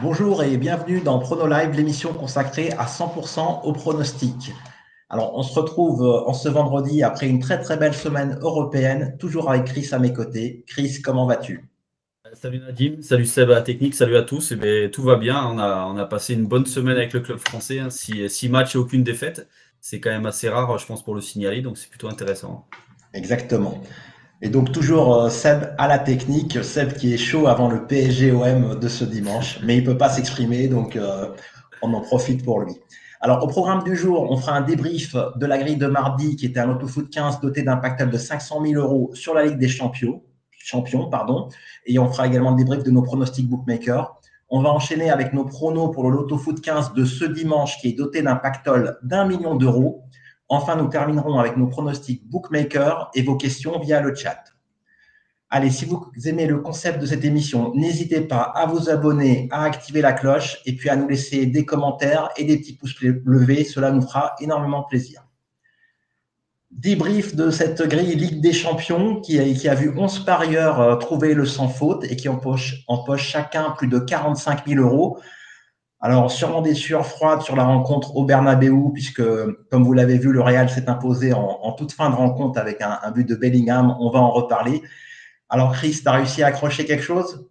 Bonjour 0.00 0.44
et 0.44 0.56
bienvenue 0.56 1.00
dans 1.00 1.18
Prono 1.18 1.48
Live, 1.48 1.72
l'émission 1.72 2.12
consacrée 2.12 2.70
à 2.78 2.86
100% 2.86 3.62
au 3.64 3.72
pronostic. 3.72 4.52
Alors, 5.08 5.36
on 5.36 5.42
se 5.42 5.58
retrouve 5.58 6.04
euh, 6.04 6.28
en 6.28 6.34
ce 6.34 6.48
vendredi 6.48 7.02
après 7.02 7.28
une 7.28 7.40
très 7.40 7.60
très 7.60 7.76
belle 7.76 7.94
semaine 7.94 8.38
européenne, 8.40 9.16
toujours 9.18 9.50
avec 9.50 9.64
Chris 9.64 9.88
à 9.90 9.98
mes 9.98 10.12
côtés. 10.12 10.62
Chris, 10.68 11.02
comment 11.02 11.26
vas-tu? 11.26 11.68
Salut 12.34 12.60
Nadim, 12.60 13.02
salut 13.02 13.26
Seb 13.26 13.50
à 13.50 13.54
la 13.54 13.62
technique, 13.62 13.96
salut 13.96 14.16
à 14.16 14.22
tous. 14.22 14.52
Eh 14.52 14.90
tout 14.92 15.02
va 15.02 15.16
bien, 15.16 15.44
on 15.44 15.58
a, 15.58 15.86
on 15.86 15.96
a 15.96 16.04
passé 16.04 16.34
une 16.34 16.46
bonne 16.46 16.66
semaine 16.66 16.96
avec 16.96 17.12
le 17.12 17.18
club 17.18 17.38
français, 17.38 17.80
hein. 17.80 17.90
six, 17.90 18.48
matchs 18.48 18.76
et 18.76 18.78
aucune 18.78 19.02
défaite. 19.02 19.48
C'est 19.80 19.98
quand 19.98 20.10
même 20.10 20.26
assez 20.26 20.48
rare, 20.48 20.78
je 20.78 20.86
pense, 20.86 21.02
pour 21.02 21.16
le 21.16 21.20
signaler, 21.20 21.60
donc 21.60 21.76
c'est 21.76 21.88
plutôt 21.88 22.08
intéressant. 22.08 22.66
Exactement. 23.14 23.82
Et 24.40 24.50
donc 24.50 24.70
toujours 24.70 25.14
euh, 25.14 25.30
Seb 25.30 25.74
à 25.78 25.88
la 25.88 25.98
technique, 25.98 26.62
Seb 26.62 26.92
qui 26.92 27.12
est 27.12 27.18
chaud 27.18 27.48
avant 27.48 27.68
le 27.68 27.86
PSG-OM 27.86 28.78
de 28.78 28.88
ce 28.88 29.04
dimanche, 29.04 29.58
mais 29.64 29.76
il 29.78 29.84
peut 29.84 29.98
pas 29.98 30.10
s'exprimer, 30.10 30.68
donc 30.68 30.94
euh, 30.94 31.26
on 31.82 31.92
en 31.92 32.00
profite 32.00 32.44
pour 32.44 32.60
lui. 32.60 32.74
Alors 33.20 33.42
au 33.42 33.48
programme 33.48 33.82
du 33.82 33.96
jour, 33.96 34.30
on 34.30 34.36
fera 34.36 34.52
un 34.52 34.60
débrief 34.60 35.16
de 35.34 35.44
la 35.44 35.58
grille 35.58 35.76
de 35.76 35.88
mardi 35.88 36.36
qui 36.36 36.46
était 36.46 36.60
un 36.60 36.70
autofoot 36.70 37.10
15 37.10 37.40
doté 37.40 37.62
d'un 37.62 37.78
pactole 37.78 38.10
de 38.10 38.16
500 38.16 38.64
000 38.64 38.80
euros 38.80 39.10
sur 39.12 39.34
la 39.34 39.44
Ligue 39.44 39.58
des 39.58 39.66
Champions, 39.66 40.22
champions 40.52 41.10
pardon, 41.10 41.48
et 41.86 41.98
on 41.98 42.08
fera 42.08 42.28
également 42.28 42.52
le 42.52 42.58
débrief 42.58 42.84
de 42.84 42.92
nos 42.92 43.02
pronostics 43.02 43.48
bookmakers. 43.48 44.20
On 44.50 44.62
va 44.62 44.70
enchaîner 44.70 45.10
avec 45.10 45.32
nos 45.32 45.44
pronos 45.46 45.92
pour 45.92 46.08
le 46.08 46.16
Loto 46.16 46.38
Foot 46.38 46.60
15 46.60 46.94
de 46.94 47.04
ce 47.04 47.24
dimanche 47.24 47.78
qui 47.80 47.88
est 47.88 47.92
doté 47.92 48.22
d'un 48.22 48.36
pactole 48.36 48.98
d'un 49.02 49.26
million 49.26 49.56
d'euros. 49.56 50.04
Enfin, 50.48 50.76
nous 50.76 50.88
terminerons 50.88 51.38
avec 51.38 51.56
nos 51.56 51.66
pronostics 51.66 52.28
bookmaker 52.28 53.10
et 53.14 53.22
vos 53.22 53.36
questions 53.36 53.78
via 53.80 54.00
le 54.00 54.14
chat. 54.14 54.44
Allez, 55.50 55.70
si 55.70 55.86
vous 55.86 56.10
aimez 56.26 56.46
le 56.46 56.58
concept 56.58 57.00
de 57.00 57.06
cette 57.06 57.24
émission, 57.24 57.72
n'hésitez 57.74 58.20
pas 58.20 58.42
à 58.42 58.66
vous 58.66 58.90
abonner, 58.90 59.48
à 59.50 59.64
activer 59.64 60.02
la 60.02 60.12
cloche 60.12 60.58
et 60.66 60.76
puis 60.76 60.90
à 60.90 60.96
nous 60.96 61.08
laisser 61.08 61.46
des 61.46 61.64
commentaires 61.64 62.28
et 62.36 62.44
des 62.44 62.58
petits 62.58 62.76
pouces 62.76 63.00
levés. 63.00 63.64
Cela 63.64 63.90
nous 63.90 64.02
fera 64.02 64.34
énormément 64.40 64.82
plaisir. 64.82 65.24
Débrief 66.70 67.34
de 67.34 67.50
cette 67.50 67.82
grille 67.82 68.14
Ligue 68.14 68.42
des 68.42 68.52
Champions 68.52 69.22
qui 69.22 69.38
a, 69.38 69.74
vu 69.74 69.90
11 69.96 70.26
parieurs 70.26 70.80
euh, 70.82 70.96
trouver 70.96 71.32
le 71.32 71.46
sans 71.46 71.68
faute 71.68 72.04
et 72.04 72.14
qui 72.14 72.28
empoche, 72.28 72.84
empoche 72.86 73.26
chacun 73.26 73.70
plus 73.70 73.88
de 73.88 73.98
45 73.98 74.66
000 74.66 74.82
euros. 74.82 75.18
Alors, 76.00 76.30
sûrement 76.30 76.62
des 76.62 76.74
sueurs 76.74 77.06
froides 77.06 77.42
sur 77.42 77.56
la 77.56 77.64
rencontre 77.64 78.14
au 78.16 78.24
Bernabeu, 78.24 78.72
puisque, 78.94 79.22
comme 79.70 79.82
vous 79.82 79.92
l'avez 79.92 80.16
vu, 80.16 80.32
le 80.32 80.40
Real 80.40 80.70
s'est 80.70 80.88
imposé 80.88 81.32
en, 81.32 81.72
toute 81.72 81.92
fin 81.92 82.08
de 82.10 82.14
rencontre 82.14 82.58
avec 82.58 82.80
un, 82.80 83.10
but 83.10 83.28
de 83.28 83.34
Bellingham. 83.34 83.96
On 83.98 84.10
va 84.10 84.20
en 84.20 84.30
reparler. 84.30 84.82
Alors, 85.48 85.72
Chris, 85.72 85.98
tu 86.02 86.08
as 86.08 86.12
réussi 86.12 86.42
à 86.44 86.48
accrocher 86.48 86.84
quelque 86.84 87.02
chose? 87.02 87.48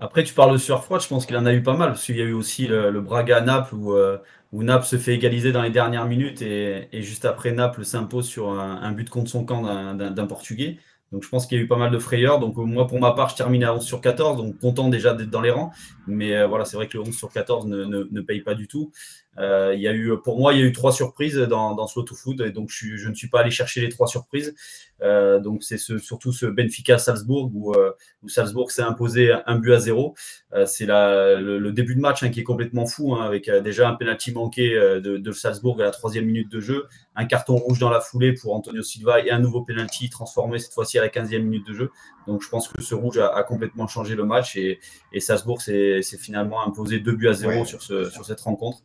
Après, 0.00 0.24
tu 0.24 0.34
parles 0.34 0.52
de 0.52 0.58
sueurs 0.58 0.82
froides, 0.82 1.02
je 1.02 1.08
pense 1.08 1.24
qu'il 1.24 1.36
en 1.36 1.46
a 1.46 1.52
eu 1.52 1.62
pas 1.62 1.76
mal, 1.76 1.90
parce 1.90 2.04
qu'il 2.04 2.16
y 2.16 2.20
a 2.20 2.24
eu 2.24 2.32
aussi 2.32 2.66
le, 2.66 3.00
Braga-Naples, 3.00 3.76
où, 3.76 3.92
euh, 3.92 4.18
où, 4.50 4.64
Naples 4.64 4.86
se 4.86 4.98
fait 4.98 5.14
égaliser 5.14 5.52
dans 5.52 5.62
les 5.62 5.70
dernières 5.70 6.06
minutes, 6.06 6.42
et, 6.42 6.88
juste 6.94 7.24
après, 7.24 7.52
Naples 7.52 7.84
s'impose 7.84 8.26
sur 8.26 8.50
un, 8.50 8.90
but 8.90 9.08
contre 9.08 9.30
son 9.30 9.44
camp 9.44 9.62
d'un 9.94 10.26
Portugais. 10.26 10.78
Donc 11.14 11.22
je 11.22 11.28
pense 11.28 11.46
qu'il 11.46 11.56
y 11.56 11.60
a 11.60 11.64
eu 11.64 11.68
pas 11.68 11.76
mal 11.76 11.92
de 11.92 11.98
frayeurs. 12.00 12.40
Donc 12.40 12.56
moi, 12.56 12.88
pour 12.88 12.98
ma 12.98 13.12
part, 13.12 13.28
je 13.28 13.36
termine 13.36 13.62
à 13.62 13.72
11 13.72 13.84
sur 13.84 14.00
14, 14.00 14.36
donc 14.36 14.58
content 14.58 14.88
déjà 14.88 15.14
d'être 15.14 15.30
dans 15.30 15.40
les 15.40 15.52
rangs. 15.52 15.70
Mais 16.08 16.34
euh, 16.34 16.48
voilà, 16.48 16.64
c'est 16.64 16.76
vrai 16.76 16.88
que 16.88 16.98
le 16.98 17.04
11 17.04 17.14
sur 17.14 17.30
14 17.30 17.66
ne, 17.66 17.84
ne, 18.10 18.20
paye 18.20 18.40
pas 18.40 18.54
du 18.54 18.66
tout. 18.66 18.90
Euh, 19.38 19.72
il 19.76 19.80
y 19.80 19.86
a 19.86 19.94
eu, 19.94 20.12
pour 20.24 20.38
moi, 20.38 20.52
il 20.52 20.58
y 20.58 20.62
a 20.62 20.64
eu 20.64 20.72
trois 20.72 20.92
surprises 20.92 21.36
dans, 21.36 21.76
dans 21.76 21.86
ce 21.86 22.00
loto 22.00 22.16
foot, 22.16 22.40
et 22.40 22.50
donc 22.50 22.70
je, 22.70 22.96
je, 22.96 23.08
ne 23.08 23.14
suis 23.14 23.28
pas 23.28 23.40
allé 23.40 23.52
chercher 23.52 23.80
les 23.80 23.90
trois 23.90 24.08
surprises. 24.08 24.54
Euh, 25.02 25.40
donc 25.40 25.62
c'est 25.64 25.76
ce, 25.76 25.98
surtout 25.98 26.32
ce 26.32 26.46
Benfica 26.46 26.98
Salzbourg 26.98 27.50
où, 27.52 27.72
euh, 27.74 27.92
où 28.22 28.28
Salzbourg 28.28 28.70
s'est 28.70 28.82
imposé 28.82 29.32
un 29.46 29.58
but 29.58 29.72
à 29.72 29.80
zéro. 29.80 30.14
Euh, 30.54 30.66
c'est 30.66 30.86
le, 30.86 31.58
le, 31.58 31.72
début 31.72 31.94
de 31.94 32.00
match 32.00 32.22
hein, 32.22 32.30
qui 32.30 32.40
est 32.40 32.44
complètement 32.44 32.86
fou, 32.86 33.14
hein, 33.14 33.24
avec 33.24 33.50
déjà 33.50 33.88
un 33.88 33.94
penalty 33.94 34.32
manqué 34.32 34.74
de, 34.74 35.16
de, 35.18 35.32
Salzbourg 35.32 35.80
à 35.80 35.84
la 35.84 35.90
troisième 35.90 36.26
minute 36.26 36.50
de 36.50 36.60
jeu, 36.60 36.86
un 37.16 37.26
carton 37.26 37.56
rouge 37.56 37.78
dans 37.78 37.90
la 37.90 38.00
foulée 38.00 38.32
pour 38.32 38.54
Antonio 38.54 38.82
Silva 38.82 39.20
et 39.20 39.30
un 39.30 39.38
nouveau 39.38 39.62
penalty 39.62 40.10
transformé 40.10 40.58
cette 40.58 40.72
fois-ci 40.72 40.98
à 40.98 41.02
la 41.02 41.08
quinzième 41.08 41.44
minute 41.44 41.66
de 41.66 41.74
jeu. 41.74 41.90
Donc 42.26 42.42
je 42.42 42.48
pense 42.48 42.68
que 42.68 42.82
ce 42.82 42.94
rouge 42.94 43.18
a, 43.18 43.28
a 43.28 43.42
complètement 43.42 43.86
changé 43.86 44.14
le 44.14 44.24
match 44.24 44.56
et, 44.56 44.80
et 45.12 45.20
Salzbourg 45.20 45.62
s'est 45.62 46.02
finalement 46.18 46.66
imposé 46.66 47.00
deux 47.00 47.12
buts 47.12 47.28
à 47.28 47.32
zéro 47.32 47.64
sur, 47.64 47.82
ce, 47.82 48.10
sur 48.10 48.24
cette 48.24 48.40
rencontre. 48.40 48.78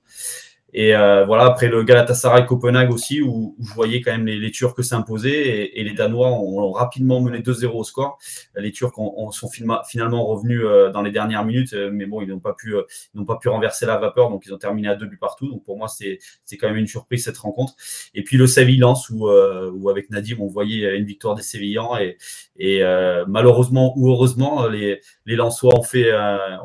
Et 0.74 0.96
euh, 0.96 1.25
voilà, 1.25 1.46
après 1.46 1.68
le 1.68 1.84
Galatasaray 1.84 2.46
Copenhague 2.46 2.94
aussi, 2.94 3.22
où, 3.22 3.56
où, 3.57 3.66
je 3.66 3.74
voyais 3.74 4.02
quand 4.02 4.12
même 4.12 4.25
les, 4.25 4.38
les 4.38 4.52
Turcs 4.52 4.84
s'imposer 4.84 5.31
et, 5.31 5.80
et, 5.80 5.84
les 5.84 5.94
Danois 5.94 6.30
ont, 6.31 6.72
rapidement 6.72 7.22
mené 7.22 7.40
2-0 7.40 7.68
au 7.68 7.84
score. 7.84 8.19
Les 8.56 8.72
Turcs 8.72 8.97
ont, 8.97 9.31
sont 9.31 9.50
finalement 9.50 10.25
revenus 10.25 10.62
euh, 10.63 10.91
dans 10.91 11.02
les 11.02 11.12
dernières 11.12 11.44
minutes, 11.44 11.74
euh, 11.74 11.90
mais 11.91 12.06
bon, 12.06 12.22
ils 12.22 12.29
n'ont 12.29 12.40
pas 12.40 12.53
pu, 12.53 12.75
n'ont 13.16 13.25
pas 13.25 13.38
pu 13.38 13.50
renverser 13.50 13.85
la 13.85 13.97
vapeur, 13.97 14.29
donc 14.29 14.44
ils 14.46 14.53
ont 14.53 14.58
terminé 14.58 14.88
à 14.88 14.96
deux 14.96 15.08
buts 15.08 15.18
partout. 15.18 15.50
Donc 15.50 15.63
pour 15.63 15.78
moi, 15.78 15.88
c'est, 15.88 16.19
quand 16.59 16.68
même 16.68 16.78
une 16.78 16.88
surprise 16.88 17.24
cette 17.24 17.38
rencontre. 17.38 17.74
Et 18.13 18.24
puis 18.24 18.38
le 18.38 18.46
Séville-Lens, 18.46 19.09
où, 19.09 19.28
où 19.29 19.90
avec 19.90 20.09
Nadim, 20.09 20.38
on 20.40 20.47
voyait 20.47 20.97
une 20.97 21.06
victoire 21.06 21.35
des 21.35 21.41
Sévillans 21.41 21.97
et, 21.97 22.18
et 22.58 22.84
malheureusement 23.28 23.94
ou 23.97 24.09
heureusement, 24.09 24.68
les, 24.68 25.02
les 25.25 25.35
Lensois 25.35 25.78
ont 25.78 25.84
fait, 25.84 26.12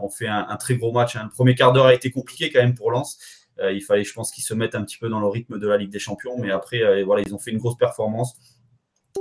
ont 0.03 0.09
fait 0.09 0.27
un, 0.27 0.47
un, 0.49 0.57
très 0.57 0.77
gros 0.77 0.93
match. 0.93 1.17
Hein. 1.17 1.23
Le 1.25 1.31
premier 1.31 1.55
quart 1.55 1.73
d'heure 1.73 1.87
a 1.87 1.95
été 1.95 2.11
compliqué 2.11 2.51
quand 2.51 2.61
même 2.61 2.75
pour 2.75 2.91
Lens. 2.91 3.19
Euh, 3.61 3.73
il 3.73 3.83
fallait, 3.83 4.05
je 4.05 4.13
pense, 4.13 4.31
qu'ils 4.31 4.45
se 4.45 4.55
mettent 4.55 4.75
un 4.75 4.83
petit 4.83 4.99
peu 4.99 5.09
dans 5.09 5.21
le 5.21 5.27
rythme 5.27 5.59
de 5.59 5.67
la 5.67 5.77
Ligue 5.77 5.91
des 5.91 5.99
Champions. 5.99 6.37
Mais 6.39 6.51
après, 6.51 6.83
euh, 6.83 7.05
voilà, 7.05 7.23
ils 7.27 7.35
ont 7.35 7.39
fait 7.39 7.51
une 7.51 7.59
grosse 7.59 7.77
performance. 7.77 8.37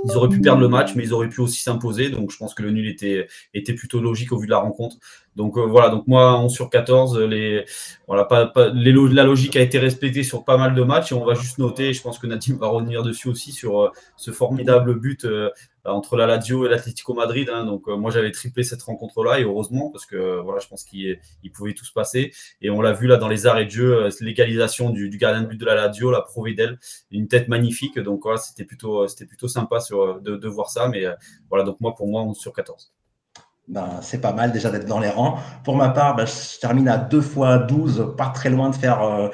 Ils 0.04 0.16
auraient 0.16 0.28
pu 0.28 0.40
perdre 0.40 0.60
le 0.60 0.68
match, 0.68 0.96
mais 0.96 1.04
ils 1.04 1.14
auraient 1.14 1.28
pu 1.28 1.40
aussi 1.40 1.60
s'imposer. 1.60 2.10
Donc, 2.10 2.32
je 2.32 2.36
pense 2.36 2.52
que 2.52 2.64
le 2.64 2.72
nul 2.72 2.88
était, 2.88 3.28
était 3.54 3.74
plutôt 3.74 4.00
logique 4.00 4.32
au 4.32 4.38
vu 4.38 4.46
de 4.46 4.50
la 4.50 4.58
rencontre. 4.58 4.96
Donc, 5.36 5.56
euh, 5.56 5.64
voilà. 5.64 5.88
Donc, 5.88 6.08
moi, 6.08 6.36
11 6.40 6.52
sur 6.52 6.68
14, 6.68 7.20
les, 7.20 7.64
voilà, 8.08 8.24
pas, 8.24 8.52
la 8.56 9.22
logique 9.24 9.54
a 9.54 9.60
été 9.60 9.78
respectée 9.78 10.24
sur 10.24 10.44
pas 10.44 10.56
mal 10.56 10.74
de 10.74 10.82
matchs. 10.82 11.12
Et 11.12 11.14
on 11.14 11.24
va 11.24 11.34
juste 11.34 11.58
noter, 11.58 11.92
je 11.92 12.02
pense 12.02 12.18
que 12.18 12.26
Nadim 12.26 12.56
va 12.56 12.66
revenir 12.66 13.04
dessus 13.04 13.28
aussi, 13.28 13.52
sur 13.52 13.92
ce 14.16 14.32
formidable 14.32 14.98
but 14.98 15.24
entre 15.92 16.16
la 16.16 16.26
Lazio 16.26 16.66
et 16.66 16.68
l'Atlético 16.68 17.14
Madrid. 17.14 17.48
Hein. 17.52 17.64
donc 17.64 17.88
euh, 17.88 17.96
moi 17.96 18.10
j'avais 18.10 18.30
triplé 18.30 18.62
cette 18.64 18.82
rencontre-là 18.82 19.40
et 19.40 19.44
heureusement 19.44 19.90
parce 19.90 20.06
que 20.06 20.40
voilà 20.40 20.60
je 20.60 20.68
pense 20.68 20.84
qu'il 20.84 21.18
pouvait 21.52 21.74
tout 21.74 21.84
se 21.84 21.92
passer 21.92 22.32
et 22.60 22.70
on 22.70 22.80
l'a 22.80 22.92
vu 22.92 23.06
là 23.06 23.16
dans 23.16 23.28
les 23.28 23.46
arrêts 23.46 23.66
de 23.66 23.70
jeu, 23.70 24.04
euh, 24.04 24.10
l'égalisation 24.20 24.90
du, 24.90 25.08
gardien 25.18 25.42
de 25.42 25.46
but 25.46 25.58
de 25.58 25.66
la 25.66 25.74
Lazio, 25.74 26.10
la 26.10 26.22
Providel, 26.22 26.78
une 27.10 27.28
tête 27.28 27.48
magnifique. 27.48 27.98
Donc 27.98 28.22
voilà 28.22 28.38
c'était 28.38 28.64
plutôt 28.64 29.06
c'était 29.08 29.26
plutôt 29.26 29.48
sympa 29.48 29.80
sur, 29.80 30.20
de, 30.20 30.36
de, 30.36 30.48
voir 30.48 30.70
ça. 30.70 30.88
Mais 30.88 31.04
voilà 31.48 31.64
donc 31.64 31.80
moi 31.80 31.94
pour 31.94 32.08
moi 32.08 32.22
11 32.22 32.36
sur 32.36 32.52
14. 32.52 32.92
Ben, 33.66 34.00
c'est 34.02 34.20
pas 34.20 34.32
mal 34.32 34.52
déjà 34.52 34.70
d'être 34.70 34.84
dans 34.84 35.00
les 35.00 35.08
rangs. 35.08 35.38
Pour 35.64 35.76
ma 35.76 35.88
part, 35.88 36.16
ben, 36.16 36.26
je 36.26 36.60
termine 36.60 36.86
à 36.86 36.98
2 36.98 37.20
fois 37.22 37.56
12, 37.56 38.12
pas 38.16 38.28
très 38.28 38.50
loin 38.50 38.68
de 38.68 38.74
faire 38.74 39.30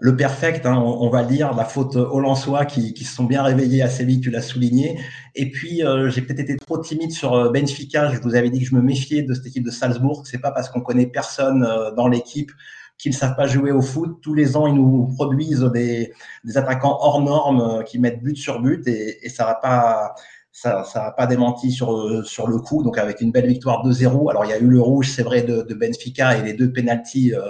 le 0.00 0.16
perfect, 0.16 0.66
hein, 0.66 0.76
on, 0.76 1.08
va 1.08 1.22
dire, 1.22 1.54
la 1.54 1.64
faute 1.64 1.94
aux 1.96 2.18
Lensois 2.18 2.64
qui, 2.64 2.94
qui 2.94 3.04
se 3.04 3.14
sont 3.14 3.24
bien 3.24 3.42
réveillés 3.42 3.80
assez 3.80 4.04
vite, 4.04 4.22
tu 4.22 4.30
l'as 4.30 4.42
souligné. 4.42 4.98
Et 5.36 5.50
puis, 5.50 5.84
euh, 5.84 6.10
j'ai 6.10 6.20
peut-être 6.20 6.40
été 6.40 6.56
trop 6.56 6.78
timide 6.78 7.12
sur 7.12 7.32
euh, 7.34 7.50
Benfica. 7.50 8.12
Je 8.12 8.20
vous 8.20 8.34
avais 8.34 8.50
dit 8.50 8.60
que 8.60 8.66
je 8.66 8.74
me 8.74 8.82
méfiais 8.82 9.22
de 9.22 9.32
cette 9.32 9.46
équipe 9.46 9.64
de 9.64 9.70
Salzbourg. 9.70 10.26
C'est 10.26 10.40
pas 10.40 10.50
parce 10.50 10.68
qu'on 10.68 10.80
connaît 10.80 11.06
personne 11.06 11.64
euh, 11.64 11.92
dans 11.92 12.08
l'équipe 12.08 12.50
qu'ils 12.98 13.12
ne 13.12 13.16
savent 13.16 13.36
pas 13.36 13.46
jouer 13.46 13.70
au 13.70 13.82
foot. 13.82 14.18
Tous 14.20 14.34
les 14.34 14.56
ans, 14.56 14.66
ils 14.66 14.74
nous 14.74 15.06
produisent 15.14 15.70
des, 15.72 16.12
des 16.44 16.58
attaquants 16.58 16.98
hors 17.00 17.22
normes 17.22 17.84
qui 17.84 17.98
mettent 18.00 18.22
but 18.22 18.36
sur 18.36 18.60
but 18.60 18.86
et, 18.88 19.24
et 19.24 19.28
ça 19.28 19.44
va 19.44 19.54
pas 19.54 20.14
ça 20.52 20.84
ça 20.84 21.12
pas 21.16 21.26
démenti 21.26 21.72
sur 21.72 22.24
sur 22.24 22.46
le 22.46 22.58
coup 22.58 22.84
donc 22.84 22.96
avec 22.96 23.20
une 23.20 23.32
belle 23.32 23.48
victoire 23.48 23.84
2-0 23.84 24.30
alors 24.30 24.44
il 24.44 24.50
y 24.50 24.52
a 24.52 24.58
eu 24.58 24.68
le 24.68 24.80
rouge 24.80 25.10
c'est 25.10 25.24
vrai 25.24 25.42
de, 25.42 25.62
de 25.62 25.74
Benfica 25.74 26.38
et 26.38 26.42
les 26.42 26.52
deux 26.52 26.72
penalties 26.72 27.34
euh, 27.34 27.40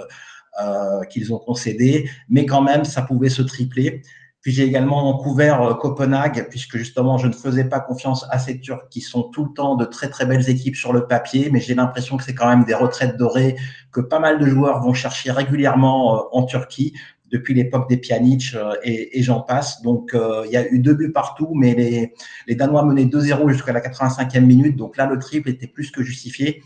qu'ils 1.09 1.33
ont 1.33 1.39
concédé, 1.39 2.09
mais 2.29 2.45
quand 2.45 2.61
même, 2.61 2.85
ça 2.85 3.01
pouvait 3.01 3.29
se 3.29 3.41
tripler. 3.41 4.01
Puis 4.45 4.53
j'ai 4.53 4.63
également 4.63 5.17
couvert 5.17 5.59
euh, 5.63 5.73
Copenhague, 5.73 6.45
puisque 6.51 6.77
justement, 6.77 7.17
je 7.17 7.25
ne 7.25 7.33
faisais 7.33 7.63
pas 7.63 7.79
confiance 7.79 8.27
à 8.29 8.37
ces 8.37 8.59
Turcs 8.59 8.89
qui 8.91 9.01
sont 9.01 9.23
tout 9.23 9.45
le 9.45 9.53
temps 9.53 9.73
de 9.75 9.85
très 9.85 10.07
très 10.07 10.27
belles 10.27 10.47
équipes 10.47 10.75
sur 10.75 10.93
le 10.93 11.07
papier, 11.07 11.49
mais 11.51 11.59
j'ai 11.59 11.73
l'impression 11.73 12.15
que 12.15 12.23
c'est 12.23 12.35
quand 12.35 12.47
même 12.47 12.63
des 12.63 12.75
retraites 12.75 13.17
dorées 13.17 13.55
que 13.91 14.01
pas 14.01 14.19
mal 14.19 14.37
de 14.37 14.45
joueurs 14.45 14.83
vont 14.83 14.93
chercher 14.93 15.31
régulièrement 15.31 16.15
euh, 16.15 16.21
en 16.31 16.43
Turquie 16.43 16.93
depuis 17.31 17.55
l'époque 17.55 17.89
des 17.89 17.97
Pjanic 17.97 18.55
et, 18.83 19.17
et 19.17 19.23
j'en 19.23 19.41
passe. 19.41 19.81
Donc 19.81 20.15
il 20.45 20.51
y 20.51 20.57
a 20.57 20.71
eu 20.71 20.77
deux 20.77 20.93
buts 20.93 21.11
partout, 21.11 21.49
mais 21.55 21.73
les, 21.73 22.13
les 22.47 22.53
Danois 22.53 22.85
menaient 22.85 23.05
2-0 23.05 23.49
jusqu'à 23.49 23.73
la 23.73 23.81
85e 23.81 24.41
minute. 24.41 24.75
Donc 24.75 24.95
là, 24.95 25.07
le 25.07 25.17
triple 25.17 25.49
était 25.49 25.65
plus 25.65 25.89
que 25.89 26.03
justifié 26.03 26.61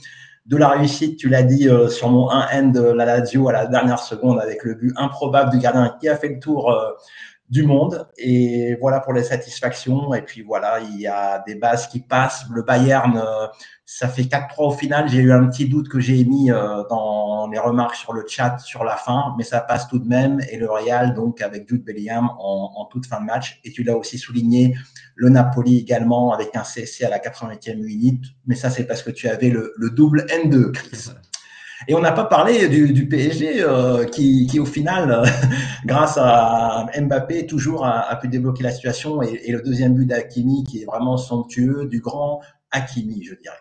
de 0.49 0.57
la 0.57 0.69
réussite, 0.69 1.17
tu 1.17 1.29
l'as 1.29 1.43
dit 1.43 1.69
euh, 1.69 1.89
sur 1.89 2.09
mon 2.09 2.27
1N 2.27 2.71
de 2.71 2.81
la 2.81 3.05
Lazio 3.05 3.47
à 3.49 3.53
la 3.53 3.67
dernière 3.67 3.99
seconde 3.99 4.39
avec 4.39 4.63
le 4.63 4.73
but 4.73 4.91
improbable 4.97 5.51
du 5.51 5.59
gardien 5.59 5.95
qui 6.01 6.09
a 6.09 6.17
fait 6.17 6.29
le 6.29 6.39
tour 6.39 6.71
euh, 6.71 6.89
du 7.49 7.63
monde. 7.63 8.07
Et 8.17 8.75
voilà 8.79 8.99
pour 8.99 9.13
les 9.13 9.23
satisfactions. 9.23 10.13
Et 10.13 10.21
puis 10.21 10.41
voilà, 10.41 10.79
il 10.79 10.99
y 10.99 11.07
a 11.07 11.43
des 11.45 11.55
bases 11.55 11.87
qui 11.87 11.99
passent. 11.99 12.45
Le 12.53 12.61
Bayern, 12.61 13.17
euh, 13.17 13.47
ça 13.85 14.07
fait 14.07 14.23
4-3 14.23 14.47
au 14.57 14.71
final. 14.71 15.09
J'ai 15.09 15.19
eu 15.19 15.31
un 15.31 15.47
petit 15.47 15.67
doute 15.67 15.89
que 15.89 15.99
j'ai 15.99 16.23
mis 16.25 16.51
euh, 16.51 16.83
dans 16.89 17.47
les 17.47 17.57
remarques 17.57 17.95
sur 17.95 18.13
le 18.13 18.23
chat 18.27 18.59
sur 18.59 18.83
la 18.83 18.95
fin, 18.95 19.33
mais 19.37 19.43
ça 19.43 19.61
passe 19.61 19.87
tout 19.87 19.99
de 19.99 20.07
même. 20.07 20.39
Et 20.51 20.57
le 20.57 20.69
Real, 20.69 21.13
donc 21.15 21.41
avec 21.41 21.67
Jude 21.67 21.83
Bellingham 21.83 22.29
en, 22.37 22.87
toute 22.91 23.07
fin 23.07 23.19
de 23.19 23.25
match. 23.25 23.59
Et 23.63 23.71
tu 23.71 23.83
l'as 23.83 23.97
aussi 23.97 24.17
souligné, 24.17 24.75
le 25.15 25.29
Napoli 25.29 25.79
également 25.79 26.31
avec 26.31 26.55
un 26.55 26.63
CC 26.63 27.03
à 27.05 27.09
la 27.09 27.19
88e 27.19 27.77
minute. 27.77 28.25
Mais 28.45 28.55
ça, 28.55 28.69
c'est 28.69 28.85
parce 28.85 29.01
que 29.01 29.11
tu 29.11 29.27
avais 29.27 29.49
le, 29.49 29.73
le 29.75 29.89
double 29.89 30.25
N2, 30.29 30.71
Chris. 30.71 31.09
Et 31.89 31.95
on 31.95 32.01
n'a 32.01 32.11
pas 32.11 32.25
parlé 32.25 32.69
du, 32.69 33.07
PSG 33.07 33.63
euh, 33.63 34.05
qui, 34.05 34.45
qui, 34.45 34.59
au 34.59 34.65
final, 34.65 35.23
grâce 35.85 36.19
à 36.21 36.85
Mbappé, 36.95 37.47
toujours 37.47 37.83
a, 37.83 38.15
pu 38.17 38.27
débloquer 38.27 38.61
la 38.61 38.69
situation. 38.69 39.23
Et, 39.23 39.41
et 39.45 39.51
le 39.51 39.63
deuxième 39.63 39.95
but 39.95 40.05
d'Hakimi 40.05 40.63
qui 40.65 40.83
est 40.83 40.85
vraiment 40.85 41.17
somptueux, 41.17 41.87
du 41.89 41.99
grand 41.99 42.41
Hakimi, 42.69 43.23
je 43.23 43.33
dirais. 43.33 43.55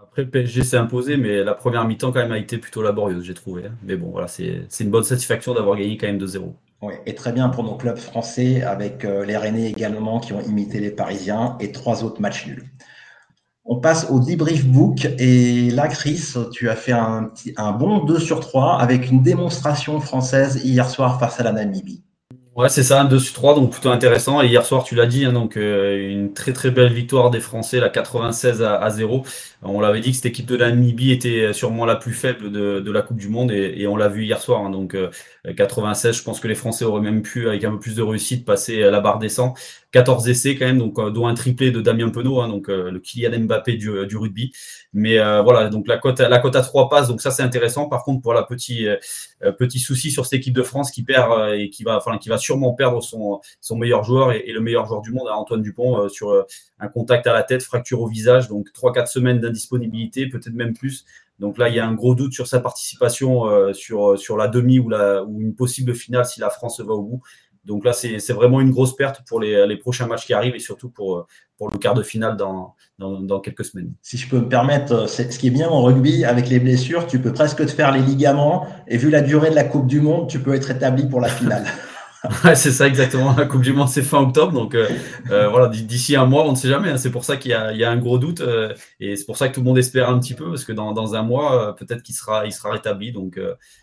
Après, 0.00 0.22
le 0.22 0.30
PSG 0.30 0.62
s'est 0.62 0.76
imposé, 0.76 1.16
mais 1.16 1.42
la 1.42 1.54
première 1.54 1.84
mi-temps, 1.84 2.12
quand 2.12 2.20
même, 2.20 2.30
a 2.30 2.38
été 2.38 2.56
plutôt 2.56 2.82
laborieuse, 2.82 3.24
j'ai 3.24 3.34
trouvé. 3.34 3.64
Hein. 3.66 3.74
Mais 3.82 3.96
bon, 3.96 4.10
voilà, 4.10 4.28
c'est 4.28 4.68
une 4.78 4.90
bonne 4.90 5.02
satisfaction 5.02 5.52
d'avoir 5.52 5.76
gagné 5.76 5.96
quand 5.96 6.06
même 6.06 6.18
2-0. 6.18 6.52
Oui, 6.82 6.94
et 7.06 7.16
très 7.16 7.32
bien 7.32 7.48
pour 7.48 7.64
nos 7.64 7.74
clubs 7.74 7.98
français, 7.98 8.62
avec 8.62 9.04
euh, 9.04 9.24
les 9.24 9.36
Rennais 9.36 9.68
également 9.68 10.20
qui 10.20 10.32
ont 10.34 10.40
imité 10.40 10.78
les 10.78 10.92
Parisiens 10.92 11.56
et 11.58 11.72
trois 11.72 12.04
autres 12.04 12.20
matchs 12.20 12.46
nuls. 12.46 12.64
On 13.64 13.76
passe 13.76 14.10
au 14.10 14.18
debrief 14.18 14.66
book 14.66 15.06
et 15.18 15.70
là, 15.70 15.86
Chris, 15.86 16.34
tu 16.50 16.68
as 16.68 16.76
fait 16.76 16.92
un, 16.92 17.30
un 17.56 17.72
bon 17.72 18.04
2 18.04 18.18
sur 18.18 18.40
3 18.40 18.80
avec 18.80 19.08
une 19.08 19.22
démonstration 19.22 20.00
française 20.00 20.60
hier 20.64 20.90
soir 20.90 21.20
face 21.20 21.38
à 21.38 21.44
la 21.44 21.52
Namibie. 21.52 22.02
Ouais, 22.54 22.68
c'est 22.68 22.82
ça, 22.82 23.04
2 23.04 23.18
sur 23.18 23.32
3, 23.32 23.54
donc 23.54 23.70
plutôt 23.72 23.88
intéressant. 23.88 24.42
Et 24.42 24.46
hier 24.46 24.66
soir, 24.66 24.84
tu 24.84 24.94
l'as 24.94 25.06
dit, 25.06 25.24
hein, 25.24 25.32
donc 25.32 25.56
euh, 25.56 26.10
une 26.10 26.34
très 26.34 26.52
très 26.52 26.70
belle 26.70 26.92
victoire 26.92 27.30
des 27.30 27.40
Français, 27.40 27.80
la 27.80 27.88
96 27.88 28.62
à, 28.62 28.90
0. 28.90 29.24
On 29.62 29.80
l'avait 29.80 30.00
dit 30.00 30.10
que 30.10 30.16
cette 30.16 30.26
équipe 30.26 30.44
de 30.44 30.58
Namibie 30.58 31.12
était 31.12 31.54
sûrement 31.54 31.86
la 31.86 31.96
plus 31.96 32.12
faible 32.12 32.52
de, 32.52 32.90
la 32.90 33.00
Coupe 33.00 33.16
du 33.16 33.28
Monde 33.30 33.52
et, 33.52 33.86
on 33.86 33.96
l'a 33.96 34.08
vu 34.08 34.24
hier 34.24 34.38
soir. 34.38 34.60
Hein, 34.66 34.70
donc 34.70 34.94
96, 35.56 36.10
euh, 36.10 36.12
je 36.18 36.22
pense 36.24 36.40
que 36.40 36.48
les 36.48 36.54
Français 36.54 36.84
auraient 36.84 37.00
même 37.00 37.22
pu, 37.22 37.48
avec 37.48 37.64
un 37.64 37.70
peu 37.70 37.78
plus 37.78 37.94
de 37.96 38.02
réussite, 38.02 38.44
passer 38.44 38.80
la 38.80 39.00
barre 39.00 39.18
des 39.18 39.30
100. 39.30 39.54
14 39.92 40.28
essais 40.28 40.56
quand 40.56 40.66
même, 40.66 40.78
donc 40.78 40.98
euh, 40.98 41.10
dont 41.10 41.26
un 41.26 41.34
triplé 41.34 41.70
de 41.70 41.80
Damien 41.80 42.08
Penaud, 42.08 42.40
hein, 42.40 42.48
donc 42.48 42.68
le 42.68 42.98
Kylian 42.98 43.40
Mbappé 43.40 43.76
du, 43.76 44.06
du 44.06 44.16
rugby. 44.16 44.52
Mais 44.92 45.16
voilà, 45.42 45.68
donc 45.68 45.86
la 45.88 45.98
cote, 45.98 46.20
la 46.20 46.38
cote 46.38 46.56
à 46.56 46.60
3 46.60 46.88
passes, 46.88 47.08
donc 47.08 47.20
ça 47.20 47.30
c'est 47.30 47.42
intéressant. 47.42 47.88
Par 47.88 48.04
contre, 48.04 48.20
pour 48.20 48.34
la 48.34 48.42
petit, 48.42 48.86
petit 49.58 49.78
souci 49.78 50.10
sur 50.10 50.26
cette 50.26 50.38
équipe 50.38 50.54
de 50.54 50.62
France 50.62 50.90
qui 50.90 51.02
perd 51.02 51.54
et 51.54 51.70
qui 51.70 51.84
va, 51.84 51.96
enfin 51.96 52.18
qui 52.18 52.28
va 52.28 52.38
sûrement 52.38 52.72
perdre 52.74 53.02
son, 53.02 53.40
son 53.60 53.76
meilleur 53.76 54.04
joueur 54.04 54.32
et, 54.32 54.52
le 54.52 54.60
meilleur 54.60 54.86
joueur 54.86 55.02
du 55.02 55.12
monde, 55.12 55.28
Antoine 55.28 55.62
Dupont, 55.62 55.98
euh, 55.98 56.08
sur 56.08 56.30
euh, 56.30 56.42
un 56.78 56.88
contact 56.88 57.26
à 57.26 57.32
la 57.32 57.42
tête, 57.42 57.62
fracture 57.62 58.00
au 58.00 58.06
visage, 58.06 58.48
donc 58.48 58.68
3-4 58.74 59.06
semaines 59.06 59.40
d'indisponibilité, 59.40 60.28
peut-être 60.28 60.54
même 60.54 60.74
plus. 60.74 61.04
Donc 61.38 61.58
là, 61.58 61.68
il 61.68 61.74
y 61.74 61.80
a 61.80 61.86
un 61.86 61.94
gros 61.94 62.14
doute 62.14 62.32
sur 62.32 62.46
sa 62.46 62.60
participation 62.60 63.48
euh, 63.48 63.72
sur, 63.72 64.18
sur 64.18 64.36
la 64.36 64.48
demi 64.48 64.78
ou, 64.78 64.88
la, 64.88 65.24
ou 65.24 65.40
une 65.40 65.54
possible 65.54 65.94
finale 65.94 66.26
si 66.26 66.40
la 66.40 66.50
France 66.50 66.80
va 66.80 66.92
au 66.92 67.02
bout. 67.02 67.22
Donc 67.64 67.84
là, 67.84 67.92
c'est 67.92 68.32
vraiment 68.32 68.60
une 68.60 68.70
grosse 68.70 68.96
perte 68.96 69.22
pour 69.26 69.40
les, 69.40 69.66
les, 69.66 69.76
prochains 69.76 70.06
matchs 70.06 70.26
qui 70.26 70.34
arrivent 70.34 70.56
et 70.56 70.60
surtout 70.60 70.90
pour, 70.90 71.26
pour 71.56 71.70
le 71.70 71.78
quart 71.78 71.94
de 71.94 72.02
finale 72.02 72.36
dans, 72.36 72.74
dans, 72.98 73.20
dans, 73.20 73.40
quelques 73.40 73.64
semaines. 73.64 73.92
Si 74.02 74.16
je 74.16 74.28
peux 74.28 74.38
me 74.38 74.48
permettre, 74.48 75.08
ce 75.08 75.22
qui 75.22 75.46
est 75.46 75.50
bien 75.50 75.68
en 75.68 75.82
rugby, 75.82 76.24
avec 76.24 76.48
les 76.48 76.58
blessures, 76.58 77.06
tu 77.06 77.20
peux 77.20 77.32
presque 77.32 77.64
te 77.64 77.70
faire 77.70 77.92
les 77.92 78.00
ligaments 78.00 78.66
et 78.88 78.96
vu 78.96 79.10
la 79.10 79.20
durée 79.20 79.50
de 79.50 79.54
la 79.54 79.64
Coupe 79.64 79.86
du 79.86 80.00
Monde, 80.00 80.28
tu 80.28 80.40
peux 80.40 80.54
être 80.54 80.70
établi 80.70 81.06
pour 81.06 81.20
la 81.20 81.28
finale. 81.28 81.64
Ouais, 82.44 82.54
c'est 82.54 82.70
ça 82.70 82.86
exactement. 82.86 83.34
La 83.36 83.46
Coupe 83.46 83.62
du 83.62 83.72
Monde, 83.72 83.88
c'est 83.88 84.02
fin 84.02 84.20
octobre. 84.20 84.52
Donc 84.52 84.74
euh, 84.74 84.88
euh, 85.30 85.48
voilà, 85.48 85.68
d'ici 85.68 86.14
un 86.16 86.26
mois, 86.26 86.46
on 86.46 86.52
ne 86.52 86.56
sait 86.56 86.68
jamais. 86.68 86.90
Hein. 86.90 86.96
C'est 86.96 87.10
pour 87.10 87.24
ça 87.24 87.36
qu'il 87.36 87.50
y, 87.50 87.78
y, 87.78 87.84
a 87.84 87.90
un 87.90 87.96
gros 87.96 88.18
doute. 88.18 88.40
Euh, 88.40 88.74
et 89.00 89.16
c'est 89.16 89.24
pour 89.24 89.36
ça 89.36 89.48
que 89.48 89.54
tout 89.54 89.60
le 89.60 89.66
monde 89.66 89.78
espère 89.78 90.08
un 90.08 90.18
petit 90.18 90.34
peu, 90.34 90.48
parce 90.48 90.64
que 90.64 90.72
dans, 90.72 90.92
dans 90.92 91.14
un 91.14 91.22
mois, 91.22 91.74
peut-être 91.76 92.02
qu'il 92.02 92.14
sera, 92.14 92.46
il 92.46 92.52
sera 92.52 92.70
rétabli. 92.70 93.12
Donc, 93.12 93.38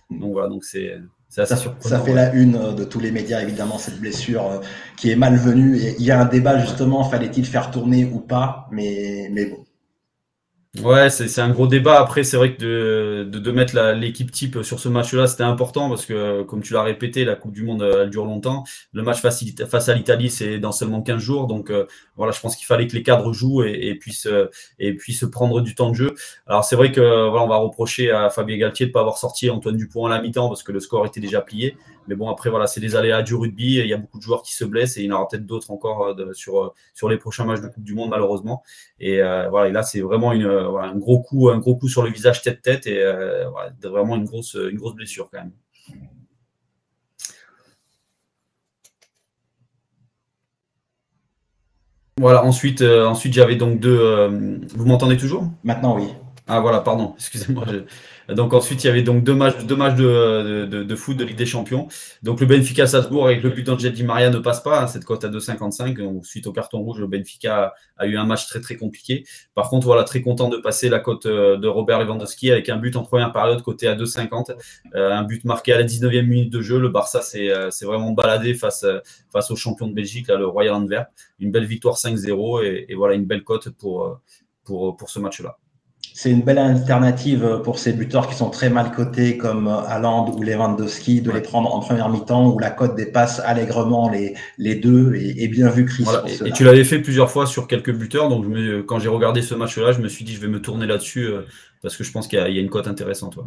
donc 0.09 0.31
voilà, 0.31 0.47
donc 0.47 0.63
c'est. 0.63 0.97
Ça, 1.29 1.45
ça, 1.45 1.99
fait 1.99 2.13
la 2.13 2.33
une 2.33 2.73
de 2.73 2.83
tous 2.83 2.99
les 2.99 3.11
médias, 3.11 3.39
évidemment, 3.41 3.77
cette 3.77 3.99
blessure 3.99 4.61
qui 4.97 5.11
est 5.11 5.15
malvenue. 5.15 5.77
Et 5.77 5.95
il 5.99 6.05
y 6.05 6.09
a 6.09 6.19
un 6.19 6.25
débat, 6.25 6.57
justement, 6.57 7.03
fallait-il 7.03 7.45
faire 7.45 7.69
tourner 7.69 8.05
ou 8.05 8.19
pas? 8.19 8.67
Mais, 8.71 9.29
mais 9.31 9.45
bon, 9.45 9.63
Ouais, 10.77 11.09
c'est 11.09 11.41
un 11.41 11.49
gros 11.49 11.65
débat. 11.65 11.99
Après, 11.99 12.23
c'est 12.23 12.37
vrai 12.37 12.55
que 12.55 13.23
de, 13.23 13.39
de, 13.39 13.51
mettre 13.51 13.75
l'équipe 13.93 14.31
type 14.31 14.61
sur 14.61 14.79
ce 14.79 14.87
match-là, 14.87 15.25
c'était 15.25 15.41
important 15.41 15.89
parce 15.89 16.05
que, 16.05 16.43
comme 16.43 16.61
tu 16.61 16.73
l'as 16.73 16.83
répété, 16.83 17.25
la 17.25 17.35
Coupe 17.35 17.53
du 17.53 17.63
Monde, 17.63 17.81
elle 17.81 18.11
dure 18.11 18.25
longtemps. 18.25 18.63
Le 18.93 19.01
match 19.01 19.19
face, 19.19 19.89
à 19.89 19.95
l'Italie, 19.95 20.29
c'est 20.29 20.59
dans 20.59 20.71
seulement 20.71 21.01
15 21.01 21.19
jours. 21.19 21.47
Donc, 21.47 21.71
euh, 21.71 21.87
voilà, 22.17 22.31
je 22.33 22.39
pense 22.39 22.55
qu'il 22.55 22.67
fallait 22.67 22.85
que 22.85 22.95
les 22.95 23.01
cadres 23.01 23.33
jouent 23.33 23.63
et, 23.63 23.87
et, 23.87 23.95
puissent, 23.95 24.27
euh, 24.27 24.51
et 24.77 24.93
puissent 24.93 25.25
prendre 25.31 25.59
du 25.61 25.73
temps 25.73 25.89
de 25.89 25.95
jeu. 25.95 26.13
Alors, 26.45 26.63
c'est 26.63 26.75
vrai 26.75 26.91
que 26.91 27.01
voilà, 27.01 27.43
on 27.45 27.49
va 27.49 27.57
reprocher 27.57 28.11
à 28.11 28.29
Fabien 28.29 28.57
Galtier 28.57 28.85
de 28.85 28.91
ne 28.91 28.93
pas 28.93 28.99
avoir 28.99 29.17
sorti 29.17 29.49
Antoine 29.49 29.75
Dupont 29.75 30.05
à 30.05 30.09
la 30.09 30.21
mi-temps 30.21 30.49
parce 30.49 30.61
que 30.61 30.71
le 30.71 30.79
score 30.79 31.03
était 31.07 31.19
déjà 31.19 31.41
plié. 31.41 31.77
Mais 32.07 32.15
bon, 32.15 32.29
après, 32.29 32.49
voilà, 32.49 32.67
c'est 32.67 32.79
des 32.79 32.95
aléas 32.95 33.21
du 33.21 33.35
rugby. 33.35 33.75
Il 33.75 33.87
y 33.87 33.93
a 33.93 33.97
beaucoup 33.97 34.17
de 34.17 34.23
joueurs 34.23 34.41
qui 34.41 34.53
se 34.53 34.65
blessent 34.65 34.97
et 34.97 35.01
il 35.01 35.07
y 35.07 35.11
en 35.11 35.15
aura 35.15 35.27
peut-être 35.27 35.45
d'autres 35.45 35.71
encore 35.71 36.07
euh, 36.07 36.33
sur, 36.33 36.59
euh, 36.59 36.73
sur 36.93 37.09
les 37.09 37.17
prochains 37.17 37.45
matchs 37.45 37.61
de 37.61 37.67
Coupe 37.67 37.83
du 37.83 37.93
Monde, 37.93 38.09
malheureusement. 38.09 38.63
Et 38.99 39.21
euh, 39.21 39.49
voilà, 39.49 39.69
et 39.69 39.71
là, 39.71 39.83
c'est 39.83 40.01
vraiment 40.01 40.33
une, 40.33 40.45
un, 40.45 40.95
gros 40.95 41.21
coup, 41.21 41.49
un 41.49 41.59
gros 41.59 41.75
coup 41.75 41.87
sur 41.87 42.03
le 42.03 42.09
visage 42.09 42.41
tête-tête 42.41 42.87
et 42.87 43.03
voilà, 43.51 43.71
vraiment 43.83 44.15
une 44.15 44.25
grosse, 44.25 44.55
une 44.55 44.77
grosse 44.77 44.95
blessure 44.95 45.29
quand 45.31 45.39
même. 45.39 45.51
Voilà, 52.17 52.43
ensuite, 52.43 52.81
ensuite 52.81 53.33
j'avais 53.33 53.55
donc 53.55 53.79
deux. 53.79 54.27
vous 54.75 54.85
m'entendez 54.85 55.15
toujours? 55.15 55.47
Maintenant, 55.63 55.95
oui. 55.95 56.09
Ah 56.47 56.59
voilà, 56.59 56.81
pardon, 56.81 57.13
excusez-moi. 57.17 57.65
Donc 58.35 58.53
ensuite, 58.53 58.83
il 58.83 58.87
y 58.87 58.89
avait 58.89 59.01
donc 59.01 59.23
deux 59.23 59.33
matchs, 59.33 59.57
de, 59.63 60.95
foot 60.95 61.17
de 61.17 61.23
Ligue 61.23 61.35
des 61.35 61.45
Champions. 61.45 61.87
Donc 62.23 62.39
le 62.39 62.45
Benfica 62.45 62.85
Salzbourg 62.85 63.25
avec 63.25 63.43
le 63.43 63.49
but 63.49 63.63
d'Angel 63.63 63.93
Di 63.93 64.03
Maria 64.03 64.29
ne 64.29 64.39
passe 64.39 64.61
pas, 64.61 64.81
hein, 64.81 64.87
cette 64.87 65.05
cote 65.05 65.23
à 65.23 65.29
2,55. 65.29 66.23
Suite 66.23 66.47
au 66.47 66.51
carton 66.51 66.79
rouge, 66.79 66.99
le 66.99 67.07
Benfica 67.07 67.73
a, 67.97 68.07
eu 68.07 68.17
un 68.17 68.25
match 68.25 68.47
très 68.47 68.61
très 68.61 68.75
compliqué. 68.75 69.25
Par 69.55 69.69
contre, 69.69 69.85
voilà, 69.87 70.03
très 70.03 70.21
content 70.21 70.49
de 70.49 70.57
passer 70.57 70.89
la 70.89 70.99
cote 70.99 71.25
euh, 71.25 71.57
de 71.57 71.67
Robert 71.67 71.99
Lewandowski 71.99 72.51
avec 72.51 72.69
un 72.69 72.77
but 72.77 72.95
en 72.95 73.03
première 73.03 73.31
période 73.31 73.61
côté 73.61 73.87
à 73.87 73.95
2,50. 73.95 74.55
Euh, 74.95 75.11
un 75.11 75.23
but 75.23 75.43
marqué 75.45 75.73
à 75.73 75.77
la 75.77 75.83
19e 75.83 76.25
minute 76.25 76.51
de 76.51 76.61
jeu. 76.61 76.79
Le 76.79 76.89
Barça 76.89 77.21
s'est 77.21 77.49
euh, 77.49 77.69
vraiment 77.81 78.11
baladé 78.11 78.53
face, 78.53 78.85
face 79.31 79.51
au 79.51 79.55
champion 79.55 79.87
de 79.87 79.93
Belgique, 79.93 80.27
là, 80.27 80.35
le 80.35 80.47
Royal 80.47 80.75
Antwerp. 80.75 81.09
Une 81.39 81.51
belle 81.51 81.65
victoire 81.65 81.95
5-0 81.95 82.63
et, 82.63 82.85
et, 82.89 82.95
voilà 82.95 83.15
une 83.15 83.25
belle 83.25 83.43
cote 83.43 83.69
pour, 83.69 84.19
pour, 84.63 84.97
pour 84.97 85.09
ce 85.09 85.19
match-là 85.19 85.57
c'est 86.21 86.31
une 86.31 86.41
belle 86.41 86.57
alternative 86.57 87.61
pour 87.63 87.79
ces 87.79 87.93
buteurs 87.93 88.27
qui 88.27 88.35
sont 88.35 88.49
très 88.49 88.69
mal 88.69 88.91
cotés 88.91 89.37
comme 89.37 89.69
Haaland 89.69 90.29
ou 90.29 90.43
Lewandowski, 90.43 91.21
de 91.21 91.31
les 91.31 91.39
prendre 91.39 91.73
en 91.73 91.79
première 91.79 92.09
mi-temps 92.09 92.51
où 92.51 92.59
la 92.59 92.71
cote 92.71 92.97
dépasse 92.97 93.39
allègrement 93.45 94.09
les, 94.09 94.33
les 94.57 94.75
deux 94.75 95.15
et, 95.15 95.47
bien 95.47 95.69
vu 95.69 95.85
Chris. 95.85 96.05
Et, 96.45 96.51
tu 96.51 96.65
l'avais 96.65 96.83
fait 96.83 96.99
plusieurs 96.99 97.31
fois 97.31 97.45
sur 97.45 97.67
quelques 97.67 97.93
buteurs, 97.93 98.27
donc 98.27 98.45
quand 98.85 98.99
j'ai 98.99 99.07
regardé 99.07 99.41
ce 99.41 99.55
match-là, 99.55 99.93
je 99.93 100.01
me 100.01 100.09
suis 100.09 100.25
dit 100.25 100.33
je 100.33 100.41
vais 100.41 100.49
me 100.49 100.61
tourner 100.61 100.87
là-dessus 100.87 101.23
euh, 101.23 101.43
parce 101.81 101.95
que 101.95 102.03
je 102.03 102.11
pense 102.11 102.27
qu'il 102.27 102.37
y, 102.37 102.41
a 102.41 102.61
une 102.61 102.69
cote 102.69 102.89
intéressante. 102.89 103.39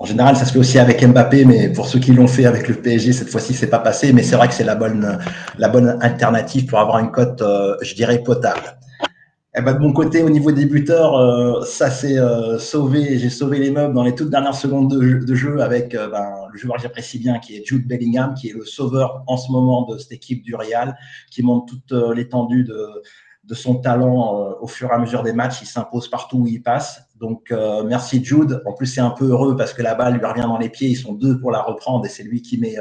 En 0.00 0.06
général, 0.06 0.34
ça 0.36 0.44
se 0.44 0.54
fait 0.54 0.58
aussi 0.58 0.80
avec 0.80 1.06
Mbappé, 1.06 1.44
mais 1.44 1.72
pour 1.72 1.86
ceux 1.86 2.00
qui 2.00 2.12
l'ont 2.12 2.26
fait 2.26 2.46
avec 2.46 2.66
le 2.66 2.74
PSG, 2.74 3.12
cette 3.12 3.30
fois-ci, 3.30 3.54
c'est 3.54 3.70
pas 3.70 3.78
passé. 3.78 4.12
Mais 4.12 4.24
c'est 4.24 4.34
vrai 4.34 4.48
que 4.48 4.54
c'est 4.54 4.64
la 4.64 4.74
bonne, 4.74 5.20
la 5.56 5.68
bonne 5.68 5.98
alternative 6.00 6.66
pour 6.66 6.80
avoir 6.80 6.98
une 6.98 7.12
cote, 7.12 7.42
euh, 7.42 7.76
je 7.80 7.94
dirais, 7.94 8.24
potable. 8.24 8.76
Eh 9.58 9.62
ben, 9.62 9.72
de 9.72 9.78
mon 9.78 9.94
côté, 9.94 10.22
au 10.22 10.28
niveau 10.28 10.52
des 10.52 10.66
buteurs, 10.66 11.16
euh, 11.16 11.62
ça 11.64 11.90
s'est 11.90 12.18
euh, 12.18 12.58
sauvé. 12.58 13.18
J'ai 13.18 13.30
sauvé 13.30 13.58
les 13.58 13.70
meubles 13.70 13.94
dans 13.94 14.02
les 14.02 14.14
toutes 14.14 14.28
dernières 14.28 14.54
secondes 14.54 14.90
de, 14.90 15.34
jeu, 15.34 15.62
avec 15.62 15.94
euh, 15.94 16.10
ben, 16.10 16.30
le 16.52 16.58
joueur 16.58 16.76
que 16.76 16.82
j'apprécie 16.82 17.18
bien, 17.18 17.38
qui 17.38 17.56
est 17.56 17.64
Jude 17.64 17.88
Bellingham, 17.88 18.34
qui 18.34 18.50
est 18.50 18.52
le 18.52 18.66
sauveur 18.66 19.24
en 19.26 19.38
ce 19.38 19.50
moment 19.50 19.86
de 19.86 19.96
cette 19.96 20.12
équipe 20.12 20.42
du 20.42 20.54
Real, 20.54 20.94
qui 21.30 21.42
montre 21.42 21.72
toute 21.72 21.92
l'étendue 22.14 22.64
de, 22.64 23.54
son 23.54 23.76
talent 23.76 24.58
au 24.60 24.66
fur 24.66 24.90
et 24.90 24.92
à 24.92 24.98
mesure 24.98 25.22
des 25.22 25.32
matchs. 25.32 25.62
Il 25.62 25.66
s'impose 25.66 26.10
partout 26.10 26.40
où 26.40 26.46
il 26.46 26.62
passe. 26.62 27.00
Donc, 27.18 27.54
merci 27.86 28.22
Jude. 28.22 28.60
En 28.66 28.72
plus, 28.72 28.86
c'est 28.86 29.00
un 29.00 29.10
peu 29.10 29.30
heureux 29.30 29.56
parce 29.56 29.72
que 29.72 29.82
la 29.82 29.94
balle 29.94 30.14
lui 30.14 30.26
revient 30.26 30.42
dans 30.42 30.58
les 30.58 30.68
pieds. 30.68 30.88
Ils 30.88 30.96
sont 30.96 31.12
deux 31.12 31.38
pour 31.38 31.52
la 31.52 31.62
reprendre 31.62 32.04
et 32.04 32.08
c'est 32.08 32.24
lui 32.24 32.42
qui 32.42 32.58
met 32.58 32.76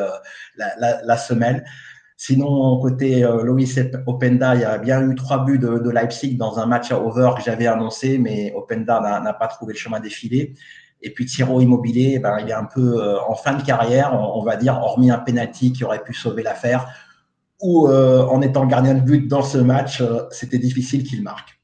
la 0.58 1.17
semelle. 1.17 1.63
Sinon, 2.17 2.79
côté 2.79 3.25
euh, 3.25 3.43
Loïs 3.43 3.77
Openda, 4.07 4.55
il 4.55 4.62
y 4.62 4.63
a 4.63 4.77
bien 4.77 5.01
eu 5.01 5.15
trois 5.15 5.43
buts 5.43 5.60
de, 5.60 5.89
Leipzig 5.89 6.38
dans 6.38 6.60
un 6.60 6.65
match 6.65 6.91
à 6.91 7.00
over 7.00 7.31
que 7.36 7.43
j'avais 7.43 7.67
annoncé, 7.67 8.17
mais 8.17 8.53
Openda 8.55 9.22
n'a 9.22 9.34
pas 9.34 9.48
trouvé 9.48 9.74
le 9.74 9.79
chemin 9.79 10.00
défilé. 10.00 10.53
Et 11.01 11.13
puis 11.13 11.25
Thiro 11.25 11.60
Immobilier, 11.60 12.19
ben, 12.19 12.38
il 12.39 12.50
est 12.50 12.53
un 12.53 12.63
peu 12.63 13.03
euh, 13.03 13.19
en 13.27 13.36
fin 13.36 13.53
de 13.53 13.63
carrière, 13.63 14.13
on, 14.13 14.43
va 14.43 14.55
dire, 14.55 14.79
hormis 14.81 15.12
un 15.12 15.17
penalty 15.17 15.74
qui 15.74 15.84
aurait 15.84 16.03
pu 16.03 16.13
sauver 16.13 16.41
l'affaire, 16.41 16.88
ou 17.62 17.88
euh, 17.88 18.25
en 18.25 18.41
étant 18.41 18.65
gardien 18.65 18.93
de 18.93 19.01
but 19.01 19.27
dans 19.27 19.41
ce 19.41 19.57
match, 19.57 20.01
c'était 20.31 20.57
difficile 20.57 21.03
qu'il 21.03 21.22
marque. 21.22 21.60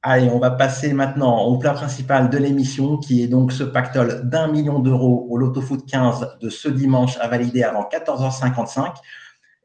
Allez, 0.00 0.30
on 0.30 0.38
va 0.38 0.52
passer 0.52 0.94
maintenant 0.94 1.44
au 1.44 1.58
plat 1.58 1.74
principal 1.74 2.30
de 2.30 2.38
l'émission, 2.38 2.96
qui 2.96 3.22
est 3.22 3.26
donc 3.26 3.52
ce 3.52 3.64
pactole 3.64 4.28
d'un 4.28 4.48
million 4.48 4.78
d'euros 4.78 5.26
au 5.28 5.36
Loto 5.36 5.60
Foot 5.60 5.84
15 5.86 6.38
de 6.40 6.48
ce 6.48 6.68
dimanche 6.68 7.18
à 7.20 7.28
valider 7.28 7.64
avant 7.64 7.82
14h55. 7.82 8.94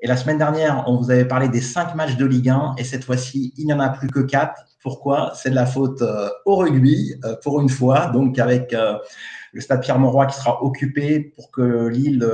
Et 0.03 0.07
la 0.07 0.17
semaine 0.17 0.37
dernière, 0.37 0.83
on 0.87 0.97
vous 0.97 1.11
avait 1.11 1.23
parlé 1.23 1.47
des 1.47 1.61
cinq 1.61 1.95
matchs 1.95 2.17
de 2.17 2.25
Ligue 2.25 2.49
1 2.49 2.75
et 2.77 2.83
cette 2.83 3.05
fois-ci, 3.05 3.53
il 3.55 3.65
n'y 3.65 3.71
en 3.71 3.79
a 3.79 3.87
plus 3.87 4.09
que 4.09 4.19
quatre. 4.19 4.65
Pourquoi? 4.81 5.31
C'est 5.33 5.49
de 5.49 5.55
la 5.55 5.65
faute 5.65 6.01
euh, 6.01 6.27
au 6.43 6.57
rugby 6.57 7.15
euh, 7.23 7.37
pour 7.41 7.61
une 7.61 7.69
fois, 7.69 8.07
donc 8.07 8.37
avec 8.37 8.73
euh, 8.73 8.97
le 9.53 9.61
stade 9.61 9.81
Pierre-Mauroy 9.81 10.25
qui 10.25 10.35
sera 10.35 10.61
occupé 10.61 11.21
pour 11.21 11.51
que 11.51 11.87
Lille, 11.87 12.27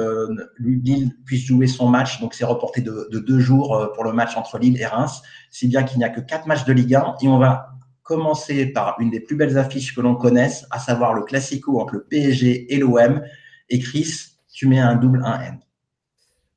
puisse 1.27 1.45
jouer 1.45 1.67
son 1.67 1.87
match. 1.87 2.19
Donc 2.21 2.33
c'est 2.33 2.43
reporté 2.43 2.81
de, 2.81 3.07
de, 3.11 3.19
deux 3.19 3.39
jours 3.39 3.91
pour 3.93 4.03
le 4.03 4.13
match 4.13 4.35
entre 4.35 4.57
Lille 4.57 4.81
et 4.81 4.87
Reims, 4.87 5.21
si 5.51 5.67
bien 5.67 5.83
qu'il 5.83 5.99
n'y 5.99 6.05
a 6.05 6.09
que 6.09 6.21
quatre 6.21 6.47
matchs 6.47 6.65
de 6.65 6.73
Ligue 6.73 6.95
1 6.95 7.17
et 7.21 7.27
on 7.27 7.37
va 7.37 7.73
commencer 8.01 8.65
par 8.65 8.95
une 8.99 9.11
des 9.11 9.19
plus 9.19 9.35
belles 9.35 9.59
affiches 9.59 9.93
que 9.95 10.01
l'on 10.01 10.15
connaisse, 10.15 10.65
à 10.71 10.79
savoir 10.79 11.13
le 11.13 11.21
classico 11.21 11.79
entre 11.79 11.93
le 11.93 12.03
PSG 12.09 12.73
et 12.73 12.79
l'OM. 12.79 13.21
Et 13.69 13.77
Chris, 13.77 14.39
tu 14.51 14.67
mets 14.67 14.79
un 14.79 14.95
double 14.95 15.19
1N. 15.19 15.59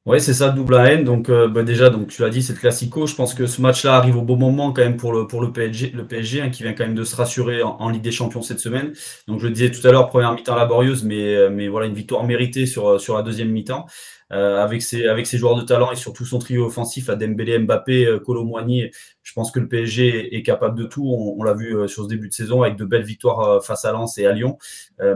Oui, 0.05 0.21
c'est 0.21 0.35
ça, 0.35 0.49
double 0.49 0.75
AN. 0.75 1.05
Donc, 1.05 1.29
euh, 1.29 1.47
bah, 1.47 1.63
déjà, 1.63 1.89
donc 1.89 2.09
tu 2.09 2.23
l'as 2.23 2.29
dit, 2.29 2.43
c'est 2.43 2.55
le 2.55 2.59
classico. 2.59 3.07
Je 3.07 3.15
pense 3.15 3.35
que 3.35 3.47
ce 3.47 3.61
match-là 3.63 3.95
arrive 3.95 4.17
au 4.17 4.23
bon 4.23 4.37
moment 4.37 4.73
quand 4.73 4.83
même 4.83 4.97
pour 4.97 5.13
le, 5.13 5.29
pour 5.29 5.41
le 5.41 5.53
PSG, 5.53 5.93
le 5.95 6.05
PSG 6.05 6.41
hein, 6.43 6.51
qui 6.51 6.65
vient 6.65 6.73
quand 6.73 6.85
même 6.85 6.97
de 6.97 7.05
se 7.05 7.15
rassurer 7.15 7.63
en, 7.63 7.89
Ligue 7.89 8.03
des 8.03 8.11
Champions 8.11 8.43
cette 8.43 8.59
semaine. 8.59 8.93
Donc, 9.29 9.39
je 9.39 9.47
le 9.47 9.53
disais 9.53 9.71
tout 9.71 9.87
à 9.87 9.93
l'heure, 9.93 10.09
première 10.09 10.33
mi-temps 10.35 10.57
laborieuse, 10.57 11.05
mais, 11.05 11.37
euh, 11.37 11.51
mais 11.51 11.69
voilà, 11.69 11.87
une 11.87 11.95
victoire 11.95 12.25
méritée 12.25 12.67
sur, 12.67 13.01
sur 13.01 13.15
la 13.17 13.23
deuxième 13.23 13.51
mi-temps. 13.51 13.87
Euh, 14.33 14.63
avec, 14.63 14.81
ses, 14.81 15.39
joueurs 15.39 15.57
de 15.57 15.63
talent 15.63 15.93
et 15.93 15.97
surtout 15.97 16.25
son 16.25 16.39
trio 16.39 16.65
offensif 16.65 17.11
à 17.11 17.17
Dembélé, 17.17 17.59
Mbappé, 17.59 18.07
euh, 18.07 18.19
Colomboigny, 18.19 18.91
je 19.23 19.33
pense 19.35 19.51
que 19.51 19.61
le 19.61 19.69
PSG 19.69 20.35
est 20.35 20.43
capable 20.43 20.79
de 20.79 20.85
tout. 20.85 21.07
On, 21.07 21.43
l'a 21.43 21.53
vu 21.53 21.77
euh, 21.77 21.87
sur 21.87 22.05
ce 22.05 22.09
début 22.09 22.29
de 22.29 22.33
saison 22.33 22.63
avec 22.63 22.77
de 22.77 22.87
belles 22.87 23.05
victoires 23.05 23.63
face 23.63 23.85
à 23.85 23.93
Lens 23.93 24.17
et 24.17 24.27
à 24.27 24.33
Lyon. 24.33 24.57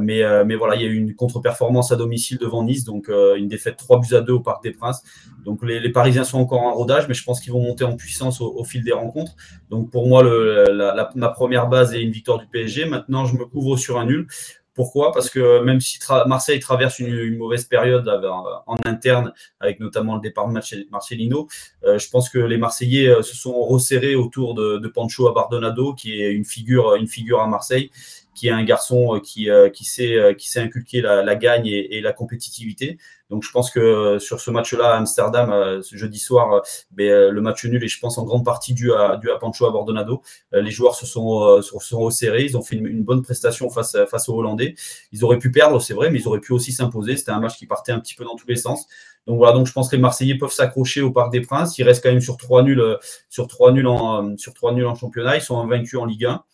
mais, 0.01 0.23
voilà, 0.57 0.77
il 0.77 0.83
y 0.83 0.85
a 0.85 0.89
eu 0.89 0.97
une 0.97 1.15
contre-performance 1.15 1.93
à 1.93 1.97
domicile 1.97 2.39
devant 2.39 2.63
Nice, 2.63 2.85
donc 2.85 3.09
une 3.09 3.49
défaite 3.49 3.77
3 3.77 4.01
buts 4.01 4.15
à 4.15 4.21
2 4.21 4.35
au 4.35 4.41
Parc 4.41 4.63
des 4.63 4.73
Princes. 4.73 5.03
Donc 5.45 5.65
les, 5.65 5.91
Parisiens 5.91 6.25
sont 6.25 6.39
encore 6.39 6.63
en 6.63 6.75
rodage, 6.75 7.09
mais 7.09 7.15
je 7.15 7.25
pense 7.25 7.41
qu'ils 7.41 7.53
vont 7.53 7.63
monter 7.63 7.85
en 7.85 7.97
puissance 7.97 8.41
au, 8.41 8.65
fil 8.65 8.85
des 8.85 8.93
rencontres. 8.93 9.33
Donc 9.71 9.91
pour 9.91 10.07
moi, 10.07 10.25
ma 11.15 11.29
première 11.29 11.69
base 11.69 11.95
est 11.95 12.03
une 12.03 12.11
victoire 12.11 12.39
du 12.39 12.47
PSG. 12.47 12.85
Maintenant, 12.85 13.25
je 13.25 13.37
me 13.37 13.47
couvre 13.47 13.77
sur 13.77 13.99
un 13.99 14.05
nul. 14.05 14.27
Pourquoi? 14.77 15.11
Parce 15.13 15.31
que 15.31 15.63
même 15.63 15.81
si 15.81 15.99
Marseille 16.27 16.61
traverse 16.61 16.99
une, 16.99 17.37
mauvaise 17.39 17.65
période 17.65 18.07
en 18.67 18.77
interne, 18.85 19.33
avec 19.59 19.81
notamment 19.81 20.17
le 20.17 20.21
départ 20.21 20.47
de 20.49 20.53
Marcelino, 20.91 21.49
euh, 21.85 21.99
je 21.99 22.11
pense 22.11 22.29
que 22.29 22.39
les 22.39 22.59
Marseillais 22.59 23.09
euh, 23.09 23.23
se 23.23 23.35
sont 23.35 23.55
resserrés 23.63 24.15
autour 24.15 24.55
de, 24.55 24.87
Pancho 24.89 25.29
Abardonado, 25.29 25.95
qui 25.95 26.21
est 26.21 26.31
une 26.31 26.45
figure 26.45 27.41
à 27.41 27.47
Marseille, 27.47 27.91
qui 28.37 28.49
est 28.49 28.53
un 28.53 28.63
garçon 28.63 29.17
euh, 29.17 29.21
qui, 29.21 29.51
euh, 29.51 29.71
qui, 29.71 29.85
sait, 29.85 30.15
euh, 30.15 30.35
qui 30.35 30.49
sait 30.49 30.61
inculquer 30.61 31.01
la, 31.01 31.35
gagne 31.35 31.67
et, 31.67 32.01
la 32.01 32.13
compétitivité. 32.13 32.99
Donc 33.31 33.43
je 33.43 33.51
pense 33.51 33.73
que 33.73 34.19
sur 34.21 34.39
ce 34.39 34.53
match-là 34.53 34.93
à 34.93 34.99
Amsterdam, 34.99 35.83
ce 35.83 35.97
jeudi 35.97 36.21
soir, 36.21 36.63
ben, 36.93 37.29
le 37.31 37.41
match 37.41 37.65
nul 37.65 37.83
est, 37.83 37.89
je 37.89 37.99
pense, 37.99 38.19
en 38.19 38.25
grande 38.25 38.45
partie 38.45 38.73
dû 38.73 38.93
à, 38.93 39.17
dû 39.17 39.31
à 39.33 39.37
Pancho 39.37 39.67
Abordonado. 39.67 40.23
Les 40.53 40.71
joueurs 40.71 40.95
se 40.95 41.07
sont, 41.07 41.61
se 41.61 41.77
sont 41.81 41.99
resserrés, 41.99 42.45
ils 42.45 42.57
ont 42.57 42.63
fait 42.63 42.77
une, 42.77 43.03
bonne 43.03 43.23
prestation 43.23 43.69
face, 43.69 43.97
face 44.09 44.29
aux 44.29 44.37
Hollandais. 44.37 44.77
Ils 45.11 45.25
auraient 45.25 45.41
pu 45.41 45.51
perdre, 45.51 45.81
c'est 45.81 45.95
vrai, 45.95 46.11
mais 46.11 46.21
ils 46.21 46.29
auraient 46.29 46.41
pu 46.41 46.53
aussi 46.53 46.71
s'imposer. 46.71 47.17
C'était 47.17 47.33
un 47.33 47.41
match 47.41 47.57
qui 47.57 47.67
partait 47.67 47.91
un 47.91 47.99
petit 47.99 48.15
peu 48.15 48.25
dans 48.25 48.37
tous 48.37 48.47
les 48.47 48.57
sens. 48.57 48.87
Donc 49.27 49.39
voilà, 49.39 49.55
donc 49.55 49.67
je 49.67 49.73
pense 49.73 49.89
que 49.89 49.97
les 49.97 50.03
Marseillais 50.03 50.37
peuvent 50.37 50.53
s'accrocher 50.53 51.01
au 51.01 51.11
Parc 51.11 51.33
des 51.33 51.41
Princes. 51.41 51.77
Ils 51.79 51.83
restent 51.83 52.05
quand 52.05 52.13
même 52.13 52.21
sur 52.21 52.37
trois 52.37 52.63
nuls, 52.63 52.97
sur 53.29 53.49
trois 53.49 53.73
nuls 53.73 53.89
en, 53.89 54.37
sur 54.37 54.55
trois 54.55 54.73
nuls 54.73 54.87
en 54.87 54.95
championnat. 54.95 55.35
Ils 55.35 55.43
sont 55.43 55.59
invaincus 55.59 55.99
en 55.99 56.05
Ligue 56.05 56.27
1. 56.27 56.45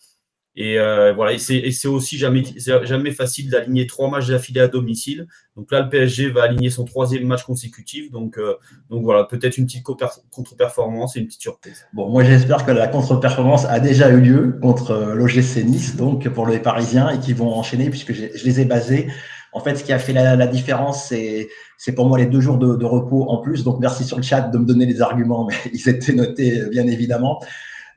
Et 0.55 0.77
euh, 0.77 1.13
voilà, 1.13 1.33
et 1.33 1.39
c'est 1.39 1.87
aussi 1.87 2.17
jamais, 2.17 2.43
jamais 2.83 3.11
facile 3.11 3.49
d'aligner 3.49 3.87
trois 3.87 4.09
matchs 4.09 4.27
d'affilée 4.27 4.61
à 4.61 4.67
domicile. 4.67 5.27
Donc 5.55 5.71
là, 5.71 5.81
le 5.81 5.89
PSG 5.89 6.29
va 6.29 6.43
aligner 6.43 6.69
son 6.69 6.85
troisième 6.85 7.25
match 7.25 7.43
consécutif. 7.43 8.11
Donc, 8.11 8.37
euh, 8.37 8.53
donc 8.91 9.03
voilà, 9.03 9.23
peut-être 9.23 9.57
une 9.57 9.65
petite 9.65 9.83
contre-performance 9.83 11.15
et 11.15 11.21
une 11.21 11.25
petite 11.25 11.41
surprise. 11.41 11.87
Bon, 11.93 12.07
moi 12.09 12.23
j'espère 12.23 12.65
que 12.65 12.71
la 12.71 12.87
contre-performance 12.87 13.65
a 13.65 13.79
déjà 13.79 14.11
eu 14.11 14.21
lieu 14.21 14.59
contre 14.61 14.91
euh, 14.91 15.15
l'OGC 15.15 15.63
Nice, 15.65 15.95
donc 15.95 16.29
pour 16.29 16.45
les 16.45 16.59
Parisiens, 16.59 17.09
et 17.09 17.19
qui 17.19 17.33
vont 17.33 17.51
enchaîner 17.51 17.89
puisque 17.89 18.13
je 18.13 18.45
les 18.45 18.59
ai 18.61 18.65
basés. 18.65 19.07
En 19.53 19.59
fait, 19.59 19.75
ce 19.75 19.83
qui 19.83 19.93
a 19.93 19.99
fait 19.99 20.13
la, 20.13 20.47
différence, 20.47 21.13
c'est 21.77 21.95
pour 21.95 22.07
moi 22.07 22.17
les 22.17 22.25
deux 22.25 22.41
jours 22.41 22.57
de, 22.57 22.75
de, 22.75 22.85
repos 22.85 23.29
en 23.29 23.37
plus. 23.37 23.63
Donc 23.63 23.79
merci 23.79 24.03
sur 24.03 24.17
le 24.17 24.23
chat 24.23 24.41
de 24.41 24.57
me 24.57 24.65
donner 24.65 24.87
les 24.87 25.01
arguments, 25.01 25.47
mais 25.47 25.55
ils 25.73 25.89
étaient 25.89 26.13
notés 26.13 26.63
bien 26.71 26.87
évidemment. 26.87 27.39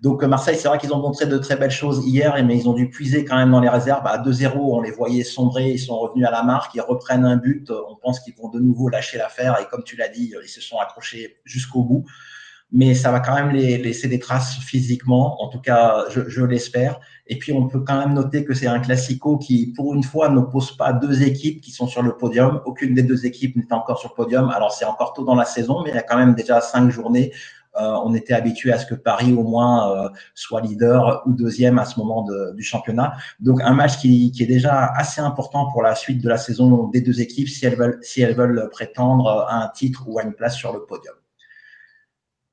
Donc 0.03 0.23
euh, 0.23 0.29
Marseille, 0.29 0.57
c'est 0.59 0.69
vrai 0.69 0.79
qu'ils 0.79 0.93
ont 0.93 1.01
montré 1.01 1.27
de 1.27 1.39
très 1.39 1.57
belles 1.57 1.71
choses 1.71 2.07
hier, 2.07 2.35
mais 2.45 2.57
ils 2.57 2.69
ont 2.69 2.75
dû 2.75 2.91
puiser 2.91 3.25
quand 3.25 3.37
même 3.37 3.51
dans 3.51 3.61
les 3.61 3.69
réserves. 3.69 4.07
À 4.07 4.19
2-0, 4.19 4.53
on 4.57 4.81
les 4.81 4.91
voyait 4.91 5.25
sombrer, 5.25 5.71
ils 5.71 5.79
sont 5.79 5.99
revenus 5.99 6.27
à 6.27 6.31
la 6.31 6.43
marque, 6.43 6.75
ils 6.75 6.81
reprennent 6.81 7.25
un 7.25 7.37
but. 7.37 7.71
On 7.71 7.97
pense 7.97 8.21
qu'ils 8.21 8.35
vont 8.35 8.49
de 8.49 8.61
nouveau 8.61 8.89
lâcher 8.89 9.19
l'affaire. 9.19 9.57
Et 9.61 9.67
comme 9.71 9.85
tu 9.85 9.97
l'as 9.97 10.09
dit, 10.09 10.35
ils 10.43 10.49
se 10.49 10.61
sont 10.61 10.79
accrochés 10.79 11.37
jusqu'au 11.45 11.83
bout. 11.83 12.05
Mais 12.73 12.95
ça 12.95 13.13
va 13.13 13.21
quand 13.21 13.35
même 13.35 13.51
laisser 13.51 14.09
des 14.09 14.19
traces 14.19 14.59
physiquement, 14.59 15.41
en 15.41 15.49
tout 15.49 15.61
cas, 15.61 16.05
je, 16.11 16.43
l'espère. 16.43 16.99
Et 17.29 17.39
puis, 17.39 17.53
on 17.53 17.69
peut 17.69 17.81
quand 17.81 17.97
même 17.97 18.13
noter 18.13 18.45
que 18.45 18.55
c'est 18.55 18.67
un 18.67 18.81
classico 18.81 19.39
qui, 19.39 19.73
pour 19.77 19.95
une 19.95 20.03
fois, 20.03 20.29
n'oppose 20.31 20.77
pas 20.77 20.93
deux 20.93 21.23
équipes 21.23 21.61
qui 21.61 21.71
sont 21.71 21.87
sur 21.87 22.03
le 22.03 22.17
podium. 22.17 22.61
Aucune 22.65 22.93
des 22.93 23.05
deux 23.05 23.25
équipes 23.25 23.55
n'est 23.55 23.73
encore 23.73 24.01
sur 24.01 24.11
le 24.11 24.17
podium. 24.17 24.51
Alors, 24.51 24.73
c'est 24.73 24.85
encore 24.85 25.13
tôt 25.13 25.25
dans 25.25 25.37
la 25.37 25.45
saison, 25.45 25.83
mais 25.85 25.91
il 25.91 25.95
y 25.95 25.99
a 25.99 26.03
quand 26.03 26.17
même 26.17 26.35
déjà 26.35 26.61
cinq 26.61 26.91
journées 26.91 27.33
euh, 27.33 27.66
on 27.79 28.15
était 28.15 28.35
habitué 28.35 28.73
à 28.73 28.79
ce 28.79 28.87
que 28.87 28.95
Paris 28.95 29.33
au 29.33 29.43
moins 29.43 29.91
euh, 29.91 30.09
soit 30.35 30.61
leader 30.61 31.23
ou 31.27 31.33
deuxième 31.33 31.79
à 31.79 31.85
ce 31.85 31.99
moment 31.99 32.27
du 32.55 32.63
championnat. 32.63 33.15
Donc 33.41 33.61
un 33.63 33.73
match 33.73 33.99
qui, 33.99 34.33
est 34.39 34.47
déjà 34.47 34.87
assez 34.87 35.21
important 35.21 35.71
pour 35.71 35.83
la 35.83 35.95
suite 35.95 36.23
de 36.23 36.29
la 36.29 36.39
saison 36.39 36.89
des 36.89 37.01
deux 37.01 37.21
équipes 37.21 37.49
si 37.49 37.67
elles 37.67 37.77
veulent, 37.77 37.99
si 38.03 38.23
elles 38.23 38.35
veulent 38.35 38.69
prétendre 38.71 39.47
à 39.49 39.65
un 39.65 39.69
titre 39.69 40.05
ou 40.07 40.19
à 40.19 40.23
une 40.23 40.33
place 40.33 40.57
sur 40.57 40.73
le 40.73 40.81
podium. 40.85 41.15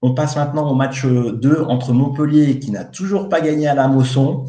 On 0.02 0.14
passe 0.14 0.36
maintenant 0.36 0.70
au 0.70 0.76
match 0.76 1.06
2 1.06 1.64
entre 1.64 1.94
Montpellier 1.94 2.60
qui 2.60 2.72
n'a 2.72 2.84
toujours 2.84 3.30
pas 3.30 3.40
gagné 3.40 3.68
à 3.68 3.74
la 3.74 3.88
Mosson 3.88 4.46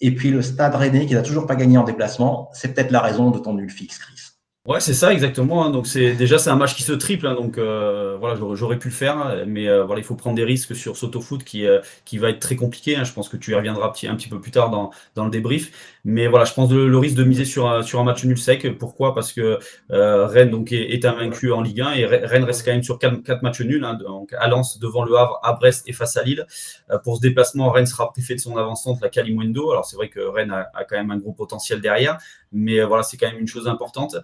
et 0.00 0.14
puis 0.14 0.30
le 0.30 0.42
Stade 0.42 0.74
Rennais 0.74 1.06
qui 1.06 1.14
n'a 1.14 1.22
toujours 1.22 1.46
pas 1.46 1.56
gagné 1.56 1.78
en 1.78 1.84
déplacement. 1.84 2.50
C'est 2.52 2.74
peut-être 2.74 2.90
la 2.90 3.00
raison 3.00 3.30
de 3.30 3.38
ton 3.38 3.54
nul 3.54 3.70
fixe, 3.70 3.98
Chris. 3.98 4.27
Ouais, 4.68 4.80
c'est 4.80 4.92
ça 4.92 5.14
exactement. 5.14 5.64
Hein. 5.64 5.70
Donc 5.70 5.86
c'est 5.86 6.12
déjà 6.12 6.36
c'est 6.36 6.50
un 6.50 6.56
match 6.56 6.76
qui 6.76 6.82
se 6.82 6.92
triple. 6.92 7.26
Hein. 7.26 7.34
donc 7.34 7.56
euh, 7.56 8.18
voilà, 8.20 8.38
j'aurais 8.52 8.78
pu 8.78 8.88
le 8.88 8.94
faire, 8.94 9.44
mais 9.46 9.66
euh, 9.66 9.82
voilà, 9.84 10.02
il 10.02 10.04
faut 10.04 10.14
prendre 10.14 10.36
des 10.36 10.44
risques 10.44 10.76
sur 10.76 10.94
Sotofoot 10.94 11.42
qui 11.42 11.66
euh, 11.66 11.80
qui 12.04 12.18
va 12.18 12.28
être 12.28 12.38
très 12.38 12.54
compliqué. 12.54 12.94
Hein. 12.94 13.04
Je 13.04 13.14
pense 13.14 13.30
que 13.30 13.38
tu 13.38 13.52
y 13.52 13.54
reviendras 13.54 13.86
un 13.86 14.14
petit 14.14 14.28
peu 14.28 14.38
plus 14.42 14.50
tard 14.50 14.68
dans, 14.68 14.90
dans 15.14 15.24
le 15.24 15.30
débrief. 15.30 15.96
Mais 16.04 16.26
voilà, 16.26 16.44
je 16.44 16.52
pense 16.52 16.70
le, 16.70 16.98
risque 16.98 17.16
de 17.16 17.24
miser 17.24 17.46
sur 17.46 17.66
un, 17.66 17.82
sur 17.82 17.98
un 17.98 18.04
match 18.04 18.22
nul 18.24 18.36
sec. 18.36 18.76
Pourquoi? 18.76 19.14
Parce 19.14 19.32
que 19.32 19.58
Rennes 19.88 20.50
donc 20.50 20.70
est, 20.72 20.92
est, 20.92 21.06
invaincu 21.06 21.50
en 21.50 21.62
Ligue 21.62 21.80
1 21.80 21.92
et 21.92 22.04
Rennes 22.04 22.44
reste 22.44 22.62
quand 22.64 22.72
même 22.72 22.82
sur 22.82 22.98
quatre, 22.98 23.22
quatre 23.22 23.42
matchs 23.42 23.62
nuls. 23.62 23.86
donc 23.98 24.34
à 24.38 24.48
Lens 24.48 24.78
devant 24.78 25.02
le 25.02 25.16
Havre, 25.16 25.40
à 25.42 25.54
Brest 25.54 25.88
et 25.88 25.94
face 25.94 26.18
à 26.18 26.22
Lille. 26.22 26.46
pour 27.04 27.16
ce 27.16 27.22
déplacement, 27.22 27.70
Rennes 27.70 27.86
sera 27.86 28.12
privé 28.12 28.34
de 28.34 28.40
son 28.40 28.58
avançante, 28.58 29.00
la 29.00 29.08
Calimundo. 29.08 29.70
Alors 29.70 29.86
c'est 29.86 29.96
vrai 29.96 30.10
que 30.10 30.20
Rennes 30.20 30.52
a, 30.52 30.84
quand 30.84 30.96
même 30.96 31.10
un 31.10 31.18
gros 31.18 31.32
potentiel 31.32 31.80
derrière, 31.80 32.18
mais 32.52 32.82
voilà, 32.82 33.02
c'est 33.02 33.16
quand 33.16 33.30
même 33.30 33.40
une 33.40 33.48
chose 33.48 33.66
importante. 33.66 34.16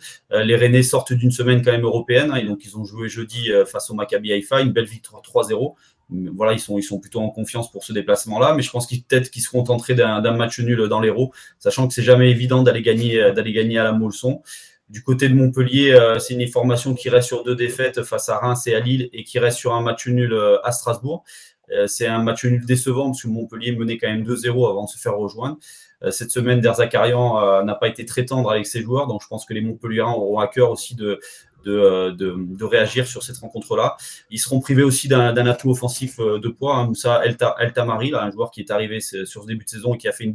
Les 0.42 0.56
Rennais 0.56 0.82
sortent 0.82 1.12
d'une 1.12 1.30
semaine 1.30 1.62
quand 1.62 1.72
même 1.72 1.84
européenne, 1.84 2.30
hein, 2.32 2.36
et 2.36 2.44
donc 2.44 2.64
ils 2.64 2.76
ont 2.76 2.84
joué 2.84 3.08
jeudi 3.08 3.52
euh, 3.52 3.64
face 3.64 3.90
au 3.90 3.94
Maccabi 3.94 4.32
Haïfa, 4.32 4.60
une 4.60 4.72
belle 4.72 4.86
victoire 4.86 5.22
3-0. 5.22 5.74
Voilà, 6.10 6.52
ils 6.52 6.60
sont, 6.60 7.00
plutôt 7.00 7.20
en 7.20 7.30
confiance 7.30 7.72
pour 7.72 7.82
ce 7.82 7.92
déplacement-là, 7.92 8.54
mais 8.54 8.62
je 8.62 8.70
pense 8.70 8.86
qu'ils 8.86 9.02
peut-être 9.02 9.30
qu'ils 9.30 9.42
seront 9.42 9.64
entrés 9.64 9.94
d'un 9.94 10.36
match 10.36 10.60
nul 10.60 10.86
dans 10.88 11.00
l'Hérault, 11.00 11.32
sachant 11.58 11.88
que 11.88 11.94
c'est 11.94 12.02
jamais 12.02 12.30
évident 12.30 12.62
d'aller 12.62 12.82
gagner, 12.82 13.20
euh, 13.20 13.32
d'aller 13.32 13.52
gagner 13.52 13.78
à 13.78 13.84
la 13.84 13.92
Molson. 13.92 14.42
Du 14.90 15.02
côté 15.02 15.28
de 15.30 15.34
Montpellier, 15.34 15.98
c'est 16.20 16.34
une 16.34 16.46
formation 16.46 16.94
qui 16.94 17.08
reste 17.08 17.28
sur 17.28 17.42
deux 17.42 17.56
défaites 17.56 18.02
face 18.02 18.28
à 18.28 18.36
Reims 18.36 18.66
et 18.66 18.74
à 18.74 18.80
Lille 18.80 19.08
et 19.14 19.24
qui 19.24 19.38
reste 19.38 19.56
sur 19.56 19.72
un 19.72 19.80
match 19.80 20.06
nul 20.06 20.38
à 20.62 20.72
Strasbourg. 20.72 21.24
C'est 21.86 22.06
un 22.06 22.22
match 22.22 22.44
nul 22.44 22.66
décevant 22.66 23.06
parce 23.06 23.22
que 23.22 23.28
Montpellier 23.28 23.72
menait 23.72 23.96
quand 23.96 24.08
même 24.08 24.24
2-0 24.24 24.68
avant 24.68 24.84
de 24.84 24.90
se 24.90 24.98
faire 24.98 25.16
rejoindre. 25.16 25.56
Euh, 26.04 26.10
cette 26.10 26.30
semaine, 26.30 26.60
Derzakarian 26.60 27.42
euh, 27.42 27.62
n'a 27.62 27.74
pas 27.74 27.88
été 27.88 28.04
très 28.04 28.24
tendre 28.24 28.50
avec 28.50 28.66
ses 28.66 28.82
joueurs, 28.82 29.06
donc 29.06 29.22
je 29.22 29.28
pense 29.28 29.44
que 29.44 29.54
les 29.54 29.60
Montpelliérains 29.60 30.12
auront 30.12 30.38
à 30.38 30.48
cœur 30.48 30.70
aussi 30.70 30.94
de, 30.94 31.20
de, 31.64 32.64
réagir 32.64 33.06
sur 33.06 33.22
cette 33.22 33.38
rencontre-là. 33.38 33.96
Ils 34.30 34.38
seront 34.38 34.60
privés 34.60 34.82
aussi 34.82 35.08
d'un 35.08 35.34
atout 35.46 35.70
offensif 35.70 36.18
euh, 36.20 36.38
de 36.38 36.48
poids, 36.48 36.76
hein, 36.76 36.86
Moussa 36.86 37.22
El, 37.24 37.36
Tamari, 37.72 38.10
là, 38.10 38.22
un 38.22 38.30
joueur 38.30 38.50
qui 38.50 38.60
est 38.60 38.70
arrivé 38.70 39.00
sur 39.00 39.42
ce 39.42 39.46
début 39.46 39.64
de 39.64 39.70
saison 39.70 39.94
et 39.94 39.98
qui 39.98 40.08
a 40.08 40.12
fait 40.12 40.30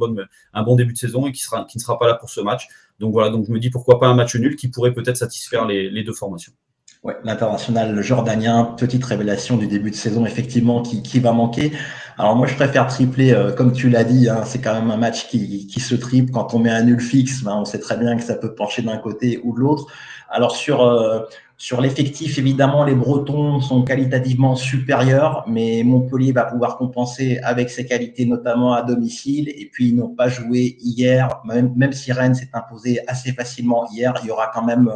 un 0.52 0.62
bon 0.62 0.76
début 0.76 0.92
de 0.92 0.98
saison 0.98 1.26
et 1.26 1.32
qui, 1.32 1.42
sera, 1.42 1.64
qui 1.64 1.78
ne 1.78 1.82
sera 1.82 1.98
pas 1.98 2.06
là 2.06 2.14
pour 2.14 2.30
ce 2.30 2.40
match. 2.40 2.68
Donc 2.98 3.12
voilà, 3.12 3.30
donc 3.30 3.46
je 3.46 3.52
me 3.52 3.58
dis 3.58 3.70
pourquoi 3.70 3.98
pas 3.98 4.08
un 4.08 4.14
match 4.14 4.34
nul 4.36 4.56
qui 4.56 4.68
pourrait 4.68 4.92
peut-être 4.92 5.16
satisfaire 5.16 5.66
les 5.66 6.02
deux 6.04 6.12
formations. 6.12 6.52
Ouais, 7.02 7.16
l'international 7.24 7.98
jordanien, 8.02 8.74
petite 8.76 9.02
révélation 9.06 9.56
du 9.56 9.66
début 9.66 9.90
de 9.90 9.96
saison, 9.96 10.26
effectivement, 10.26 10.82
qui, 10.82 11.02
qui 11.02 11.18
va 11.18 11.32
manquer. 11.32 11.72
Alors 12.18 12.36
moi, 12.36 12.46
je 12.46 12.54
préfère 12.54 12.86
tripler, 12.88 13.32
euh, 13.32 13.52
comme 13.52 13.72
tu 13.72 13.88
l'as 13.88 14.04
dit, 14.04 14.28
hein, 14.28 14.42
c'est 14.44 14.60
quand 14.60 14.74
même 14.74 14.90
un 14.90 14.98
match 14.98 15.26
qui, 15.28 15.66
qui 15.66 15.80
se 15.80 15.94
triple. 15.94 16.30
Quand 16.30 16.52
on 16.52 16.58
met 16.58 16.68
un 16.68 16.82
nul 16.82 17.00
fixe, 17.00 17.42
ben, 17.42 17.56
on 17.56 17.64
sait 17.64 17.78
très 17.80 17.96
bien 17.96 18.16
que 18.16 18.22
ça 18.22 18.34
peut 18.34 18.54
pencher 18.54 18.82
d'un 18.82 18.98
côté 18.98 19.40
ou 19.44 19.54
de 19.54 19.60
l'autre. 19.60 19.86
Alors 20.28 20.54
sur, 20.54 20.82
euh, 20.82 21.20
sur 21.60 21.82
l'effectif, 21.82 22.38
évidemment, 22.38 22.84
les 22.84 22.94
Bretons 22.94 23.60
sont 23.60 23.82
qualitativement 23.82 24.56
supérieurs, 24.56 25.44
mais 25.46 25.82
Montpellier 25.84 26.32
va 26.32 26.44
pouvoir 26.44 26.78
compenser 26.78 27.38
avec 27.42 27.68
ses 27.68 27.84
qualités, 27.84 28.24
notamment 28.24 28.72
à 28.72 28.82
domicile. 28.82 29.50
Et 29.50 29.68
puis, 29.70 29.90
ils 29.90 29.94
n'ont 29.94 30.14
pas 30.14 30.28
joué 30.28 30.78
hier, 30.80 31.42
même, 31.44 31.92
si 31.92 32.12
Rennes 32.12 32.34
s'est 32.34 32.48
imposé 32.54 33.00
assez 33.06 33.32
facilement 33.32 33.86
hier, 33.92 34.14
il 34.22 34.28
y 34.28 34.30
aura 34.30 34.50
quand 34.54 34.64
même 34.64 34.90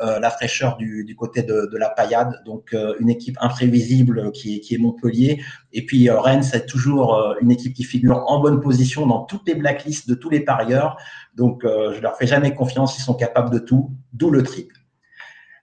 euh, 0.00 0.18
la 0.18 0.30
fraîcheur 0.30 0.78
du, 0.78 1.14
côté 1.14 1.42
de, 1.42 1.76
la 1.76 1.90
paillade. 1.90 2.40
Donc, 2.46 2.72
euh, 2.72 2.94
une 3.00 3.10
équipe 3.10 3.36
imprévisible 3.42 4.32
qui 4.32 4.56
est, 4.56 4.60
qui 4.60 4.76
est 4.76 4.78
Montpellier. 4.78 5.42
Et 5.74 5.84
puis, 5.84 6.08
euh, 6.08 6.18
Rennes, 6.18 6.42
c'est 6.42 6.64
toujours 6.64 7.36
une 7.42 7.50
équipe 7.50 7.74
qui 7.74 7.84
figure 7.84 8.24
en 8.28 8.40
bonne 8.40 8.62
position 8.62 9.06
dans 9.06 9.24
toutes 9.24 9.46
les 9.46 9.56
blacklists 9.56 10.08
de 10.08 10.14
tous 10.14 10.30
les 10.30 10.40
parieurs. 10.40 10.96
Donc, 11.36 11.64
je 11.64 12.00
leur 12.00 12.16
fais 12.16 12.26
jamais 12.26 12.54
confiance, 12.54 12.98
ils 12.98 13.02
sont 13.02 13.14
capables 13.14 13.50
de 13.50 13.58
tout, 13.58 13.90
d'où 14.14 14.30
le 14.30 14.42
triple. 14.42 14.77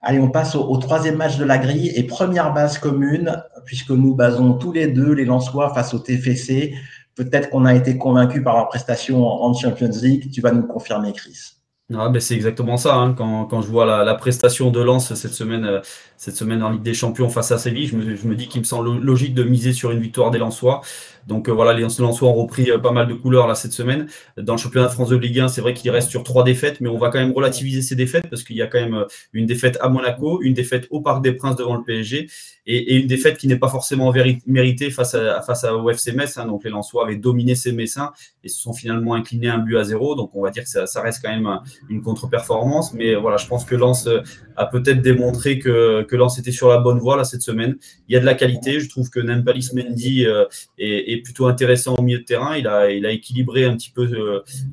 Allez, 0.07 0.19
on 0.19 0.29
passe 0.29 0.55
au, 0.55 0.77
troisième 0.77 1.15
match 1.15 1.37
de 1.37 1.43
la 1.43 1.57
grille 1.57 1.91
et 1.95 2.03
première 2.03 2.53
base 2.53 2.77
commune, 2.77 3.41
puisque 3.65 3.89
nous 3.89 4.13
basons 4.13 4.53
tous 4.53 4.71
les 4.71 4.85
deux 4.85 5.11
les 5.13 5.25
Lensois 5.25 5.73
face 5.73 5.95
au 5.95 5.99
TFC. 5.99 6.75
peut-être 7.15 7.49
qu'on 7.49 7.65
a 7.65 7.73
été 7.73 7.97
convaincu 7.97 8.43
par 8.43 8.55
leur 8.55 8.67
prestation 8.67 9.25
en 9.25 9.51
Champions 9.55 9.89
League. 10.03 10.29
Tu 10.31 10.41
vas 10.41 10.51
nous 10.51 10.61
confirmer, 10.61 11.11
Chris. 11.11 11.55
Ah, 11.91 12.09
ben 12.09 12.19
c'est 12.19 12.35
exactement 12.35 12.77
ça. 12.77 12.95
Hein. 12.95 13.13
Quand, 13.13 13.61
je 13.61 13.67
vois 13.67 14.03
la, 14.03 14.13
prestation 14.15 14.69
de 14.69 14.79
Lens 14.79 15.11
cette 15.15 15.33
semaine, 15.33 15.65
euh, 15.65 15.81
cette 16.17 16.35
semaine 16.35 16.61
en 16.61 16.69
Ligue 16.69 16.83
des 16.83 16.93
Champions 16.93 17.29
face 17.29 17.51
à 17.51 17.57
Séville, 17.57 17.87
je 17.87 17.95
me, 17.95 18.15
je 18.15 18.27
me 18.27 18.35
dis 18.35 18.47
qu'il 18.47 18.61
me 18.61 18.65
semble 18.65 18.99
logique 18.99 19.33
de 19.33 19.43
miser 19.43 19.73
sur 19.73 19.89
une 19.89 19.99
victoire 19.99 20.29
des 20.29 20.37
Lensois. 20.37 20.81
Donc 21.27 21.49
euh, 21.49 21.51
voilà, 21.51 21.73
les 21.73 21.81
Lensois 21.81 22.27
ont 22.27 22.33
repris 22.33 22.69
euh, 22.69 22.77
pas 22.77 22.91
mal 22.91 23.07
de 23.07 23.13
couleurs 23.13 23.47
là 23.47 23.55
cette 23.55 23.73
semaine. 23.73 24.07
Dans 24.37 24.53
le 24.53 24.59
championnat 24.59 24.87
de 24.87 24.93
France 24.93 25.09
de 25.09 25.15
Ligue 25.15 25.39
1, 25.39 25.47
c'est 25.47 25.61
vrai 25.61 25.73
qu'il 25.73 25.91
reste 25.91 26.09
sur 26.09 26.23
trois 26.23 26.43
défaites, 26.43 26.81
mais 26.81 26.89
on 26.89 26.97
va 26.97 27.09
quand 27.09 27.19
même 27.19 27.33
relativiser 27.33 27.81
ces 27.81 27.95
défaites 27.95 28.29
parce 28.29 28.43
qu'il 28.43 28.55
y 28.55 28.61
a 28.61 28.67
quand 28.67 28.79
même 28.79 29.05
une 29.33 29.45
défaite 29.45 29.77
à 29.81 29.89
Monaco, 29.89 30.41
une 30.41 30.53
défaite 30.53 30.87
au 30.89 31.01
Parc 31.01 31.23
des 31.23 31.33
Princes 31.33 31.55
devant 31.55 31.75
le 31.75 31.83
PSG 31.83 32.27
et, 32.67 32.95
une 32.95 33.07
défaite 33.07 33.37
qui 33.37 33.47
n'est 33.47 33.57
pas 33.57 33.69
forcément 33.69 34.13
méritée 34.45 34.89
face 34.89 35.13
à, 35.13 35.41
face 35.41 35.63
à 35.63 35.75
OFC 35.75 36.13
Metz. 36.15 36.37
Hein. 36.37 36.45
Donc 36.47 36.63
les 36.63 36.69
Lensois 36.69 37.05
avaient 37.05 37.15
dominé 37.15 37.55
ces 37.55 37.71
Messins 37.71 38.11
et 38.43 38.49
se 38.49 38.59
sont 38.61 38.73
finalement 38.73 39.13
inclinés 39.13 39.49
un 39.49 39.59
but 39.59 39.77
à 39.77 39.83
zéro. 39.83 40.15
Donc 40.15 40.31
on 40.35 40.41
va 40.41 40.49
dire 40.49 40.63
que 40.63 40.69
ça, 40.69 41.01
reste 41.01 41.21
quand 41.23 41.29
même 41.29 41.59
une 41.89 42.01
contre-performance. 42.01 42.93
Mais 42.93 43.15
voilà, 43.15 43.37
je 43.37 43.47
pense 43.47 43.65
que 43.65 43.75
Lens 43.75 44.07
euh, 44.07 44.21
a 44.55 44.65
peut-être 44.65 45.01
démontré 45.01 45.59
que, 45.59 46.03
que 46.03 46.15
Lens 46.15 46.39
était 46.39 46.51
sur 46.51 46.69
la 46.69 46.77
bonne 46.77 46.99
voie 46.99 47.17
là 47.17 47.23
cette 47.23 47.41
semaine. 47.41 47.75
Il 48.07 48.13
y 48.13 48.17
a 48.17 48.19
de 48.19 48.25
la 48.25 48.33
qualité. 48.35 48.79
Je 48.79 48.89
trouve 48.89 49.09
que 49.09 49.19
Nampalis 49.19 49.69
Mendy 49.73 50.25
euh, 50.25 50.45
est, 50.77 51.14
plutôt 51.17 51.47
intéressant 51.47 51.95
au 51.95 52.01
milieu 52.01 52.19
de 52.19 52.23
terrain. 52.23 52.55
Il 52.55 52.67
a, 52.67 52.91
il 52.91 53.05
a 53.05 53.11
équilibré 53.11 53.65
un 53.65 53.75
petit 53.75 53.89
peu 53.89 54.03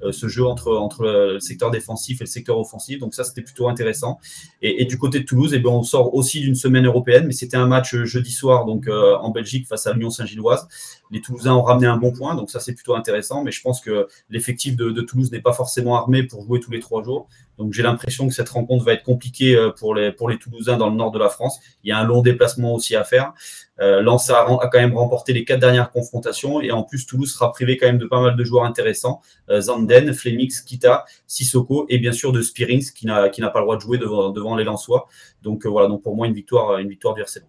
euh, 0.02 0.12
ce 0.12 0.28
jeu 0.28 0.44
entre, 0.44 0.76
entre 0.76 1.04
le 1.04 1.40
secteur 1.40 1.70
défensif 1.70 2.20
et 2.20 2.24
le 2.24 2.28
secteur 2.28 2.58
offensif. 2.58 2.98
Donc 2.98 3.14
ça, 3.14 3.24
c'était 3.24 3.42
plutôt 3.42 3.68
intéressant. 3.68 4.18
Et, 4.60 4.84
du 4.84 4.98
côté 4.98 5.20
de 5.20 5.24
Toulouse, 5.24 5.52
eh 5.54 5.58
bien, 5.58 5.70
on 5.70 5.82
sort 5.82 6.14
aussi 6.14 6.40
d'une 6.40 6.54
semaine 6.54 6.86
européenne, 6.86 7.26
mais 7.26 7.32
c'était 7.32 7.56
un 7.56 7.66
match 7.66 7.96
jeudi 7.96 8.32
soir 8.32 8.64
donc 8.64 8.88
en 8.88 9.30
Belgique 9.30 9.66
face 9.66 9.86
à 9.86 9.92
l'Union 9.92 10.10
Saint-Gilloise. 10.10 10.66
Les 11.10 11.20
Toulousains 11.20 11.54
ont 11.54 11.62
ramené 11.62 11.86
un 11.86 11.98
bon 11.98 12.10
point, 12.12 12.34
donc 12.34 12.50
ça 12.50 12.58
c'est 12.58 12.74
plutôt 12.74 12.94
intéressant. 12.94 13.44
Mais 13.44 13.52
je 13.52 13.60
pense 13.60 13.80
que 13.80 14.08
l'effectif 14.30 14.76
de, 14.76 14.90
de 14.90 15.02
Toulouse 15.02 15.30
n'est 15.30 15.40
pas 15.40 15.52
forcément 15.52 15.96
armé 15.96 16.22
pour 16.22 16.44
jouer 16.44 16.60
tous 16.60 16.70
les 16.70 16.80
trois 16.80 17.02
jours. 17.02 17.28
Donc 17.58 17.72
j'ai 17.72 17.82
l'impression 17.82 18.26
que 18.26 18.34
cette 18.34 18.48
rencontre 18.48 18.84
va 18.84 18.92
être 18.92 19.02
compliquée 19.02 19.54
euh, 19.54 19.70
pour 19.70 19.94
les, 19.94 20.10
pour 20.10 20.28
les 20.28 20.38
Toulousains 20.38 20.76
dans 20.76 20.88
le 20.88 20.96
nord 20.96 21.12
de 21.12 21.18
la 21.18 21.28
France. 21.28 21.58
Il 21.84 21.88
y 21.88 21.92
a 21.92 21.98
un 21.98 22.04
long 22.04 22.22
déplacement 22.22 22.74
aussi 22.74 22.96
à 22.96 23.04
faire. 23.04 23.34
Euh, 23.82 24.00
Lens 24.00 24.30
a, 24.30 24.46
quand 24.46 24.78
même 24.78 24.96
remporté 24.96 25.32
les 25.32 25.44
quatre 25.44 25.60
dernières 25.60 25.90
confrontations 25.90 26.60
et 26.60 26.70
en 26.70 26.84
plus 26.84 27.06
Toulouse 27.06 27.32
sera 27.32 27.50
privé 27.50 27.76
quand 27.76 27.86
même 27.86 27.98
de 27.98 28.06
pas 28.06 28.20
mal 28.20 28.36
de 28.36 28.44
joueurs 28.44 28.64
intéressants. 28.64 29.20
Euh, 29.50 29.60
Zanden, 29.60 30.14
Flemix, 30.14 30.60
Kita, 30.60 31.04
Sissoko 31.26 31.86
et 31.88 31.98
bien 31.98 32.12
sûr 32.12 32.32
de 32.32 32.40
Spearings 32.40 32.92
qui 32.92 33.06
n'a 33.06 33.28
pas 33.28 33.58
le 33.58 33.64
droit 33.64 33.76
de 33.76 33.80
jouer 33.80 33.98
devant, 33.98 34.56
les 34.56 34.64
Lensois. 34.64 35.08
Donc 35.42 35.66
euh, 35.66 35.68
voilà, 35.68 35.88
donc 35.88 36.02
pour 36.02 36.14
moi 36.14 36.26
une 36.26 36.34
victoire, 36.34 36.78
une 36.78 36.88
victoire 36.88 37.14
du 37.14 37.22
RC 37.22 37.40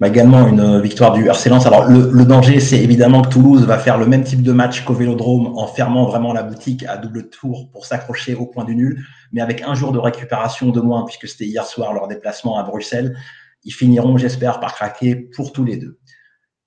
bah 0.00 0.08
également 0.08 0.46
une 0.46 0.80
victoire 0.80 1.12
du 1.12 1.28
RC. 1.28 1.50
Alors 1.66 1.88
le 1.88 2.24
danger, 2.24 2.60
c'est 2.60 2.78
évidemment 2.78 3.22
que 3.22 3.28
Toulouse 3.28 3.64
va 3.64 3.78
faire 3.78 3.98
le 3.98 4.06
même 4.06 4.24
type 4.24 4.42
de 4.42 4.52
match 4.52 4.84
qu'au 4.84 4.94
Vélodrome 4.94 5.56
en 5.56 5.66
fermant 5.66 6.06
vraiment 6.06 6.32
la 6.32 6.42
boutique 6.42 6.84
à 6.84 6.96
double 6.96 7.28
tour 7.28 7.68
pour 7.72 7.86
s'accrocher 7.86 8.34
au 8.34 8.46
point 8.46 8.64
du 8.64 8.74
nul, 8.74 9.04
mais 9.32 9.40
avec 9.40 9.62
un 9.62 9.74
jour 9.74 9.92
de 9.92 9.98
récupération 9.98 10.70
de 10.70 10.80
moins 10.80 11.04
puisque 11.04 11.28
c'était 11.28 11.44
hier 11.44 11.64
soir 11.66 11.92
leur 11.92 12.08
déplacement 12.08 12.58
à 12.58 12.62
Bruxelles. 12.62 13.16
Ils 13.64 13.72
finiront, 13.72 14.16
j'espère, 14.16 14.60
par 14.60 14.74
craquer 14.74 15.16
pour 15.16 15.52
tous 15.52 15.64
les 15.64 15.76
deux. 15.76 15.98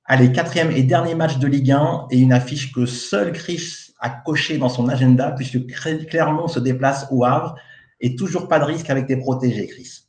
Allez, 0.06 0.32
quatrième 0.32 0.72
et 0.72 0.84
dernier 0.84 1.16
match 1.16 1.38
de 1.38 1.48
Ligue 1.48 1.72
1 1.72 2.08
et 2.12 2.20
une 2.20 2.32
affiche 2.34 2.72
que 2.72 2.86
seul 2.86 3.34
Chris 3.34 3.94
a 4.00 4.10
coché 4.10 4.58
dans 4.58 4.70
son 4.70 4.88
agenda 4.88 5.32
puisque 5.32 5.60
Clermont 5.66 6.48
se 6.48 6.60
déplace 6.60 7.08
au 7.12 7.26
Havre 7.26 7.56
et 8.00 8.16
toujours 8.16 8.48
pas 8.48 8.60
de 8.60 8.64
risque 8.64 8.90
avec 8.90 9.06
des 9.06 9.18
protégés, 9.18 9.68
Chris. 9.68 10.07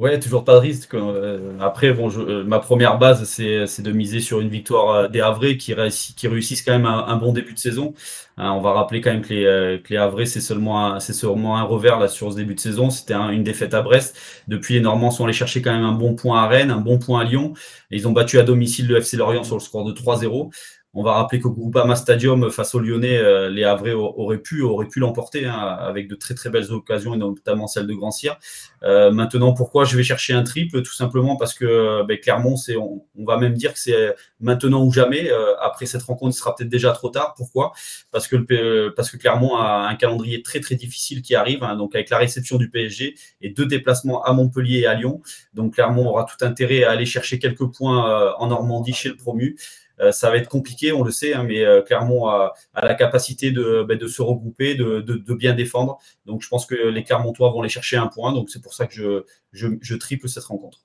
Ouais, 0.00 0.18
toujours 0.18 0.44
pas 0.44 0.54
de 0.54 0.60
risque. 0.60 0.94
Euh, 0.94 1.58
après, 1.60 1.92
bon, 1.92 2.08
je, 2.08 2.20
euh, 2.22 2.42
ma 2.42 2.58
première 2.58 2.96
base, 2.96 3.24
c'est 3.24 3.82
de 3.82 3.92
miser 3.92 4.20
sur 4.20 4.40
une 4.40 4.48
victoire 4.48 4.94
euh, 4.94 5.08
des 5.08 5.20
Havrais 5.20 5.58
qui, 5.58 5.74
réussissent 5.74 6.62
quand 6.62 6.72
même 6.72 6.86
un, 6.86 7.16
bon 7.16 7.34
début 7.34 7.52
de 7.52 7.58
saison. 7.58 7.92
Hein, 8.38 8.50
on 8.52 8.62
va 8.62 8.72
rappeler 8.72 9.02
quand 9.02 9.10
même 9.10 9.20
que 9.20 9.34
les, 9.34 9.82
que 9.82 9.90
les 9.90 9.98
Havrais, 9.98 10.24
c'est 10.24 10.40
seulement, 10.40 10.94
un, 10.94 11.00
seulement 11.00 11.58
un 11.58 11.64
revers 11.64 11.98
là, 11.98 12.08
sur 12.08 12.32
ce 12.32 12.36
début 12.38 12.54
de 12.54 12.60
saison. 12.60 12.88
C'était 12.88 13.12
une 13.12 13.44
défaite 13.44 13.74
à 13.74 13.82
Brest. 13.82 14.16
Depuis, 14.48 14.72
les 14.72 14.80
Normands 14.80 15.10
sont 15.10 15.24
allés 15.24 15.34
chercher 15.34 15.60
quand 15.60 15.72
même 15.72 15.84
un 15.84 15.92
bon 15.92 16.14
point 16.14 16.42
à 16.42 16.48
Rennes, 16.48 16.70
un 16.70 16.80
bon 16.80 16.98
point 16.98 17.20
à 17.20 17.24
Lyon. 17.24 17.52
Ils 17.90 18.08
ont 18.08 18.12
battu 18.12 18.38
à 18.38 18.42
domicile 18.42 18.88
le 18.88 18.96
FC 18.96 19.18
Lorient 19.18 19.44
sur 19.44 19.56
le 19.56 19.60
score 19.60 19.84
de 19.84 19.92
3-0. 19.92 20.50
On 20.92 21.04
va 21.04 21.12
rappeler 21.12 21.38
qu'au 21.38 21.52
Groupama 21.52 21.94
Stadium, 21.94 22.50
face 22.50 22.74
aux 22.74 22.80
Lyonnais, 22.80 23.16
euh, 23.16 23.48
les 23.48 23.62
Havrais 23.62 23.92
auraient 23.92 24.38
pu, 24.38 24.62
auraient 24.62 24.88
pu 24.88 24.98
l'emporter 24.98 25.46
hein, 25.46 25.56
avec 25.56 26.08
de 26.08 26.16
très 26.16 26.34
très 26.34 26.50
belles 26.50 26.72
occasions, 26.72 27.14
et 27.14 27.16
notamment 27.16 27.68
celle 27.68 27.86
de 27.86 27.94
Grand 27.94 28.10
Cyr. 28.10 28.36
Euh, 28.82 29.12
maintenant, 29.12 29.52
pourquoi 29.54 29.84
je 29.84 29.96
vais 29.96 30.02
chercher 30.02 30.32
un 30.32 30.42
triple? 30.42 30.82
Tout 30.82 30.92
simplement 30.92 31.36
parce 31.36 31.54
que 31.54 32.02
ben, 32.02 32.18
Clermont, 32.18 32.56
c'est, 32.56 32.76
on, 32.76 33.04
va 33.18 33.36
même 33.36 33.54
dire 33.54 33.72
que 33.72 33.78
c'est 33.78 34.16
maintenant 34.40 34.84
ou 34.84 34.90
jamais. 34.90 35.30
Euh, 35.30 35.54
après 35.60 35.86
cette 35.86 36.02
rencontre, 36.02 36.34
il 36.34 36.38
sera 36.38 36.56
peut-être 36.56 36.68
déjà 36.68 36.90
trop 36.90 37.10
tard. 37.10 37.34
Pourquoi? 37.36 37.70
Parce 38.10 38.26
que, 38.26 38.34
que 38.34 39.16
Clermont 39.16 39.54
a 39.54 39.86
un 39.88 39.94
calendrier 39.94 40.42
très 40.42 40.58
très 40.58 40.74
difficile 40.74 41.22
qui 41.22 41.36
arrive, 41.36 41.62
hein, 41.62 41.76
donc 41.76 41.94
avec 41.94 42.10
la 42.10 42.18
réception 42.18 42.56
du 42.56 42.68
PSG 42.68 43.14
et 43.42 43.50
deux 43.50 43.66
déplacements 43.66 44.24
à 44.24 44.32
Montpellier 44.32 44.80
et 44.80 44.86
à 44.88 44.94
Lyon. 44.94 45.22
Donc 45.54 45.74
Clermont 45.74 46.08
aura 46.08 46.24
tout 46.24 46.44
intérêt 46.44 46.82
à 46.82 46.90
aller 46.90 47.06
chercher 47.06 47.38
quelques 47.38 47.66
points 47.76 48.34
en 48.38 48.48
Normandie 48.48 48.92
chez 48.92 49.08
le 49.08 49.16
promu. 49.16 49.56
Euh, 50.00 50.12
ça 50.12 50.30
va 50.30 50.36
être 50.36 50.48
compliqué, 50.48 50.92
on 50.92 51.02
le 51.02 51.10
sait, 51.10 51.34
hein, 51.34 51.44
mais 51.46 51.64
euh, 51.64 51.82
Clermont 51.82 52.26
a, 52.28 52.54
la 52.74 52.94
capacité 52.94 53.50
de, 53.50 53.84
ben, 53.86 53.98
se 54.06 54.22
regrouper, 54.22 54.74
de, 54.74 55.34
bien 55.34 55.54
défendre. 55.54 55.98
Donc 56.26 56.42
je 56.42 56.48
pense 56.48 56.66
que 56.66 56.74
les 56.74 57.04
Clermontois 57.04 57.50
vont 57.50 57.60
aller 57.60 57.68
chercher 57.68 57.96
un 57.96 58.06
point. 58.06 58.32
Donc 58.32 58.50
c'est 58.50 58.62
pour 58.62 58.74
ça 58.74 58.86
que 58.86 59.24
je, 59.52 59.94
triple 59.96 60.28
cette 60.28 60.44
rencontre. 60.44 60.80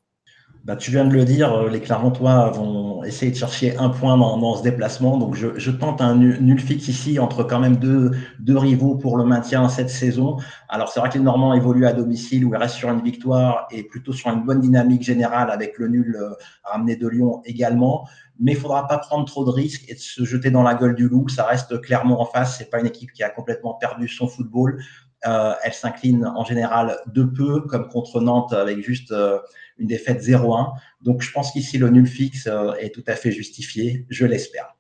Bah, 0.66 0.76
tu 0.76 0.90
viens 0.90 1.06
de 1.06 1.14
le 1.14 1.26
dire, 1.26 1.54
euh, 1.54 1.70
les 1.70 1.80
Clermontois 1.80 2.50
vont 2.50 3.04
essayer 3.04 3.32
de 3.32 3.38
chercher 3.38 3.78
un 3.78 3.90
point 3.90 4.18
dans, 4.18 4.56
ce 4.56 4.64
déplacement. 4.64 5.20
Donc, 5.20 5.36
je, 5.36 5.60
je, 5.60 5.70
tente 5.70 6.02
un 6.02 6.16
nul 6.16 6.60
fixe 6.60 6.88
ici 6.88 7.20
entre 7.20 7.44
quand 7.44 7.60
même 7.60 7.76
deux, 7.76 8.12
deux 8.40 8.58
rivaux 8.58 8.96
pour 8.96 9.16
le 9.16 9.26
maintien 9.26 9.70
cette 9.70 9.92
saison. 9.92 10.38
Alors, 10.68 10.90
c'est 10.90 11.00
vrai 11.00 11.10
que 11.10 11.20
les 11.20 11.24
Normands 11.24 11.54
évoluent 11.54 11.86
à 11.86 11.94
domicile 11.94 12.46
où 12.46 12.56
ils 12.56 12.58
restent 12.58 12.78
sur 12.78 12.90
une 12.90 13.04
victoire 13.04 13.68
et 13.70 13.84
plutôt 13.84 14.12
sur 14.12 14.32
une 14.32 14.44
bonne 14.44 14.60
dynamique 14.60 15.04
générale 15.04 15.52
avec 15.52 15.78
le 15.78 15.88
nul 15.88 16.18
ramené 16.64 16.96
de 16.96 17.08
Lyon 17.08 17.44
également 17.46 18.08
mais 18.40 18.54
il 18.54 18.58
faudra 18.58 18.88
pas 18.88 18.98
prendre 18.98 19.26
trop 19.26 19.46
de 19.46 19.50
risques 19.50 19.86
et 19.88 19.96
se 19.96 20.24
jeter 20.24 20.52
dans 20.52 20.64
la 20.64 20.76
gueule 20.76 20.96
du 20.96 21.08
loup. 21.08 21.30
Ça 21.30 21.46
reste 21.46 21.82
clairement 21.82 22.22
en 22.22 22.26
face. 22.26 22.58
C'est 22.58 22.70
pas 22.70 22.80
une 22.80 22.88
équipe 22.88 23.12
qui 23.12 23.24
a 23.24 23.30
complètement 23.30 23.74
perdu 23.74 24.08
son 24.08 24.28
football. 24.28 24.84
Euh, 25.26 25.54
elle 25.64 25.74
s'incline 25.74 26.26
en 26.26 26.44
général 26.44 26.98
de 27.08 27.24
peu, 27.24 27.62
comme 27.62 27.88
contre 27.88 28.22
Nantes 28.22 28.54
avec 28.54 28.84
juste 28.84 29.12
euh, 29.12 29.40
une 29.78 29.88
défaite 29.88 30.22
0-1. 30.22 30.74
Donc 31.02 31.22
je 31.22 31.32
pense 31.32 31.52
qu'ici 31.52 31.78
le 31.78 31.90
nul 31.90 32.06
fixe 32.06 32.48
euh, 32.48 32.74
est 32.74 32.94
tout 32.94 33.04
à 33.08 33.14
fait 33.14 33.32
justifié, 33.32 34.06
je 34.10 34.26
l'espère. 34.26 34.76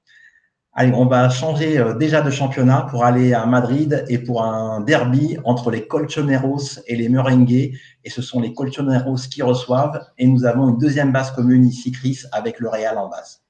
Allez, 0.77 0.91
on 0.93 1.05
va 1.05 1.29
changer 1.29 1.81
déjà 1.97 2.21
de 2.21 2.29
championnat 2.29 2.85
pour 2.91 3.05
aller 3.05 3.33
à 3.33 3.45
Madrid 3.45 4.03
et 4.09 4.17
pour 4.17 4.43
un 4.43 4.81
derby 4.81 5.37
entre 5.45 5.71
les 5.71 5.87
Colchoneros 5.87 6.81
et 6.85 6.97
les 6.97 7.07
Merengues. 7.07 7.71
Et 8.03 8.09
ce 8.09 8.21
sont 8.21 8.41
les 8.41 8.53
Colchoneros 8.53 9.29
qui 9.31 9.41
reçoivent. 9.41 10.05
Et 10.17 10.27
nous 10.27 10.43
avons 10.43 10.67
une 10.67 10.77
deuxième 10.77 11.13
base 11.13 11.31
commune 11.31 11.65
ici, 11.65 11.93
Chris, 11.93 12.23
avec 12.33 12.59
le 12.59 12.67
Real 12.67 12.97
en 12.97 13.07
base. 13.07 13.44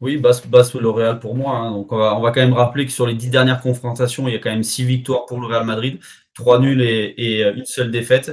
Oui, 0.00 0.16
basse, 0.16 0.46
basse 0.46 0.74
L'Oréal 0.74 1.18
pour 1.18 1.34
moi. 1.34 1.56
Hein. 1.56 1.72
Donc 1.72 1.90
on 1.90 1.96
va, 1.96 2.16
on 2.16 2.20
va, 2.20 2.30
quand 2.30 2.40
même 2.40 2.52
rappeler 2.52 2.86
que 2.86 2.92
sur 2.92 3.06
les 3.06 3.14
dix 3.14 3.30
dernières 3.30 3.60
confrontations, 3.60 4.28
il 4.28 4.32
y 4.32 4.36
a 4.36 4.38
quand 4.38 4.50
même 4.50 4.62
six 4.62 4.84
victoires 4.84 5.26
pour 5.26 5.40
le 5.40 5.46
Real 5.46 5.64
Madrid, 5.64 5.98
trois 6.34 6.60
nuls 6.60 6.80
et, 6.82 7.14
et 7.16 7.44
euh, 7.44 7.54
une 7.56 7.64
seule 7.64 7.90
défaite. 7.90 8.30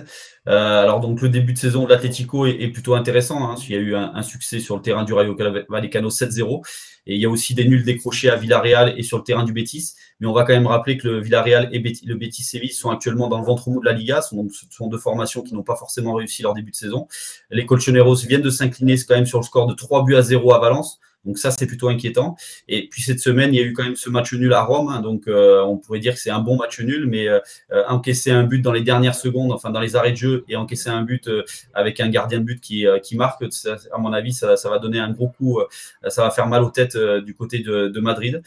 Euh, 0.47 0.84
alors 0.84 0.99
donc 0.99 1.21
le 1.21 1.30
début 1.30 1.54
de 1.54 1.58
saison 1.58 1.86
de 1.86 1.89
l'Atlético 1.89 2.45
est, 2.45 2.62
est, 2.62 2.67
plutôt 2.67 2.93
intéressant. 2.93 3.49
Hein. 3.49 3.56
Il 3.67 3.73
y 3.73 3.78
a 3.78 3.80
eu 3.80 3.95
un, 3.95 4.12
un, 4.13 4.21
succès 4.21 4.60
sur 4.60 4.75
le 4.75 4.84
terrain 4.84 5.04
du 5.06 5.13
Rayo 5.13 5.36
Vallecano 5.67 6.10
7-0 6.10 6.62
et 7.08 7.15
il 7.15 7.21
y 7.21 7.25
a 7.25 7.30
aussi 7.30 7.56
des 7.56 7.65
nuls 7.65 7.84
décrochés 7.84 8.30
à 8.30 8.36
Villarreal 8.36 8.93
et 8.95 9.01
sur 9.01 9.17
le 9.17 9.23
terrain 9.23 9.43
du 9.43 9.51
Betis. 9.51 9.93
Mais 10.19 10.28
on 10.28 10.34
va 10.34 10.43
quand 10.43 10.54
même 10.54 10.67
rappeler 10.67 10.97
que 10.97 11.08
le 11.08 11.19
Villarreal 11.19 11.69
et 11.71 11.80
le 11.80 12.15
Betis 12.15 12.43
Séville 12.43 12.73
sont 12.73 12.91
actuellement 12.91 13.28
dans 13.28 13.39
le 13.39 13.45
ventre 13.45 13.71
mou 13.71 13.80
de 13.80 13.86
la 13.86 13.93
Liga. 13.93 14.21
Ce 14.21 14.30
sont, 14.30 14.47
ce 14.49 14.65
sont 14.69 14.88
deux 14.88 14.99
formations 14.99 15.41
qui 15.41 15.56
n'ont 15.56 15.63
pas 15.63 15.75
forcément 15.75 16.13
réussi 16.13 16.43
leur 16.43 16.54
début 16.54 16.71
de 16.71 16.75
saison. 16.75 17.08
Les 17.49 17.65
Colchoneros 17.65 18.17
viennent 18.28 18.41
de 18.41 18.51
s'incliner 18.51 18.97
quand 19.08 19.15
même 19.15 19.25
sur 19.25 19.39
le 19.39 19.45
score 19.45 19.65
de 19.65 19.73
3 19.73 20.04
buts 20.04 20.15
à 20.15 20.21
0 20.21 20.54
à 20.54 20.60
Valence. 20.60 20.99
Donc 21.26 21.38
ça, 21.38 21.52
c'est 21.52 21.68
plutôt 21.68 21.90
inquiétant. 21.90 22.36
Et 22.68 22.88
puis 22.88 23.02
cette 23.02 23.20
semaine, 23.20 23.54
il 23.54 23.58
y 23.58 23.64
a 23.64 23.66
eu 23.66 23.74
quand 23.74 23.84
même 23.84 23.96
ce 23.96 24.10
match 24.10 24.34
nul 24.34 24.54
à 24.54 24.64
Rome. 24.64 24.90
Hein, 24.90 25.02
donc 25.02 25.28
euh, 25.28 25.62
on 25.64 25.78
pourrait 25.78 26.00
dire 26.00 26.14
que 26.14 26.20
c'est 26.20 26.30
un 26.30 26.40
bon 26.40 26.58
match 26.58 26.80
nul, 26.80 27.08
mais 27.08 27.28
euh, 27.28 27.40
encaisser 27.88 28.32
un 28.32 28.44
but 28.44 28.62
dans 28.62 28.72
les 28.72 28.82
dernières 28.82 29.16
secondes, 29.16 29.52
enfin 29.52 29.70
dans 29.70 29.80
les 29.80 29.96
arrêts 29.96 30.12
de 30.12 30.18
jeu, 30.18 30.46
et 30.48 30.56
encaisser 30.56 30.90
un 30.90 31.02
but 31.02 31.28
euh, 31.28 31.44
avec 31.74 32.00
un 32.00 32.10
gardien 32.10 32.40
de 32.40 32.44
but 32.44 32.60
qui, 32.62 32.88
euh, 32.88 33.00
marque, 33.14 33.44
à 33.92 33.98
mon 33.98 34.14
avis, 34.14 34.34
ça, 34.34 34.56
va 34.66 34.80
donner 34.80 35.00
un 35.00 35.12
gros 35.12 35.30
coup. 35.30 35.60
Euh, 35.60 35.66
ça 36.10 36.24
va 36.24 36.32
faire 36.32 36.48
mal 36.48 36.64
aux 36.64 36.70
têtes 36.70 36.98
du 36.98 37.34
côté 37.34 37.60
de, 37.60 38.00
Madrid. 38.00 38.42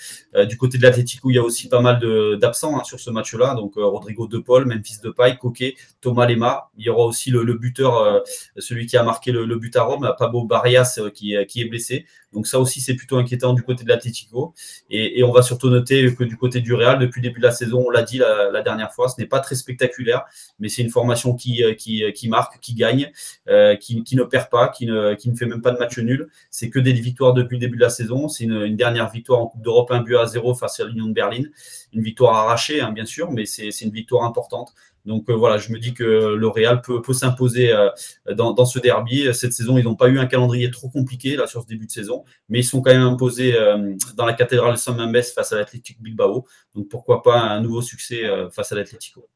du 0.49 0.57
côté 0.57 0.79
de 0.79 0.83
l'Atlético, 0.83 1.31
il 1.31 1.35
y 1.35 1.39
a 1.39 1.43
aussi 1.43 1.69
pas 1.69 1.81
mal 1.81 2.01
d'absents 2.39 2.79
hein, 2.79 2.85
sur 2.85 3.01
ce 3.01 3.11
match-là. 3.11 3.55
Donc 3.55 3.75
Rodrigo 3.77 4.27
De 4.27 4.39
Paul, 4.39 4.67
Memphis 4.67 4.99
Depay, 5.03 5.37
Coquet, 5.37 5.75
Thomas 6.01 6.27
Lema. 6.27 6.71
Il 6.77 6.85
y 6.85 6.91
aura 6.91 7.05
aussi 7.05 7.31
le, 7.31 7.55
buteur, 7.55 8.23
celui 8.57 8.87
qui 8.87 8.97
a 8.97 9.03
marqué 9.03 9.33
le, 9.33 9.57
but 9.57 9.75
à 9.77 9.83
Rome, 9.83 10.13
Pablo 10.19 10.45
Barrias, 10.45 11.01
qui 11.15 11.35
est 11.35 11.69
blessé. 11.69 12.07
Donc 12.33 12.47
ça 12.47 12.61
aussi, 12.61 12.81
c'est 12.81 12.95
plutôt 12.95 13.17
inquiétant 13.17 13.55
du 13.55 13.63
côté 13.63 13.85
de 13.85 13.89
l'Atlético. 13.89 14.55
Et, 14.91 15.23
on 15.23 15.33
va 15.33 15.43
surtout 15.43 15.71
noter 15.71 16.15
que 16.15 16.25
du 16.25 16.37
côté 16.37 16.61
du 16.61 16.75
Real, 16.75 16.99
depuis 16.99 17.21
le 17.21 17.29
début 17.29 17.41
de 17.41 17.47
la 17.47 17.53
saison, 17.53 17.85
on 17.87 17.91
l'a 17.91 18.03
dit 18.03 18.19
la, 18.19 18.61
dernière 18.63 18.93
fois, 18.93 19.09
ce 19.09 19.21
n'est 19.21 19.27
pas 19.27 19.41
très 19.41 19.55
spectaculaire, 19.55 20.25
mais 20.59 20.69
c'est 20.69 20.83
une 20.83 20.91
formation 20.91 21.35
qui, 21.35 21.63
qui, 21.77 22.05
qui, 22.13 22.29
marque, 22.29 22.61
qui 22.61 22.75
gagne, 22.75 23.11
euh, 23.49 23.77
qui, 23.77 24.03
qui, 24.05 24.17
ne 24.17 24.25
perd 24.25 24.51
pas, 24.51 24.69
qui 24.69 24.87
ne, 24.87 25.15
qui 25.15 25.31
ne 25.31 25.37
fait 25.37 25.47
même 25.47 25.63
pas 25.63 25.71
de 25.71 25.79
match 25.79 25.99
nul. 25.99 26.29
C'est 26.51 26.71
que 26.71 26.79
des 26.79 26.93
victoires 26.93 27.33
depuis 27.33 27.57
le 27.57 27.61
début 27.61 27.77
de 27.77 27.83
la 27.83 27.91
saison. 27.91 28.29
C'est 28.29 28.45
une, 28.45 28.77
dernière 28.77 29.11
victoire 29.11 29.41
en 29.41 29.47
Coupe 29.47 29.63
d'Europe, 29.63 29.91
un 29.91 30.03
but 30.03 30.17
à 30.17 30.27
zéro 30.27 30.55
face 30.55 30.81
à 30.81 30.85
l'Union 30.85 31.07
de 31.07 31.13
Berlin. 31.13 31.45
Une 31.93 32.03
victoire 32.03 32.37
arrachée, 32.37 32.81
hein, 32.81 32.93
bien 32.93 33.07
sûr, 33.07 33.31
mais 33.31 33.47
c'est 33.47 33.71
une 33.81 33.91
victoire 33.91 34.25
importante. 34.25 34.73
Donc 35.09 35.31
euh, 35.31 35.33
voilà, 35.33 35.57
je 35.57 35.73
me 35.73 35.79
dis 35.79 35.95
que 35.95 36.05
le 36.05 36.49
Real 36.49 36.83
peut, 36.83 37.03
s'imposer 37.15 37.73
euh, 37.73 37.89
dans, 38.37 38.65
ce 38.67 38.79
derby. 38.79 39.27
Cette 39.33 39.55
saison, 39.55 39.79
ils 39.79 39.85
n'ont 39.85 39.97
pas 39.97 40.09
eu 40.09 40.19
un 40.19 40.27
calendrier 40.27 40.71
trop 40.71 40.91
compliqué 40.91 41.35
là 41.35 41.47
sur 41.47 41.63
ce 41.63 41.67
début 41.67 41.87
de 41.87 41.91
saison, 41.91 42.25
mais 42.51 42.61
ils 42.61 42.65
sont 42.65 42.83
quand 42.83 42.93
même 42.93 43.03
imposés 43.03 43.57
euh, 43.57 43.95
dans 44.17 44.27
la 44.27 44.35
cathédrale 44.35 44.77
San 44.77 44.97
Mamés 44.97 45.23
face 45.23 45.51
à 45.53 45.57
l'Atlético 45.57 46.03
Bilbao. 46.03 46.45
Donc 46.75 46.89
pourquoi 46.89 47.23
pas 47.23 47.41
un 47.41 47.63
nouveau 47.63 47.81
succès 47.81 48.23
face 48.53 48.71
à 48.71 48.75
l'Atlético. 48.75 49.27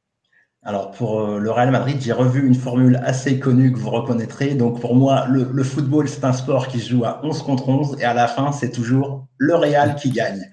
Alors 0.63 0.91
pour 0.91 1.27
le 1.27 1.51
Real 1.51 1.71
Madrid, 1.71 1.97
j'ai 2.01 2.13
revu 2.13 2.47
une 2.47 2.55
formule 2.55 3.01
assez 3.03 3.41
connue 3.41 3.73
que 3.73 3.79
vous 3.79 3.91
reconnaîtrez. 3.91 4.55
Donc 4.55 4.79
pour 4.79 4.95
moi, 4.95 5.27
le, 5.29 5.49
le 5.51 5.65
football, 5.65 6.07
c'est 6.07 6.25
un 6.25 6.35
sport 6.35 6.69
qui 6.69 6.81
se 6.81 6.91
joue 6.91 7.05
à 7.07 7.21
11 7.25 7.43
contre 7.43 7.71
11 7.71 7.97
et 7.99 8.05
à 8.05 8.13
la 8.13 8.29
fin, 8.29 8.53
c'est 8.53 8.71
toujours 8.73 9.27
le 9.39 9.55
Real 9.57 9.97
qui 9.97 10.11
gagne. 10.11 10.51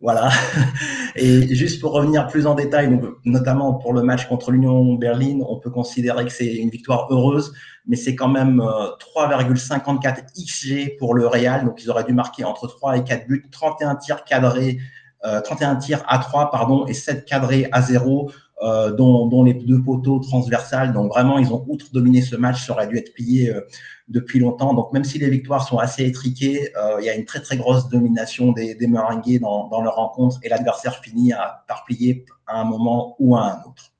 Voilà. 0.00 0.30
Et 1.16 1.54
juste 1.54 1.80
pour 1.80 1.92
revenir 1.92 2.26
plus 2.26 2.46
en 2.46 2.54
détail, 2.54 2.90
donc, 2.90 3.04
notamment 3.24 3.74
pour 3.74 3.92
le 3.92 4.02
match 4.02 4.26
contre 4.26 4.50
l'Union 4.50 4.94
Berlin, 4.94 5.40
on 5.48 5.58
peut 5.58 5.70
considérer 5.70 6.24
que 6.24 6.32
c'est 6.32 6.54
une 6.54 6.70
victoire 6.70 7.06
heureuse, 7.10 7.52
mais 7.86 7.96
c'est 7.96 8.14
quand 8.14 8.28
même 8.28 8.58
3,54 8.58 10.18
euh, 10.18 10.22
XG 10.36 10.96
pour 10.98 11.14
le 11.14 11.26
Real. 11.26 11.64
Donc 11.64 11.82
ils 11.82 11.90
auraient 11.90 12.04
dû 12.04 12.12
marquer 12.14 12.44
entre 12.44 12.66
3 12.66 12.98
et 12.98 13.04
4 13.04 13.26
buts, 13.26 13.44
31 13.50 13.96
tirs 13.96 14.24
cadrés, 14.24 14.78
31 15.22 15.76
euh, 15.76 15.78
tirs 15.78 16.02
à 16.08 16.18
3 16.18 16.50
pardon, 16.50 16.86
et 16.86 16.94
7 16.94 17.24
cadrés 17.24 17.68
à 17.72 17.82
0. 17.82 18.30
Euh, 18.62 18.92
dont, 18.92 19.42
les 19.42 19.54
deux 19.54 19.82
poteaux 19.82 20.20
transversales. 20.20 20.92
Donc 20.92 21.08
vraiment, 21.08 21.38
ils 21.40 21.52
ont 21.52 21.64
outre 21.66 21.86
dominé 21.92 22.22
ce 22.22 22.36
match, 22.36 22.64
ça 22.64 22.72
aurait 22.74 22.86
dû 22.86 22.96
être 22.96 23.12
plié 23.12 23.50
euh, 23.50 23.62
depuis 24.06 24.38
longtemps. 24.38 24.72
Donc 24.72 24.92
même 24.92 25.02
si 25.02 25.18
les 25.18 25.28
victoires 25.28 25.66
sont 25.66 25.78
assez 25.78 26.04
étriquées, 26.04 26.70
euh, 26.76 26.98
il 27.00 27.06
y 27.06 27.10
a 27.10 27.14
une 27.16 27.24
très 27.24 27.40
très 27.40 27.56
grosse 27.56 27.88
domination 27.88 28.52
des, 28.52 28.76
des 28.76 28.86
Meringues 28.86 29.40
dans, 29.40 29.66
dans 29.66 29.82
leur 29.82 29.96
rencontre 29.96 30.38
et 30.44 30.48
l'adversaire 30.48 31.00
finit 31.02 31.32
à, 31.32 31.64
par 31.66 31.84
plier 31.84 32.24
à 32.46 32.60
un 32.60 32.64
moment 32.64 33.16
ou 33.18 33.34
à 33.34 33.46
un 33.46 33.68
autre. 33.68 33.90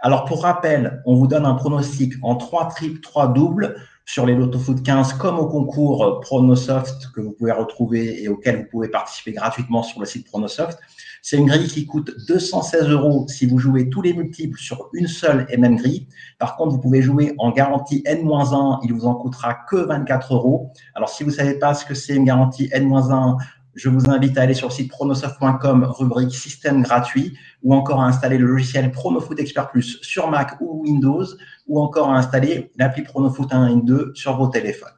Alors 0.00 0.24
pour 0.24 0.42
rappel, 0.42 1.02
on 1.04 1.14
vous 1.14 1.26
donne 1.26 1.44
un 1.44 1.54
pronostic 1.54 2.14
en 2.22 2.36
3 2.36 2.68
triples, 2.68 3.00
3 3.00 3.34
doubles 3.34 3.76
sur 4.06 4.24
les 4.24 4.34
Lotto 4.34 4.58
Foot 4.58 4.82
15 4.82 5.14
comme 5.14 5.38
au 5.38 5.48
concours 5.48 6.20
Pronosoft 6.20 7.12
que 7.14 7.20
vous 7.20 7.32
pouvez 7.32 7.52
retrouver 7.52 8.22
et 8.22 8.28
auquel 8.28 8.56
vous 8.56 8.68
pouvez 8.70 8.88
participer 8.88 9.32
gratuitement 9.32 9.82
sur 9.82 10.00
le 10.00 10.06
site 10.06 10.26
Pronosoft. 10.26 10.78
C'est 11.22 11.36
une 11.36 11.46
grille 11.46 11.68
qui 11.68 11.86
coûte 11.86 12.12
216 12.28 12.88
euros 12.88 13.26
si 13.28 13.46
vous 13.46 13.58
jouez 13.58 13.88
tous 13.90 14.02
les 14.02 14.12
multiples 14.12 14.58
sur 14.58 14.88
une 14.92 15.06
seule 15.06 15.46
et 15.50 15.56
même 15.56 15.76
grille. 15.76 16.06
Par 16.38 16.56
contre, 16.56 16.72
vous 16.72 16.80
pouvez 16.80 17.02
jouer 17.02 17.34
en 17.38 17.50
garantie 17.50 18.02
N-1, 18.04 18.80
il 18.84 18.92
vous 18.92 19.06
en 19.06 19.14
coûtera 19.14 19.54
que 19.68 19.76
24 19.76 20.34
euros. 20.34 20.72
Alors, 20.94 21.08
si 21.08 21.24
vous 21.24 21.30
ne 21.30 21.34
savez 21.34 21.54
pas 21.54 21.74
ce 21.74 21.84
que 21.84 21.94
c'est 21.94 22.14
une 22.14 22.24
garantie 22.24 22.68
N-1, 22.72 23.36
je 23.74 23.88
vous 23.88 24.10
invite 24.10 24.36
à 24.36 24.42
aller 24.42 24.54
sur 24.54 24.68
le 24.68 24.72
site 24.72 24.90
pronosoft.com, 24.90 25.84
rubrique 25.84 26.34
système 26.34 26.82
gratuit, 26.82 27.38
ou 27.62 27.74
encore 27.74 28.00
à 28.00 28.06
installer 28.06 28.36
le 28.36 28.46
logiciel 28.46 28.90
PronoFoot 28.90 29.38
Expert 29.38 29.70
Plus 29.70 29.98
sur 30.02 30.28
Mac 30.28 30.60
ou 30.60 30.82
Windows, 30.82 31.24
ou 31.68 31.80
encore 31.80 32.10
à 32.10 32.18
installer 32.18 32.72
l'appli 32.76 33.02
PronoFoot 33.02 33.52
1 33.52 33.68
et 33.68 33.82
2 33.82 34.12
sur 34.14 34.36
vos 34.36 34.48
téléphones. 34.48 34.97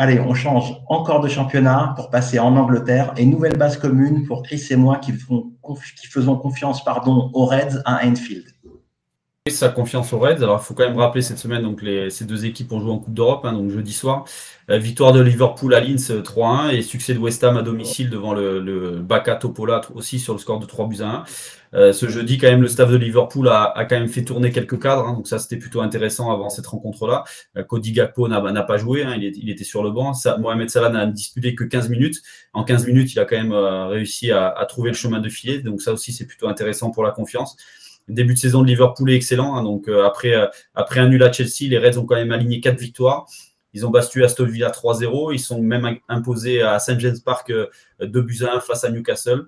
Allez, 0.00 0.20
on 0.20 0.32
change 0.32 0.76
encore 0.86 1.20
de 1.20 1.28
championnat 1.28 1.92
pour 1.96 2.08
passer 2.08 2.38
en 2.38 2.56
Angleterre 2.56 3.12
et 3.16 3.26
nouvelle 3.26 3.56
base 3.58 3.76
commune 3.78 4.24
pour 4.28 4.44
Chris 4.44 4.64
et 4.70 4.76
moi 4.76 4.98
qui, 4.98 5.12
faisons 5.12 6.36
confiance 6.36 6.84
pardon, 6.84 7.32
aux 7.34 7.46
Reds 7.46 7.82
à 7.84 8.06
Enfield 8.06 8.44
sa 9.50 9.70
confiance 9.70 10.12
aux 10.12 10.18
Reds. 10.18 10.42
Alors, 10.42 10.60
il 10.62 10.64
faut 10.64 10.74
quand 10.74 10.86
même 10.86 10.98
rappeler 10.98 11.22
cette 11.22 11.38
semaine, 11.38 11.62
donc 11.62 11.82
ces 12.10 12.26
deux 12.26 12.44
équipes 12.44 12.70
ont 12.72 12.80
joué 12.80 12.90
en 12.90 12.98
Coupe 12.98 13.14
d'Europe, 13.14 13.46
hein, 13.46 13.54
donc 13.54 13.70
jeudi 13.70 13.94
soir. 13.94 14.26
Euh, 14.68 14.76
victoire 14.76 15.12
de 15.12 15.20
Liverpool 15.22 15.74
à 15.74 15.80
Linz 15.80 16.10
3-1 16.10 16.66
euh, 16.66 16.70
et 16.72 16.82
succès 16.82 17.14
de 17.14 17.18
West 17.18 17.42
Ham 17.42 17.56
à 17.56 17.62
domicile 17.62 18.10
devant 18.10 18.34
le, 18.34 18.60
le 18.60 18.98
Baka 18.98 19.36
Topola 19.36 19.80
aussi 19.94 20.18
sur 20.18 20.34
le 20.34 20.38
score 20.38 20.58
de 20.58 20.66
3 20.66 20.86
buts 20.86 21.00
à 21.00 21.08
1. 21.08 21.24
Euh, 21.74 21.92
ce 21.92 22.08
jeudi, 22.08 22.38
quand 22.38 22.48
même, 22.48 22.62
le 22.62 22.68
staff 22.68 22.90
de 22.90 22.96
Liverpool 22.96 23.48
a, 23.48 23.72
quand 23.88 23.98
même 23.98 24.08
fait 24.08 24.24
tourner 24.24 24.50
quelques 24.50 24.80
cadres, 24.80 25.06
hein, 25.06 25.14
donc 25.14 25.28
ça 25.28 25.38
c'était 25.38 25.56
plutôt 25.56 25.80
intéressant 25.80 26.32
avant 26.32 26.48
cette 26.48 26.66
rencontre-là. 26.66 27.24
Cody 27.68 27.92
Gakpo 27.92 28.28
n'a 28.28 28.62
pas 28.62 28.76
joué, 28.76 29.02
hein, 29.02 29.14
il, 29.16 29.50
était 29.50 29.64
sur 29.64 29.82
le 29.82 29.90
banc. 29.90 30.12
Mohamed 30.38 30.70
Salah 30.70 30.90
n'a 30.90 31.06
disputé 31.06 31.54
que 31.54 31.64
15 31.64 31.88
minutes. 31.88 32.22
En 32.52 32.64
15 32.64 32.86
minutes, 32.86 33.12
il 33.12 33.18
a 33.20 33.24
quand 33.24 33.36
même 33.36 33.52
réussi 33.52 34.30
à, 34.30 34.66
trouver 34.68 34.90
le 34.90 34.96
chemin 34.96 35.20
de 35.20 35.28
filet, 35.28 35.58
donc 35.58 35.82
ça 35.82 35.92
aussi 35.92 36.12
c'est 36.12 36.26
plutôt 36.26 36.48
intéressant 36.48 36.90
pour 36.90 37.02
la 37.02 37.10
confiance 37.10 37.56
début 38.08 38.34
de 38.34 38.38
saison 38.38 38.62
de 38.62 38.66
Liverpool 38.66 39.10
est 39.10 39.16
excellent. 39.16 39.56
Hein, 39.56 39.62
donc 39.62 39.88
euh, 39.88 40.04
après, 40.04 40.34
euh, 40.34 40.46
un 40.74 41.08
nul 41.08 41.22
à 41.22 41.32
Chelsea, 41.32 41.68
les 41.68 41.78
Reds 41.78 41.98
ont 41.98 42.06
quand 42.06 42.16
même 42.16 42.32
aligné 42.32 42.60
quatre 42.60 42.78
victoires. 42.78 43.26
Ils 43.74 43.86
ont 43.86 43.90
battu 43.90 44.24
Aston 44.24 44.46
Villa 44.46 44.70
3-0. 44.70 45.32
Ils 45.34 45.38
sont 45.38 45.62
même 45.62 45.98
imposés 46.08 46.62
à 46.62 46.78
St. 46.78 46.98
James 47.00 47.18
Park 47.24 47.52
2 47.52 47.68
euh, 48.00 48.22
buts 48.22 48.42
à 48.42 48.56
1 48.56 48.60
face 48.60 48.84
à 48.84 48.90
Newcastle 48.90 49.46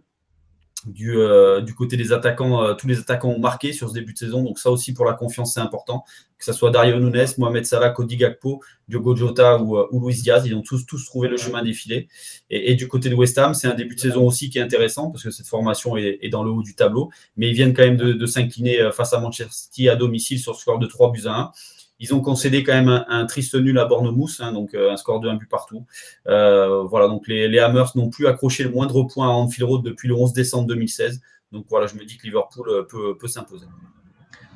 du, 0.86 1.16
euh, 1.16 1.60
du 1.60 1.74
côté 1.74 1.96
des 1.96 2.12
attaquants, 2.12 2.62
euh, 2.62 2.74
tous 2.74 2.88
les 2.88 2.98
attaquants 2.98 3.30
ont 3.30 3.38
marqué 3.38 3.72
sur 3.72 3.88
ce 3.88 3.94
début 3.94 4.12
de 4.12 4.18
saison. 4.18 4.42
Donc 4.42 4.58
ça 4.58 4.70
aussi 4.70 4.92
pour 4.92 5.04
la 5.04 5.12
confiance, 5.12 5.54
c'est 5.54 5.60
important. 5.60 6.04
Que 6.38 6.44
ce 6.44 6.52
soit 6.52 6.70
Dario 6.70 6.98
Nunes, 6.98 7.26
Mohamed 7.38 7.66
Salah, 7.66 7.90
Cody 7.90 8.16
Gakpo, 8.16 8.62
Diogo 8.88 9.14
Jota 9.14 9.58
ou, 9.58 9.76
euh, 9.76 9.88
Luis 9.92 10.22
Diaz, 10.22 10.44
ils 10.46 10.54
ont 10.54 10.62
tous, 10.62 10.86
trouvé 11.04 11.28
le 11.28 11.36
chemin 11.36 11.62
défilé. 11.62 12.08
Et, 12.48 12.72
et 12.72 12.74
du 12.74 12.88
côté 12.88 13.10
de 13.10 13.14
West 13.14 13.36
Ham, 13.38 13.54
c'est 13.54 13.68
un 13.68 13.74
début 13.74 13.94
de 13.94 14.00
saison 14.00 14.26
aussi 14.26 14.48
qui 14.48 14.58
est 14.58 14.62
intéressant 14.62 15.10
parce 15.10 15.22
que 15.22 15.30
cette 15.30 15.46
formation 15.46 15.96
est, 15.96 16.28
dans 16.30 16.42
le 16.42 16.50
haut 16.50 16.62
du 16.62 16.74
tableau. 16.74 17.10
Mais 17.36 17.48
ils 17.48 17.54
viennent 17.54 17.74
quand 17.74 17.84
même 17.84 17.96
de, 17.96 18.26
s'incliner 18.26 18.90
face 18.92 19.12
à 19.12 19.20
Manchester 19.20 19.52
City 19.52 19.88
à 19.88 19.96
domicile 19.96 20.38
sur 20.38 20.56
score 20.56 20.78
de 20.78 20.86
3 20.86 21.12
buts 21.12 21.26
à 21.26 21.32
1. 21.32 21.52
Ils 22.00 22.14
ont 22.14 22.20
concédé 22.20 22.64
quand 22.64 22.72
même 22.72 23.04
un, 23.08 23.26
triste 23.26 23.54
nul 23.54 23.78
à 23.78 23.84
Bournemouth, 23.84 24.40
hein, 24.40 24.52
donc 24.52 24.74
euh, 24.74 24.90
un 24.90 24.96
score 24.96 25.20
de 25.20 25.28
1 25.28 25.34
but 25.34 25.48
partout. 25.48 25.84
Euh, 26.26 26.82
voilà, 26.84 27.08
donc 27.08 27.28
les, 27.28 27.58
Hammers 27.58 27.94
n'ont 27.94 28.08
plus 28.08 28.26
accroché 28.26 28.64
le 28.64 28.70
moindre 28.70 29.02
point 29.04 29.28
à 29.28 29.30
Anfield 29.30 29.68
Road 29.68 29.82
depuis 29.84 30.08
le 30.08 30.14
11 30.14 30.32
décembre 30.32 30.66
2016. 30.68 31.20
Donc 31.52 31.66
voilà, 31.68 31.86
je 31.86 31.94
me 31.96 32.04
dis 32.04 32.16
que 32.16 32.22
Liverpool 32.22 32.68
euh, 32.68 33.14
peut 33.14 33.28
s'imposer. 33.28 33.66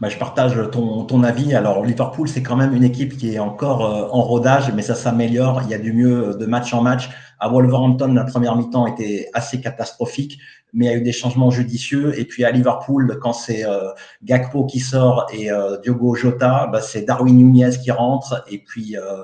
Bah, 0.01 0.09
je 0.09 0.19
partage 0.19 0.59
ton, 0.73 1.05
ton, 1.05 1.23
avis. 1.23 1.55
Alors, 1.55 1.85
Liverpool, 1.85 2.29
c'est 2.29 2.43
quand 2.43 2.57
même 2.57 2.75
une 2.75 2.85
équipe 2.85 3.17
qui 3.17 3.35
est 3.35 3.39
encore 3.39 4.13
en 4.13 4.23
rodage, 4.23 4.73
mais 4.75 4.83
ça 4.83 4.95
s'améliore. 4.95 5.63
Il 5.65 5.71
y 5.71 5.75
a 5.75 5.79
du 5.79 5.93
mieux 5.93 6.35
de 6.35 6.47
match 6.47 6.75
en 6.75 6.83
match. 6.83 7.11
À 7.39 7.49
Wolverhampton, 7.49 8.13
la 8.13 8.25
première 8.25 8.57
mi-temps 8.57 8.87
était 8.87 9.29
assez 9.35 9.61
catastrophique 9.61 10.39
mais 10.75 10.87
il 10.87 10.89
y 10.89 10.93
a 10.93 10.97
eu 10.97 11.03
des 11.03 11.13
changements 11.13 11.51
judicieux. 11.51 12.19
Et 12.19 12.25
puis 12.27 12.45
à 12.45 12.51
Liverpool, 12.51 13.19
quand 13.23 13.33
c'est 13.33 13.65
euh, 13.65 13.93
Gakpo 14.25 14.67
qui 14.67 14.81
sort 14.81 15.27
et 15.33 15.51
euh, 15.51 15.79
Diogo 15.81 16.15
Jota, 16.15 16.67
bah, 16.67 16.83
c'est 16.83 17.03
Darwin 17.03 17.37
Nunez 17.37 17.79
qui 17.83 17.91
rentre 17.93 18.45
et 18.51 18.59
puis 18.59 18.99
euh, 18.99 19.23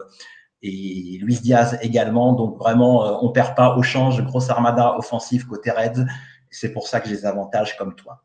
et 0.63 1.19
Luis 1.21 1.41
Diaz 1.41 1.79
également. 1.83 2.35
Donc 2.35 2.57
vraiment, 2.57 3.25
on 3.25 3.31
perd 3.33 3.57
pas 3.57 3.77
au 3.77 3.83
change, 3.83 4.23
grosse 4.25 4.49
armada 4.49 4.97
offensive 4.97 5.47
côté 5.47 5.71
Reds. 5.71 6.05
C'est 6.51 6.73
pour 6.73 6.87
ça 6.87 7.01
que 7.01 7.09
j'ai 7.09 7.17
des 7.17 7.27
avantages 7.27 7.77
comme 7.77 7.95
toi. 7.95 8.23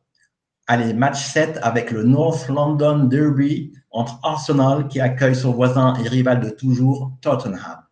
Allez, 0.67 0.95
match 0.95 1.21
7 1.21 1.59
avec 1.61 1.91
le 1.91 2.03
North 2.03 2.47
London 2.47 3.03
Derby 3.03 3.71
entre 3.91 4.19
Arsenal 4.23 4.87
qui 4.87 4.99
accueille 4.99 5.35
son 5.35 5.51
voisin 5.51 5.93
et 6.03 6.07
rival 6.07 6.39
de 6.39 6.49
toujours, 6.49 7.11
Tottenham. 7.21 7.83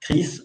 Chris 0.00 0.40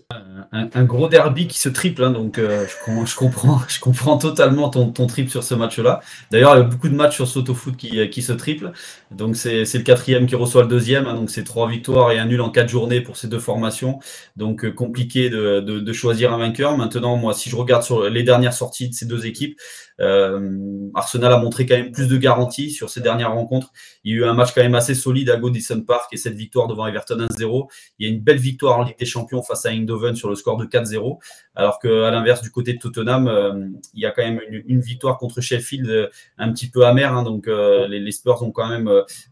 un, 0.51 0.83
gros 0.85 1.07
derby 1.09 1.47
qui 1.47 1.57
se 1.59 1.69
triple, 1.69 2.03
hein, 2.03 2.11
donc 2.11 2.37
euh, 2.37 2.65
je, 2.67 3.15
comprends, 3.15 3.61
je 3.67 3.79
comprends 3.79 4.17
totalement 4.17 4.69
ton, 4.69 4.91
ton 4.91 5.07
trip 5.07 5.29
sur 5.29 5.43
ce 5.43 5.53
match-là. 5.55 6.01
D'ailleurs, 6.31 6.55
il 6.55 6.59
y 6.59 6.61
a 6.61 6.63
beaucoup 6.63 6.89
de 6.89 6.95
matchs 6.95 7.15
sur 7.15 7.27
Sotofoot 7.27 7.75
qui, 7.75 8.09
qui 8.09 8.21
se 8.21 8.33
triplent. 8.33 8.71
Donc 9.11 9.35
c'est 9.35 9.63
le 9.63 9.83
quatrième 9.83 10.25
qui 10.25 10.35
reçoit 10.35 10.61
le 10.61 10.67
deuxième. 10.67 11.07
Hein, 11.07 11.15
donc 11.15 11.29
c'est 11.29 11.43
trois 11.43 11.67
victoires 11.69 12.11
et 12.11 12.19
un 12.19 12.25
nul 12.25 12.41
en 12.41 12.49
quatre 12.49 12.69
journées 12.69 13.01
pour 13.01 13.17
ces 13.17 13.27
deux 13.27 13.39
formations. 13.39 13.99
Donc 14.35 14.63
euh, 14.63 14.71
compliqué 14.71 15.29
de, 15.29 15.59
de, 15.59 15.93
choisir 15.93 16.33
un 16.33 16.37
vainqueur. 16.37 16.77
Maintenant, 16.77 17.17
moi, 17.17 17.33
si 17.33 17.49
je 17.49 17.55
regarde 17.55 17.83
sur 17.83 18.09
les 18.09 18.23
dernières 18.23 18.53
sorties 18.53 18.89
de 18.89 18.93
ces 18.93 19.05
deux 19.05 19.25
équipes, 19.25 19.57
euh, 19.57 19.86
Arsenal 19.99 21.33
a 21.33 21.37
montré 21.37 21.65
quand 21.65 21.75
même 21.75 21.91
plus 21.91 22.07
de 22.07 22.17
garanties 22.17 22.71
sur 22.71 22.89
ces 22.89 23.01
dernières 23.01 23.33
rencontres. 23.33 23.71
Il 24.03 24.11
y 24.11 24.15
a 24.15 24.17
eu 24.19 24.25
un 24.25 24.33
match 24.33 24.53
quand 24.53 24.61
même 24.61 24.75
assez 24.75 24.95
solide 24.95 25.29
à 25.29 25.37
Godison 25.37 25.81
Park 25.81 26.09
et 26.11 26.17
cette 26.17 26.35
victoire 26.35 26.67
devant 26.67 26.87
Everton 26.87 27.17
1-0. 27.17 27.67
Il 27.99 28.07
y 28.07 28.09
a 28.09 28.13
une 28.13 28.21
belle 28.21 28.37
victoire 28.37 28.79
en 28.79 28.83
Ligue 28.83 28.97
des 28.97 29.05
Champions 29.05 29.41
face 29.41 29.65
à 29.65 29.69
Eindhoven 29.69 30.15
sur 30.15 30.29
le 30.29 30.35
score 30.35 30.57
de 30.57 30.65
4-0. 30.65 31.17
Alors 31.57 31.79
qu'à 31.79 32.11
l'inverse 32.11 32.41
du 32.41 32.51
côté 32.51 32.73
de 32.73 32.79
Tottenham, 32.79 33.73
il 33.93 33.99
y 33.99 34.05
a 34.05 34.11
quand 34.11 34.23
même 34.23 34.39
une, 34.49 34.79
victoire 34.79 35.17
contre 35.17 35.41
Sheffield 35.41 36.09
un 36.37 36.53
petit 36.53 36.69
peu 36.69 36.85
amère. 36.85 37.13
Hein. 37.13 37.23
donc 37.23 37.47
les, 37.47 38.11
Spurs 38.11 38.41
ont 38.43 38.51
quand 38.51 38.69
même 38.69 38.89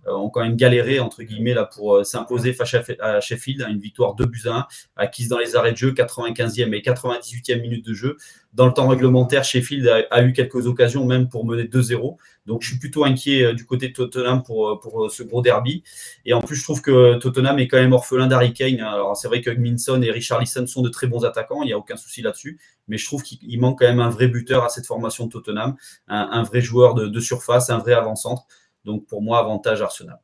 ont 0.08 0.30
quand 0.30 0.42
même 0.42 0.56
galéré 0.56 1.00
entre 1.00 1.24
guillemets 1.24 1.54
là 1.54 1.66
pour 1.66 2.06
s'imposer 2.06 2.54
face 2.54 2.76
à, 3.00 3.20
Sheffield, 3.22 3.62
hein. 3.62 3.70
une 3.70 3.80
victoire 3.80 4.16
2 4.16 4.26
buts 4.26 4.42
à 4.46 4.58
1 4.58 4.68
acquise 4.98 5.30
dans 5.30 5.38
les 5.38 5.56
arrêts 5.56 5.72
de 5.72 5.78
jeu, 5.78 5.92
95e 5.92 6.74
et 6.74 6.82
98e 6.82 7.62
minute 7.62 7.86
de 7.86 7.94
jeu. 7.94 8.18
Dans 8.56 8.66
le 8.66 8.74
temps 8.74 8.88
réglementaire, 8.88 9.44
Sheffield 9.44 10.06
a, 10.10 10.24
eu 10.24 10.32
quelques 10.32 10.66
occasions 10.66 11.06
même 11.06 11.28
pour 11.28 11.46
mener 11.46 11.66
2-0. 11.66 12.16
Donc 12.46 12.62
je 12.62 12.70
suis 12.70 12.78
plutôt 12.78 13.04
inquiet 13.04 13.44
euh, 13.44 13.54
du 13.54 13.66
côté 13.66 13.90
de 13.90 13.94
Tottenham 13.94 14.44
pour, 14.44 14.70
euh, 14.70 14.80
pour 14.80 15.06
euh, 15.06 15.10
ce 15.10 15.24
gros 15.24 15.42
derby. 15.42 15.84
Et 16.26 16.34
en 16.34 16.42
plus, 16.42 16.56
je 16.56 16.64
trouve 16.64 16.82
que 16.82 17.18
Tottenham 17.18 17.58
est 17.60 17.68
quand 17.68 17.78
même 17.78 17.94
orphelin 17.94 18.28
d'Harry 18.28 18.54
Kane. 18.54 18.80
Alors 18.82 19.18
c'est 19.18 19.28
vrai 19.28 19.42
que 19.42 19.50
Minson 19.50 20.02
et 20.02 20.12
Richard 20.12 20.40
Lisson 20.40 20.68
sont 20.68 20.82
de 20.82 20.90
très 20.90 21.08
bons 21.08 21.26
attaquants, 21.26 21.64
il 21.64 21.68
n'y 21.68 21.74
a 21.74 21.78
aucun 21.78 21.98
souci 21.98 22.22
là-dessus. 22.22 22.60
Mais 22.88 22.98
je 22.98 23.06
trouve 23.06 23.24
qu'il 23.24 23.60
manque 23.60 23.80
quand 23.80 23.88
même 23.88 24.00
un 24.00 24.10
vrai 24.10 24.28
buteur 24.28 24.64
à 24.64 24.70
cette 24.70 24.86
formation 24.86 25.26
de 25.26 25.32
Tottenham, 25.32 25.76
un, 26.08 26.44
vrai 26.44 26.62
joueur 26.62 26.94
de, 26.94 27.20
surface, 27.20 27.72
un 27.72 27.80
vrai 27.80 27.94
avant-centre. 27.94 28.44
Donc 28.84 29.08
pour 29.08 29.24
moi, 29.24 29.40
avantage 29.40 29.82
Arsenal 29.82 30.20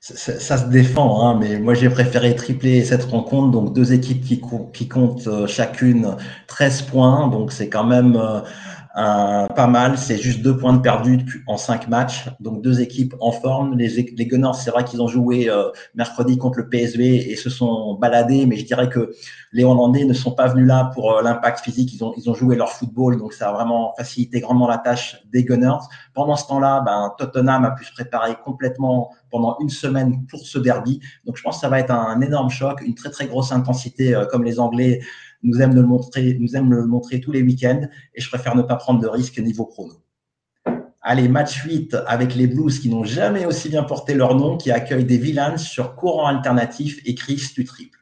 ça, 0.00 0.58
se 0.58 0.64
défend, 0.64 1.28
hein, 1.28 1.38
mais 1.40 1.60
moi 1.60 1.74
j'ai 1.74 1.88
préféré 1.88 2.34
tripler 2.34 2.84
cette 2.84 3.04
rencontre. 3.04 3.52
Donc 3.52 3.72
deux 3.72 3.92
équipes 3.92 4.24
qui, 4.24 4.88
comptent 4.88 5.46
chacune 5.46 6.16
13 6.48 6.82
points, 6.82 7.28
donc 7.28 7.52
c'est 7.52 7.68
quand 7.68 7.84
même 7.84 8.20
pas 8.94 9.66
mal. 9.66 9.98
C'est 9.98 10.18
juste 10.18 10.42
deux 10.42 10.56
points 10.56 10.74
de 10.74 10.80
perdu 10.80 11.44
en 11.46 11.56
cinq 11.56 11.88
matchs. 11.88 12.28
Donc 12.40 12.62
deux 12.62 12.80
équipes 12.80 13.14
en 13.20 13.32
forme. 13.32 13.76
Les, 13.76 13.88
les 13.88 14.26
Gunners, 14.26 14.54
c'est 14.54 14.70
vrai 14.70 14.84
qu'ils 14.84 15.00
ont 15.00 15.08
joué 15.08 15.48
euh, 15.48 15.70
mercredi 15.94 16.38
contre 16.38 16.58
le 16.58 16.68
PSV 16.68 17.30
et 17.30 17.36
se 17.36 17.50
sont 17.50 17.94
baladés, 17.94 18.46
mais 18.46 18.56
je 18.56 18.64
dirais 18.64 18.88
que 18.88 19.12
les 19.52 19.64
Hollandais 19.64 20.04
ne 20.04 20.12
sont 20.12 20.32
pas 20.32 20.48
venus 20.48 20.66
là 20.66 20.90
pour 20.94 21.12
euh, 21.12 21.22
l'impact 21.22 21.60
physique. 21.60 21.92
Ils 21.94 22.04
ont, 22.04 22.12
ils 22.16 22.28
ont 22.28 22.34
joué 22.34 22.56
leur 22.56 22.70
football, 22.70 23.18
donc 23.18 23.32
ça 23.32 23.50
a 23.50 23.52
vraiment 23.52 23.94
facilité 23.96 24.40
grandement 24.40 24.68
la 24.68 24.78
tâche 24.78 25.22
des 25.32 25.44
Gunners. 25.44 25.82
Pendant 26.14 26.36
ce 26.36 26.46
temps-là, 26.48 26.82
ben, 26.84 27.12
Tottenham 27.18 27.64
a 27.64 27.70
pu 27.72 27.84
se 27.84 27.92
préparer 27.92 28.36
complètement 28.44 29.10
pendant 29.30 29.56
une 29.60 29.70
semaine 29.70 30.26
pour 30.26 30.46
ce 30.46 30.58
derby. 30.58 31.00
Donc 31.24 31.36
je 31.36 31.42
pense 31.42 31.56
que 31.56 31.60
ça 31.62 31.68
va 31.68 31.80
être 31.80 31.90
un, 31.90 32.20
énorme 32.20 32.50
choc, 32.50 32.80
une 32.82 32.94
très 32.94 33.10
très 33.10 33.26
grosse 33.26 33.52
intensité, 33.52 34.14
euh, 34.14 34.26
comme 34.26 34.44
les 34.44 34.60
Anglais 34.60 35.00
nous 35.42 35.60
aiment 35.60 35.74
le 35.74 35.82
montrer, 35.82 36.36
nous 36.38 36.56
aiment 36.56 36.72
le 36.72 36.86
montrer 36.86 37.20
tous 37.20 37.32
les 37.32 37.42
week-ends 37.42 37.86
et 38.14 38.20
je 38.20 38.28
préfère 38.28 38.54
ne 38.56 38.62
pas 38.62 38.76
prendre 38.76 39.00
de 39.00 39.08
risques 39.08 39.38
niveau 39.38 39.66
chrono. 39.66 39.94
Allez, 41.00 41.28
match 41.28 41.64
8 41.64 41.96
avec 42.06 42.34
les 42.36 42.46
Blues 42.46 42.78
qui 42.78 42.88
n'ont 42.88 43.04
jamais 43.04 43.44
aussi 43.44 43.68
bien 43.68 43.82
porté 43.82 44.14
leur 44.14 44.36
nom, 44.36 44.56
qui 44.56 44.70
accueillent 44.70 45.04
des 45.04 45.18
Villains 45.18 45.56
sur 45.56 45.96
courant 45.96 46.26
alternatif 46.26 47.00
et 47.04 47.16
Chris, 47.16 47.42
tu 47.54 47.64
triples. 47.64 48.01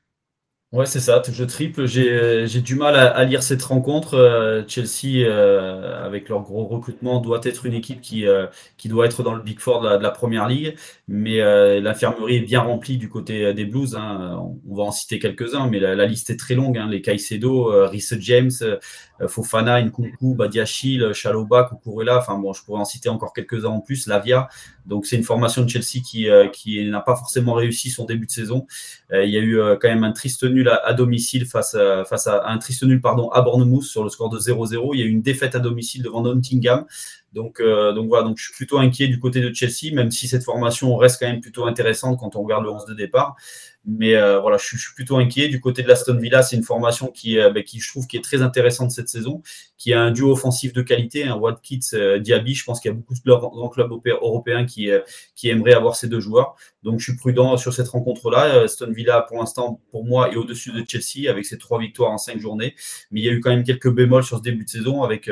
Ouais, 0.73 0.87
c'est 0.87 1.01
ça, 1.01 1.21
je 1.29 1.43
triple. 1.43 1.87
J'ai 1.87 2.61
du 2.61 2.77
mal 2.77 2.95
à, 2.95 3.25
lire 3.25 3.43
cette 3.43 3.63
rencontre. 3.65 4.15
Euh, 4.15 4.63
Chelsea, 4.69 5.27
euh, 5.27 6.07
avec 6.07 6.29
leur 6.29 6.43
gros 6.43 6.65
recrutement, 6.65 7.19
doit 7.21 7.41
être 7.43 7.67
une 7.67 7.75
équipe 7.75 8.01
qui, 8.01 8.25
euh, 8.25 8.47
qui 8.77 8.89
doit 8.89 9.07
être 9.07 9.25
dans 9.25 9.35
le 9.35 9.43
Big 9.43 9.59
Four 9.59 9.81
de 9.81 9.89
la, 9.89 10.11
Première 10.13 10.47
Ligue. 10.47 10.77
Mais 11.09 11.39
l'infirmerie 11.81 12.37
est 12.37 12.41
bien 12.41 12.61
remplie 12.61 12.99
du 12.99 13.09
côté 13.09 13.53
des 13.53 13.65
Blues. 13.65 13.97
Hein. 13.97 14.39
On 14.69 14.77
va 14.77 14.85
en 14.85 14.93
citer 14.93 15.19
quelques-uns, 15.19 15.67
mais 15.67 15.81
la, 15.81 16.07
liste 16.07 16.31
est 16.31 16.37
très 16.37 16.55
longue. 16.55 16.79
Hein. 16.79 16.89
Les 16.89 17.03
Caicedo, 17.03 17.65
Rhys 17.89 18.15
James, 18.21 18.53
Fofana, 19.29 19.83
Nkunku, 19.83 20.35
Badiachil, 20.35 21.13
Chaloba, 21.13 21.65
Kukurela. 21.65 22.19
Enfin 22.19 22.39
bon, 22.39 22.53
je 22.53 22.65
pourrais 22.65 22.81
en 22.81 22.85
citer 22.85 23.09
encore 23.09 23.33
quelques-uns 23.33 23.69
en 23.69 23.81
plus. 23.81 24.07
Lavia. 24.07 24.49
Donc 24.87 25.07
c'est 25.07 25.17
une 25.17 25.25
formation 25.25 25.63
de 25.63 25.69
Chelsea 25.69 26.03
qui, 26.05 26.27
qui 26.53 26.85
n'a 26.89 27.01
pas 27.01 27.15
forcément 27.15 27.55
réussi 27.55 27.91
son 27.91 28.07
début 28.07 28.27
de 28.27 28.31
saison. 28.31 28.67
il 29.13 29.29
y 29.29 29.37
a 29.37 29.41
eu 29.41 29.61
quand 29.81 29.89
même 29.89 30.05
un 30.05 30.13
triste 30.13 30.43
nul 30.45 30.69
à, 30.69 30.93
domicile 30.95 31.47
face 31.47 31.75
à, 31.75 32.05
face 32.05 32.27
à 32.27 32.49
un 32.49 32.59
triste 32.59 32.83
nul 32.83 33.01
pardon, 33.01 33.29
à 33.31 33.43
Bournemouth 33.43 33.83
sur 33.83 34.03
le 34.03 34.11
score 34.11 34.31
de 34.31 34.39
0-0. 34.39 34.91
Il 34.95 35.01
y 35.01 35.03
a 35.03 35.07
eu 35.07 35.11
une 35.11 35.23
défaite 35.23 35.55
à 35.55 35.61
domicile 35.61 36.03
devant 36.03 36.23
Nottingham. 36.23 36.87
Donc, 37.33 37.61
euh, 37.61 37.93
donc 37.93 38.09
voilà, 38.09 38.25
donc 38.25 38.39
je 38.39 38.45
suis 38.45 38.55
plutôt 38.55 38.79
inquiet 38.79 39.07
du 39.07 39.21
côté 39.21 39.41
de 39.41 39.55
Chelsea, 39.55 39.95
même 39.95 40.11
si 40.11 40.27
cette 40.27 40.43
formation 40.43 40.97
reste 40.97 41.21
quand 41.21 41.29
même 41.29 41.41
plutôt 41.41 41.67
intéressante 41.67 42.19
quand 42.19 42.35
on 42.35 42.43
regarde 42.43 42.65
le 42.65 42.71
11 42.71 42.87
de 42.87 42.95
départ. 42.95 43.37
Mais 43.87 44.15
euh, 44.15 44.41
voilà, 44.41 44.59
je 44.59 44.77
suis, 44.77 44.95
plutôt 44.95 45.17
inquiet. 45.17 45.49
Du 45.49 45.61
côté 45.61 45.83
de 45.83 45.89
l'Aston 45.89 46.17
Villa, 46.17 46.43
c'est 46.43 46.55
une 46.55 46.63
formation 46.63 47.09
qui, 47.09 47.39
euh, 47.39 47.51
bah, 47.51 47.63
qui, 47.63 47.81
je 47.81 47.89
trouve, 47.89 48.07
qui 48.07 48.19
est 48.19 48.25
très 48.25 48.43
intéressante 48.43 48.91
cette 48.91 49.09
saison, 49.09 49.43
qui 49.79 49.95
a 49.95 50.01
un 50.03 50.11
duo 50.11 50.33
offensif 50.33 50.75
de 50.75 50.83
qualité, 50.83 51.25
un 51.25 51.37
Watkins 51.37 51.79
euh, 51.95 52.19
Diaby. 52.19 52.55
Je 52.55 52.65
pense 52.65 52.81
qu'il 52.81 52.91
y 52.91 52.93
a 52.93 52.97
beaucoup 52.97 53.15
de 53.15 53.21
grands 53.25 53.69
clubs 53.71 53.91
européens 54.07 54.67
qui, 54.67 54.91
qui 55.35 55.49
aimeraient 55.49 55.73
avoir 55.73 55.97
ces 55.97 56.09
deux 56.09 56.21
joueurs. 56.21 56.57
Donc, 56.83 56.99
je 56.99 57.05
suis 57.05 57.17
prudent 57.17 57.57
sur 57.57 57.73
cette 57.73 57.89
rencontre-là. 57.89 58.63
Aston 58.65 58.93
Villa, 58.93 59.23
pour 59.23 59.39
l'instant, 59.39 59.81
pour 59.91 60.05
moi, 60.05 60.31
est 60.31 60.37
au-dessus 60.37 60.73
de 60.73 60.85
Chelsea 60.87 61.31
avec 61.31 61.47
ses 61.47 61.57
trois 61.57 61.79
victoires 61.79 62.11
en 62.11 62.19
cinq 62.19 62.39
journées. 62.39 62.75
Mais 63.11 63.21
il 63.21 63.25
y 63.25 63.31
a 63.31 63.33
eu 63.33 63.41
quand 63.41 63.51
même 63.51 63.65
quelques 63.65 63.91
bémols 63.91 64.25
sur 64.25 64.39
ce 64.39 64.43
début 64.43 64.65
de 64.65 64.71
saison 64.71 65.03
avec 65.03 65.31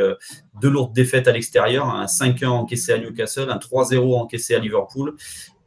deux 0.61 0.70
lourdes 0.70 0.94
défaites 0.94 1.28
à 1.28 1.32
l'extérieur, 1.32 1.87
un 1.87 2.06
5-1 2.06 2.46
encaissé 2.46 2.92
à 2.92 2.98
Newcastle, 2.98 3.50
un 3.50 3.58
3-0 3.58 4.14
encaissé 4.16 4.54
à 4.54 4.58
Liverpool 4.58 5.16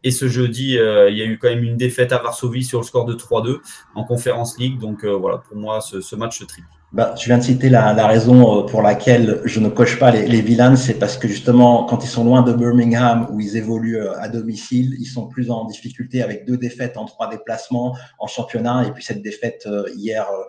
et 0.04 0.12
ce 0.12 0.28
jeudi, 0.28 0.78
euh, 0.78 1.10
il 1.10 1.18
y 1.18 1.22
a 1.22 1.26
eu 1.26 1.38
quand 1.38 1.50
même 1.50 1.64
une 1.64 1.78
défaite 1.78 2.12
à 2.12 2.18
Varsovie 2.18 2.64
sur 2.64 2.80
le 2.80 2.86
score 2.86 3.06
de 3.06 3.14
3-2 3.14 3.60
en 3.96 4.04
Conférence 4.04 4.58
League. 4.58 4.80
Donc 4.80 5.04
euh, 5.04 5.16
voilà, 5.16 5.38
pour 5.38 5.58
moi, 5.58 5.80
ce, 5.82 6.16
match 6.16 6.40
se 6.40 6.46
triple. 6.46 6.68
Bah, 6.92 7.14
tu 7.18 7.30
viens 7.30 7.38
de 7.38 7.44
citer 7.44 7.70
la, 7.70 7.94
raison 8.06 8.60
euh, 8.60 8.66
pour 8.66 8.82
laquelle 8.82 9.42
je 9.46 9.60
ne 9.60 9.70
coche 9.70 9.98
pas 9.98 10.12
les, 10.12 10.28
les 10.28 10.42
Villains, 10.42 10.76
c'est 10.76 10.96
parce 10.96 11.18
que 11.18 11.28
justement, 11.28 11.86
quand 11.86 12.04
ils 12.04 12.10
sont 12.10 12.26
loin 12.26 12.42
de 12.42 12.52
Birmingham, 12.52 13.28
où 13.32 13.40
ils 13.40 13.56
évoluent 13.56 14.02
à 14.02 14.28
domicile, 14.28 14.96
ils 15.00 15.06
sont 15.06 15.28
plus 15.28 15.52
en 15.52 15.66
difficulté 15.66 16.22
avec 16.22 16.46
deux 16.46 16.58
défaites 16.58 16.98
en 16.98 17.06
trois 17.06 17.30
déplacements 17.30 17.96
en 18.20 18.28
championnat, 18.28 18.86
et 18.88 18.92
puis 18.92 19.04
cette 19.04 19.22
défaite 19.22 19.68
hier 19.96 20.26
euh, 20.30 20.44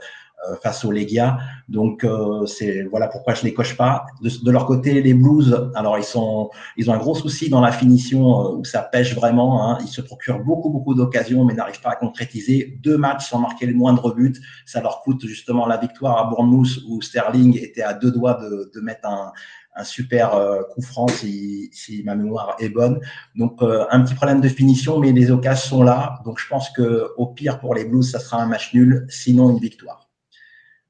face 0.63 0.85
aux 0.85 0.91
Legia. 0.91 1.39
Donc 1.69 2.05
euh, 2.05 2.47
c'est 2.47 2.83
voilà 2.85 3.09
pourquoi 3.09 3.35
je 3.35 3.45
les 3.45 3.55
coche 3.55 3.77
pas. 3.77 4.07
De, 4.21 4.51
leur 4.51 4.67
côté, 4.67 5.01
les 5.01 5.15
Blues, 5.15 5.71
alors 5.75 5.99
ils 5.99 6.05
sont 6.05 6.51
ils 6.77 6.91
ont 6.91 6.95
un 6.95 6.99
gros 6.99 7.15
souci 7.15 7.49
dans 7.49 7.61
la 7.61 7.73
finition 7.73 8.41
euh, 8.41 8.57
où 8.57 8.65
ça 8.65 8.83
pêche 8.83 9.15
vraiment. 9.15 9.65
Hein. 9.65 9.79
Ils 9.81 9.89
se 9.89 10.01
procurent 10.01 10.41
beaucoup 10.41 10.71
beaucoup 10.71 10.95
d'occasions 10.95 11.45
mais 11.45 11.55
n'arrivent 11.55 11.81
pas 11.81 11.91
à 11.91 11.97
concrétiser. 11.97 12.79
Deux 12.83 12.99
matchs 12.99 13.31
sans 13.31 13.39
marquer 13.39 13.67
le 13.67 13.75
moindre 13.75 14.15
but, 14.15 14.41
ça 14.67 14.81
leur 14.81 15.03
coûte 15.03 15.27
justement 15.27 15.67
la 15.67 15.77
victoire 15.77 16.19
à 16.19 16.25
Bournemouth 16.29 16.79
où 16.89 17.01
Sterling 17.01 17.59
était 17.59 17.83
à 17.83 17.95
deux 17.95 18.11
doigts 18.11 18.35
de, 18.35 18.71
de 18.75 18.81
mettre 18.81 19.09
un, 19.09 19.33
un 19.75 19.85
super 19.85 20.33
coup 20.75 20.83
franc 20.83 21.09
si, 21.09 21.71
si, 21.73 22.03
ma 22.05 22.15
mémoire 22.15 22.57
est 22.59 22.69
bonne. 22.69 23.01
Donc 23.35 23.61
un 23.63 24.01
petit 24.03 24.15
problème 24.15 24.41
de 24.41 24.49
finition, 24.49 24.99
mais 24.99 25.13
les 25.13 25.31
occasions 25.31 25.77
sont 25.79 25.83
là. 25.83 26.21
Donc 26.25 26.39
je 26.39 26.47
pense 26.49 26.69
que 26.71 27.09
au 27.17 27.29
pire 27.29 27.59
pour 27.59 27.75
les 27.75 27.87
Blues, 27.87 28.11
ça 28.11 28.19
sera 28.19 28.43
un 28.43 28.47
match 28.47 28.75
nul, 28.75 29.07
sinon 29.09 29.51
une 29.51 29.59
victoire. 29.59 30.12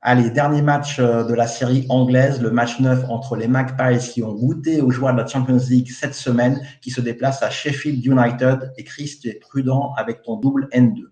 Allez, 0.05 0.31
dernier 0.31 0.63
match 0.63 0.99
euh, 0.99 1.23
de 1.23 1.33
la 1.33 1.47
série 1.47 1.87
anglaise, 1.89 2.43
le 2.43 2.51
match 2.51 2.81
9 2.81 3.05
entre 3.09 3.37
les 3.37 3.47
Magpies 3.47 4.11
qui 4.13 4.25
ont 4.25 4.33
goûté 4.33 4.81
aux 4.81 4.91
joies 4.91 5.13
de 5.13 5.19
la 5.19 5.29
Champions 5.29 5.61
League 5.71 5.89
cette 5.93 6.17
semaine, 6.17 6.61
qui 6.81 6.91
se 6.91 7.01
déplacent 7.01 7.45
à 7.45 7.51
Sheffield 7.51 8.05
United. 8.05 8.73
Et 8.77 8.83
Chris, 8.83 9.21
tu 9.23 9.29
es 9.29 9.35
prudent 9.35 9.93
avec 9.97 10.23
ton 10.23 10.39
double 10.39 10.69
N2. 10.73 11.05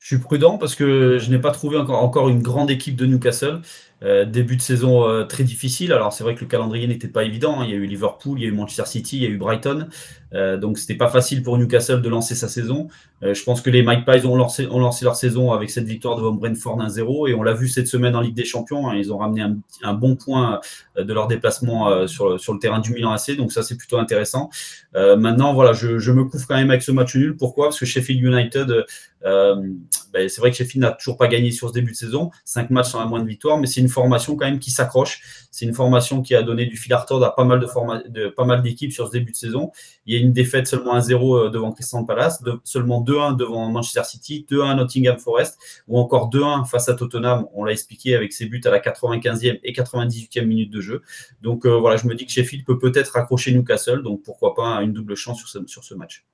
Je 0.00 0.06
suis 0.06 0.18
prudent 0.18 0.58
parce 0.58 0.74
que 0.74 1.18
je 1.20 1.30
n'ai 1.30 1.38
pas 1.38 1.52
trouvé 1.52 1.76
encore, 1.76 2.02
encore 2.02 2.28
une 2.28 2.42
grande 2.42 2.70
équipe 2.70 2.96
de 2.96 3.06
Newcastle. 3.06 3.60
Euh, 4.02 4.24
début 4.24 4.56
de 4.56 4.62
saison 4.62 5.06
euh, 5.06 5.24
très 5.24 5.44
difficile. 5.44 5.92
Alors 5.92 6.12
c'est 6.12 6.24
vrai 6.24 6.34
que 6.34 6.40
le 6.40 6.46
calendrier 6.46 6.88
n'était 6.88 7.06
pas 7.06 7.22
évident. 7.22 7.60
Hein. 7.60 7.64
Il 7.64 7.70
y 7.70 7.74
a 7.74 7.76
eu 7.76 7.86
Liverpool, 7.86 8.40
il 8.40 8.42
y 8.42 8.46
a 8.46 8.48
eu 8.48 8.52
Manchester 8.52 8.86
City, 8.86 9.18
il 9.18 9.22
y 9.22 9.26
a 9.26 9.28
eu 9.28 9.36
Brighton. 9.36 9.88
Euh, 10.34 10.56
donc 10.56 10.78
c'était 10.78 10.94
pas 10.94 11.08
facile 11.08 11.42
pour 11.42 11.58
Newcastle 11.58 12.02
de 12.02 12.08
lancer 12.08 12.34
sa 12.34 12.48
saison. 12.48 12.88
Euh, 13.22 13.34
je 13.34 13.42
pense 13.42 13.60
que 13.60 13.70
les 13.70 13.82
Mike 13.82 14.06
Pies 14.06 14.24
ont 14.26 14.36
lancé, 14.36 14.68
leur 15.02 15.16
saison 15.16 15.52
avec 15.52 15.70
cette 15.70 15.86
victoire 15.86 16.16
devant 16.16 16.32
Brentford 16.32 16.78
1-0 16.78 17.28
et 17.28 17.34
on 17.34 17.42
l'a 17.42 17.52
vu 17.52 17.68
cette 17.68 17.88
semaine 17.88 18.14
en 18.14 18.20
Ligue 18.20 18.34
des 18.34 18.44
Champions. 18.44 18.88
Hein. 18.88 18.96
ils 18.96 19.12
ont 19.12 19.18
ramené 19.18 19.44
un, 19.82 19.94
bon 19.94 20.16
point 20.16 20.60
de 20.96 21.12
leur 21.12 21.26
déplacement 21.26 22.06
sur, 22.06 22.28
le 22.28 22.58
terrain 22.58 22.78
du 22.78 22.92
Milan 22.92 23.12
AC. 23.12 23.36
Donc 23.36 23.52
ça 23.52 23.62
c'est 23.62 23.76
plutôt 23.76 23.98
intéressant. 23.98 24.50
maintenant 24.94 25.52
voilà, 25.54 25.72
je, 25.72 26.12
me 26.12 26.24
couvre 26.24 26.46
quand 26.46 26.56
même 26.56 26.70
avec 26.70 26.82
ce 26.82 26.92
match 26.92 27.14
nul. 27.16 27.36
Pourquoi? 27.36 27.66
Parce 27.66 27.78
que 27.78 27.86
Sheffield 27.86 28.22
United, 28.22 28.84
ben, 29.22 30.28
c'est 30.28 30.38
vrai 30.38 30.50
que 30.50 30.56
Sheffield 30.56 30.82
n'a 30.82 30.92
toujours 30.92 31.16
pas 31.16 31.28
gagné 31.28 31.50
sur 31.50 31.68
ce 31.68 31.74
début 31.74 31.92
de 31.92 31.96
saison. 31.96 32.30
Cinq 32.44 32.70
matchs 32.70 32.90
sans 32.90 33.00
la 33.00 33.06
moindre 33.06 33.26
victoire, 33.26 33.58
mais 33.58 33.66
c'est 33.66 33.80
une 33.80 33.88
formation 33.88 34.36
quand 34.36 34.46
même 34.46 34.58
qui 34.58 34.70
s'accroche. 34.70 35.20
C'est 35.50 35.66
une 35.66 35.74
formation 35.74 36.22
qui 36.22 36.34
a 36.34 36.42
donné 36.42 36.66
du 36.66 36.76
fil 36.76 36.92
à 36.92 36.98
retordre 36.98 37.26
à 37.26 37.34
pas 37.34 37.44
mal 37.44 38.62
d'équipes 38.62 38.92
sur 38.92 39.06
ce 39.06 39.12
début 39.12 39.32
de 39.32 39.36
saison. 39.36 39.70
Il 40.06 40.14
y 40.14 40.18
a 40.18 40.19
une 40.20 40.32
défaite 40.32 40.66
seulement 40.66 40.98
1-0 40.98 41.46
euh, 41.46 41.50
devant 41.50 41.72
Crystal 41.72 42.04
Palace, 42.06 42.42
seulement 42.64 43.02
2-1 43.02 43.36
devant 43.36 43.70
Manchester 43.70 44.02
City, 44.04 44.46
2-1 44.50 44.76
Nottingham 44.76 45.18
Forest, 45.18 45.58
ou 45.88 45.98
encore 45.98 46.30
2-1 46.30 46.68
face 46.68 46.88
à 46.88 46.94
Tottenham. 46.94 47.46
On 47.54 47.64
l'a 47.64 47.72
expliqué 47.72 48.14
avec 48.14 48.32
ses 48.32 48.46
buts 48.46 48.60
à 48.64 48.70
la 48.70 48.80
95e 48.80 49.60
et 49.62 49.72
98e 49.72 50.44
minute 50.44 50.70
de 50.70 50.80
jeu. 50.80 51.02
Donc 51.42 51.66
euh, 51.66 51.78
voilà, 51.78 51.96
je 51.96 52.06
me 52.06 52.14
dis 52.14 52.26
que 52.26 52.32
Sheffield 52.32 52.64
peut 52.64 52.78
peut-être 52.78 53.16
accrocher 53.16 53.52
Newcastle, 53.52 54.02
donc 54.02 54.22
pourquoi 54.22 54.54
pas 54.54 54.82
une 54.82 54.92
double 54.92 55.14
chance 55.14 55.38
sur 55.38 55.48
ce, 55.48 55.58
sur 55.66 55.84
ce 55.84 55.94
match. 55.94 56.24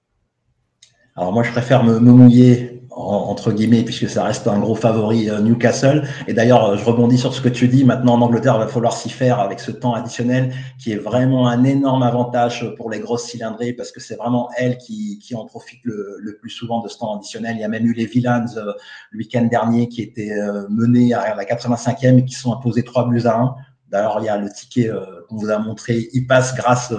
Alors 1.17 1.33
moi, 1.33 1.43
je 1.43 1.51
préfère 1.51 1.83
me, 1.83 1.99
mouiller 1.99 2.77
entre 2.91 3.53
guillemets, 3.53 3.83
puisque 3.83 4.09
ça 4.09 4.25
reste 4.25 4.47
un 4.49 4.59
gros 4.59 4.75
favori 4.75 5.29
euh, 5.29 5.41
Newcastle. 5.41 6.09
Et 6.29 6.33
d'ailleurs, 6.33 6.65
euh, 6.65 6.77
je 6.79 6.85
rebondis 6.85 7.19
sur 7.19 7.35
ce 7.35 7.43
que 7.43 7.49
tu 7.49 7.69
dis. 7.69 7.85
Maintenant, 7.85 8.15
en 8.15 8.23
Angleterre, 8.23 8.55
il 8.57 8.61
va 8.61 8.69
falloir 8.69 8.95
s'y 8.95 9.11
faire 9.11 9.39
avec 9.39 9.61
ce 9.61 9.71
temps 9.71 9.93
additionnel, 9.93 10.55
qui 10.79 10.93
est 10.93 10.97
vraiment 10.97 11.47
un 11.47 11.65
énorme 11.65 12.03
avantage 12.03 12.75
pour 12.77 12.91
les 12.91 12.99
grosses 12.99 13.25
cylindrées, 13.25 13.75
parce 13.75 13.93
que 13.93 14.01
c'est 14.01 14.17
vraiment 14.17 14.49
elles 14.57 14.79
qui, 14.79 15.19
qui 15.19 15.35
en 15.35 15.45
profitent 15.45 15.85
le, 15.85 16.39
plus 16.41 16.51
souvent 16.51 16.81
de 16.81 16.89
ce 16.89 16.99
temps 16.99 17.17
additionnel. 17.17 17.57
Il 17.57 17.61
y 17.61 17.65
a 17.65 17.69
même 17.69 17.87
eu 17.87 17.93
les 17.93 18.07
Villains 18.07 18.47
euh, 18.57 18.73
le 19.11 19.19
week-end 19.19 19.45
dernier 19.45 19.89
qui 19.89 20.01
étaient 20.01 20.35
menés 20.71 21.13
à 21.13 21.35
la 21.35 21.45
85e 21.45 22.19
et 22.19 22.25
qui 22.25 22.35
sont 22.35 22.53
imposés 22.53 22.83
3 22.83 23.09
buts 23.09 23.23
à 23.27 23.39
1. 23.39 23.55
D'ailleurs, 23.91 24.19
il 24.21 24.25
y 24.25 24.29
a 24.29 24.39
le 24.39 24.51
ticket 24.51 24.91
qu'on 25.29 25.37
vous 25.37 25.51
a 25.51 25.59
montré, 25.59 26.09
il 26.13 26.27
passe 26.27 26.55
grâce 26.55 26.93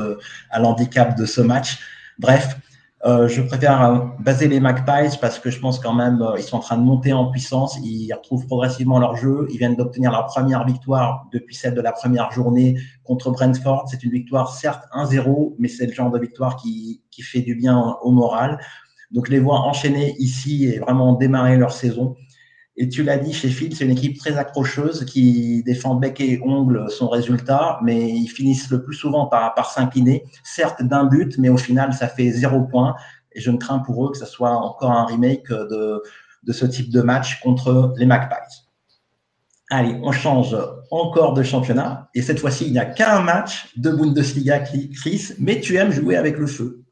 à 0.49 0.59
l'handicap 0.59 1.17
de 1.17 1.25
ce 1.25 1.41
match. 1.41 1.79
Bref, 2.19 2.57
euh, 3.05 3.27
je 3.27 3.43
préfère 3.43 3.83
euh, 3.83 3.99
baser 4.19 4.47
les 4.47 4.59
Magpies 4.59 5.17
parce 5.21 5.37
que 5.37 5.51
je 5.51 5.59
pense 5.59 5.79
quand 5.79 5.93
même 5.93 6.19
euh, 6.23 6.33
ils 6.35 6.43
sont 6.43 6.57
en 6.57 6.61
train 6.61 6.77
de 6.77 6.83
monter 6.83 7.13
en 7.13 7.29
puissance. 7.29 7.77
Ils 7.83 8.11
retrouvent 8.11 8.47
progressivement 8.47 8.97
leur 8.99 9.15
jeu. 9.15 9.47
Ils 9.51 9.57
viennent 9.57 9.75
d'obtenir 9.75 10.11
leur 10.11 10.25
première 10.25 10.65
victoire 10.65 11.27
depuis 11.31 11.53
celle 11.53 11.75
de 11.75 11.81
la 11.81 11.91
première 11.91 12.31
journée 12.31 12.75
contre 13.03 13.29
Brentford. 13.29 13.87
C'est 13.87 14.03
une 14.03 14.11
victoire 14.11 14.51
certes 14.51 14.83
1-0, 14.93 15.55
mais 15.59 15.67
c'est 15.67 15.85
le 15.85 15.93
genre 15.93 16.09
de 16.09 16.17
victoire 16.17 16.55
qui, 16.55 17.03
qui 17.11 17.21
fait 17.21 17.41
du 17.41 17.53
bien 17.53 17.97
au 18.01 18.09
moral. 18.09 18.59
Donc 19.11 19.29
les 19.29 19.39
voir 19.39 19.67
enchaîner 19.67 20.15
ici 20.17 20.65
et 20.65 20.79
vraiment 20.79 21.13
démarrer 21.13 21.55
leur 21.55 21.71
saison. 21.71 22.15
Et 22.79 22.89
tu 22.89 23.01
l'as 23.01 23.17
dit, 23.17 23.33
Sheffield, 23.33 23.73
c'est 23.73 23.85
une 23.85 23.91
équipe 23.91 24.19
très 24.19 24.37
accrocheuse 24.37 25.03
qui 25.05 25.63
défend 25.63 25.95
bec 25.95 26.21
et 26.21 26.39
ongle 26.43 26.89
son 26.91 27.09
résultat, 27.09 27.79
mais 27.83 28.07
ils 28.07 28.27
finissent 28.27 28.69
le 28.69 28.83
plus 28.83 28.93
souvent 28.93 29.25
par, 29.25 29.71
s'incliner, 29.71 30.23
certes 30.43 30.83
d'un 30.83 31.05
but, 31.05 31.37
mais 31.39 31.49
au 31.49 31.57
final, 31.57 31.93
ça 31.93 32.07
fait 32.07 32.29
zéro 32.29 32.61
point. 32.61 32.95
Et 33.31 33.41
je 33.41 33.49
ne 33.49 33.57
crains 33.57 33.79
pour 33.79 34.05
eux 34.05 34.11
que 34.11 34.17
ce 34.17 34.27
soit 34.27 34.51
encore 34.51 34.91
un 34.91 35.05
remake 35.05 35.49
de, 35.49 36.03
de 36.43 36.53
ce 36.53 36.65
type 36.65 36.91
de 36.91 37.01
match 37.01 37.39
contre 37.41 37.93
les 37.97 38.05
Magpies. 38.05 38.67
Allez, 39.69 39.99
on 40.03 40.11
change 40.11 40.55
encore 40.91 41.33
de 41.33 41.43
championnat. 41.43 42.09
Et 42.13 42.21
cette 42.21 42.39
fois-ci, 42.39 42.67
il 42.67 42.71
n'y 42.71 42.79
a 42.79 42.85
qu'un 42.85 43.21
match 43.21 43.75
de 43.75 43.89
Bundesliga, 43.89 44.59
Chris, 44.59 45.33
mais 45.39 45.59
tu 45.59 45.75
aimes 45.75 45.91
jouer 45.91 46.15
avec 46.15 46.37
le 46.37 46.47
feu. 46.47 46.85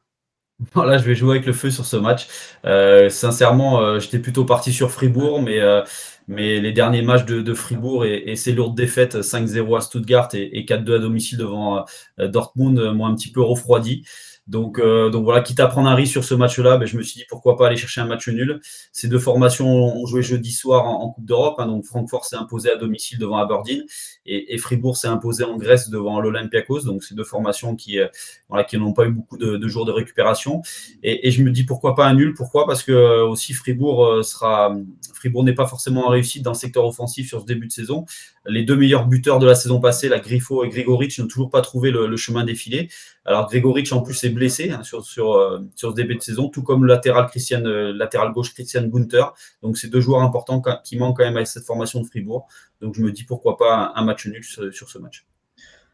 Voilà, 0.74 0.98
je 0.98 1.04
vais 1.04 1.16
jouer 1.16 1.32
avec 1.32 1.46
le 1.46 1.54
feu 1.54 1.70
sur 1.70 1.86
ce 1.86 1.98
match. 1.98 2.28
Euh, 2.66 3.10
sincèrement, 3.10 3.82
euh, 3.82 4.00
j'étais 4.00 4.20
plutôt 4.20 4.46
parti 4.46 4.72
sur 4.72 4.92
Fribourg, 4.92 5.42
mais, 5.42 5.60
euh, 5.60 5.84
mais 6.28 6.60
les 6.62 6.72
derniers 6.72 7.02
matchs 7.02 7.26
de, 7.26 7.54
Fribourg 7.54 8.06
et, 8.06 8.36
ces 8.36 8.54
lourdes 8.54 8.76
défaites, 8.76 9.22
5-0 9.22 9.78
à 9.78 9.82
Stuttgart 9.82 10.30
et, 10.34 10.58
et 10.58 10.66
4-2 10.66 10.96
à 10.96 11.00
domicile 11.00 11.38
devant 11.38 11.86
Dortmund, 12.18 12.80
m'ont 12.94 13.06
un 13.06 13.16
petit 13.16 13.32
peu 13.32 13.42
refroidi. 13.42 14.06
Donc, 14.48 14.80
donc 14.80 15.24
voilà, 15.24 15.42
quitte 15.42 15.60
à 15.60 15.68
prendre 15.68 15.90
un 15.90 15.96
risque 15.96 16.12
sur 16.12 16.24
ce 16.24 16.36
match-là, 16.36 16.78
ben, 16.78 16.86
je 16.86 16.98
me 16.98 17.04
suis 17.04 17.20
dit 17.20 17.26
pourquoi 17.30 17.58
pas 17.58 17.68
aller 17.68 17.78
chercher 17.78 18.02
un 18.02 18.06
match 18.06 18.28
nul. 18.28 18.60
Ces 18.92 19.08
deux 19.08 19.20
formations 19.20 19.68
ont 19.68 20.06
joué 20.06 20.22
jeudi 20.22 20.52
soir 20.52 20.86
en, 20.86 21.10
Coupe 21.10 21.26
d'Europe. 21.26 21.56
Hein, 21.60 21.68
donc 21.68 21.86
Francfort 21.86 22.26
s'est 22.26 22.36
imposé 22.36 22.72
à 22.72 22.76
domicile 22.76 23.18
devant 23.20 23.38
Aberdeen 23.38 23.84
et, 24.26 24.54
et 24.54 24.58
Fribourg 24.58 24.98
s'est 24.98 25.08
imposé 25.08 25.44
en 25.44 25.58
Grèce 25.58 25.90
devant 25.90 26.20
l'Olympiakos. 26.20 26.82
Donc 26.82 27.04
ces 27.04 27.16
deux 27.16 27.24
formations 27.24 27.76
qui, 27.76 28.00
euh, 28.00 28.08
voilà, 28.50 28.64
qui 28.64 28.78
n'ont 28.78 28.94
pas 28.94 29.06
eu 29.06 29.12
beaucoup 29.12 29.38
de, 29.38 29.58
de 29.58 29.68
jours 29.68 29.86
de 29.86 29.92
récupération. 29.92 30.62
Et, 31.04 31.28
et, 31.28 31.32
je 31.32 31.44
me 31.44 31.52
dis 31.52 31.64
pourquoi 31.64 31.96
pas 31.96 32.06
un 32.08 32.14
nul? 32.14 32.34
Pourquoi? 32.34 32.66
Parce 32.66 32.84
que 32.84 32.92
euh, 32.92 33.26
aussi 33.26 33.54
Fribourg 33.54 34.06
euh, 34.06 34.24
sera 34.24 34.76
Fribourg 35.14 35.44
n'est 35.44 35.54
pas 35.54 35.68
forcément 35.68 36.08
en 36.08 36.10
réussite 36.10 36.44
dans 36.44 36.52
le 36.52 36.58
secteur 36.58 36.86
offensif 36.86 37.28
sur 37.28 37.42
ce 37.42 37.46
début 37.46 37.68
de 37.68 37.72
saison. 37.72 38.06
Les 38.48 38.64
deux 38.64 38.76
meilleurs 38.76 39.08
buteurs 39.08 39.40
de 39.40 39.48
la 39.48 39.56
saison 39.56 39.80
passée, 39.80 40.08
la 40.08 40.20
Griffo 40.20 40.64
et 40.64 40.70
Grigoric, 40.70 41.18
n'ont 41.18 41.28
toujours 41.28 41.50
pas 41.50 41.62
trouvé 41.62 41.90
le, 41.90 42.06
le 42.08 42.18
chemin 42.18 42.44
défilé. 42.44 42.90
Alors 43.26 43.48
Grigoric 43.50 43.92
en 43.92 44.02
plus 44.02 44.24
est 44.24 44.30
blessé 44.30 44.70
hein, 44.70 44.84
sur, 44.84 45.04
sur, 45.04 45.34
euh, 45.34 45.60
sur 45.76 45.90
ce 45.92 45.96
début 45.96 46.16
de 46.16 46.22
saison, 46.22 46.50
tout 46.50 46.62
comme 46.62 46.84
le 46.84 46.90
latéral, 46.90 47.26
Christian, 47.28 47.62
latéral 47.64 48.32
gauche 48.34 48.54
Christian 48.54 48.84
Gunther. 48.84 49.34
Donc 49.64 49.78
c'est 49.78 49.88
deux 49.88 50.02
joueurs 50.02 50.22
importants 50.22 50.62
qui 50.84 50.98
manquent 50.98 51.18
quand 51.18 51.24
même 51.24 51.38
à 51.38 51.46
cette 51.46 51.66
formation 51.66 52.02
de 52.02 52.06
Fribourg. 52.06 52.48
Donc 52.82 52.96
je 52.96 53.02
me 53.02 53.12
dis 53.12 53.24
pourquoi 53.24 53.58
pas 53.58 53.94
un, 53.96 54.04
match 54.04 54.28
nul 54.28 54.44
sur, 54.44 54.90
ce 54.90 54.98
match. 54.98 55.26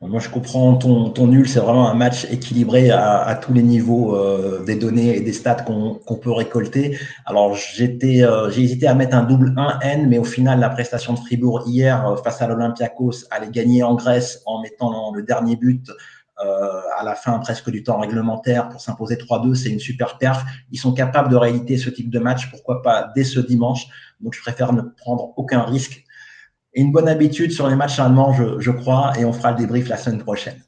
Moi, 0.04 0.20
je 0.20 0.30
comprends 0.30 0.76
ton, 0.78 1.28
nul. 1.28 1.48
C'est 1.48 1.60
vraiment 1.60 1.88
un 1.88 1.94
match 1.94 2.26
équilibré 2.32 2.90
à, 2.90 3.40
tous 3.40 3.54
les 3.54 3.62
niveaux 3.62 4.16
euh, 4.16 4.64
des 4.66 4.76
données 4.76 5.16
et 5.16 5.22
des 5.22 5.32
stats 5.32 5.64
qu'on 5.64 6.16
peut 6.16 6.32
récolter. 6.32 6.98
Alors, 7.28 7.54
j'étais, 7.54 8.24
j'ai 8.50 8.64
hésité 8.64 8.88
à 8.88 8.96
mettre 8.96 9.16
un 9.16 9.22
double 9.22 9.54
1N, 9.56 10.08
mais 10.08 10.18
au 10.18 10.24
final, 10.24 10.60
la 10.60 10.70
prestation 10.70 11.14
de 11.14 11.20
Fribourg 11.20 11.66
hier 11.68 12.16
face 12.24 12.42
à 12.42 12.48
l'Olympiakos 12.48 13.28
allait 13.30 13.52
gagner 13.52 13.84
en 13.84 13.94
Grèce 13.94 14.42
en 14.48 14.64
mettant 14.64 15.14
le 15.14 15.22
dernier 15.22 15.56
but 15.56 15.92
euh, 16.44 16.82
à 16.98 17.04
la 17.04 17.14
fin 17.14 17.38
presque 17.38 17.70
du 17.70 17.84
temps 17.84 18.00
réglementaire 18.00 18.70
pour 18.70 18.82
s'imposer 18.82 19.16
3-2, 19.16 19.54
c'est 19.54 19.70
une 19.70 19.80
super 19.80 20.18
perf. 20.18 20.44
Ils 20.72 20.80
sont 20.80 20.94
capables 20.94 21.30
de 21.30 21.36
réalité 21.36 21.78
ce 21.78 21.90
type 21.90 22.10
de 22.10 22.18
match, 22.18 22.50
pourquoi 22.50 22.82
pas 22.82 23.12
dès 23.16 23.24
ce 23.24 23.40
dimanche. 23.40 23.88
Donc 24.22 24.34
je 24.34 24.42
préfère 24.42 24.74
ne 24.74 24.82
prendre 24.82 25.34
aucun 25.38 25.62
risque. 25.62 26.04
Et 26.74 26.82
une 26.82 26.92
bonne 26.92 27.08
habitude 27.08 27.52
sur 27.52 27.68
les 27.68 27.76
matchs 27.76 28.00
allemands, 28.00 28.34
je, 28.34 28.72
crois, 28.72 29.14
et 29.20 29.26
on 29.26 29.34
fera 29.34 29.52
le 29.52 29.58
débrief 29.58 29.90
la 29.90 29.98
semaine 29.98 30.20
prochaine. 30.20 30.62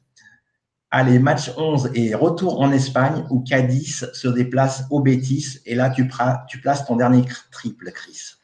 Allez, 0.90 1.18
match 1.18 1.50
11 1.56 1.90
et 1.94 2.14
retour 2.14 2.60
en 2.60 2.70
Espagne 2.70 3.24
où 3.30 3.40
Cadiz 3.40 4.10
se 4.12 4.28
déplace 4.28 4.84
au 4.90 5.00
Betis. 5.00 5.58
Et 5.66 5.74
là, 5.74 5.90
tu, 5.90 6.06
places 6.06 6.86
ton 6.86 6.96
dernier 6.96 7.24
triple, 7.50 7.90
Chris. 7.92 8.34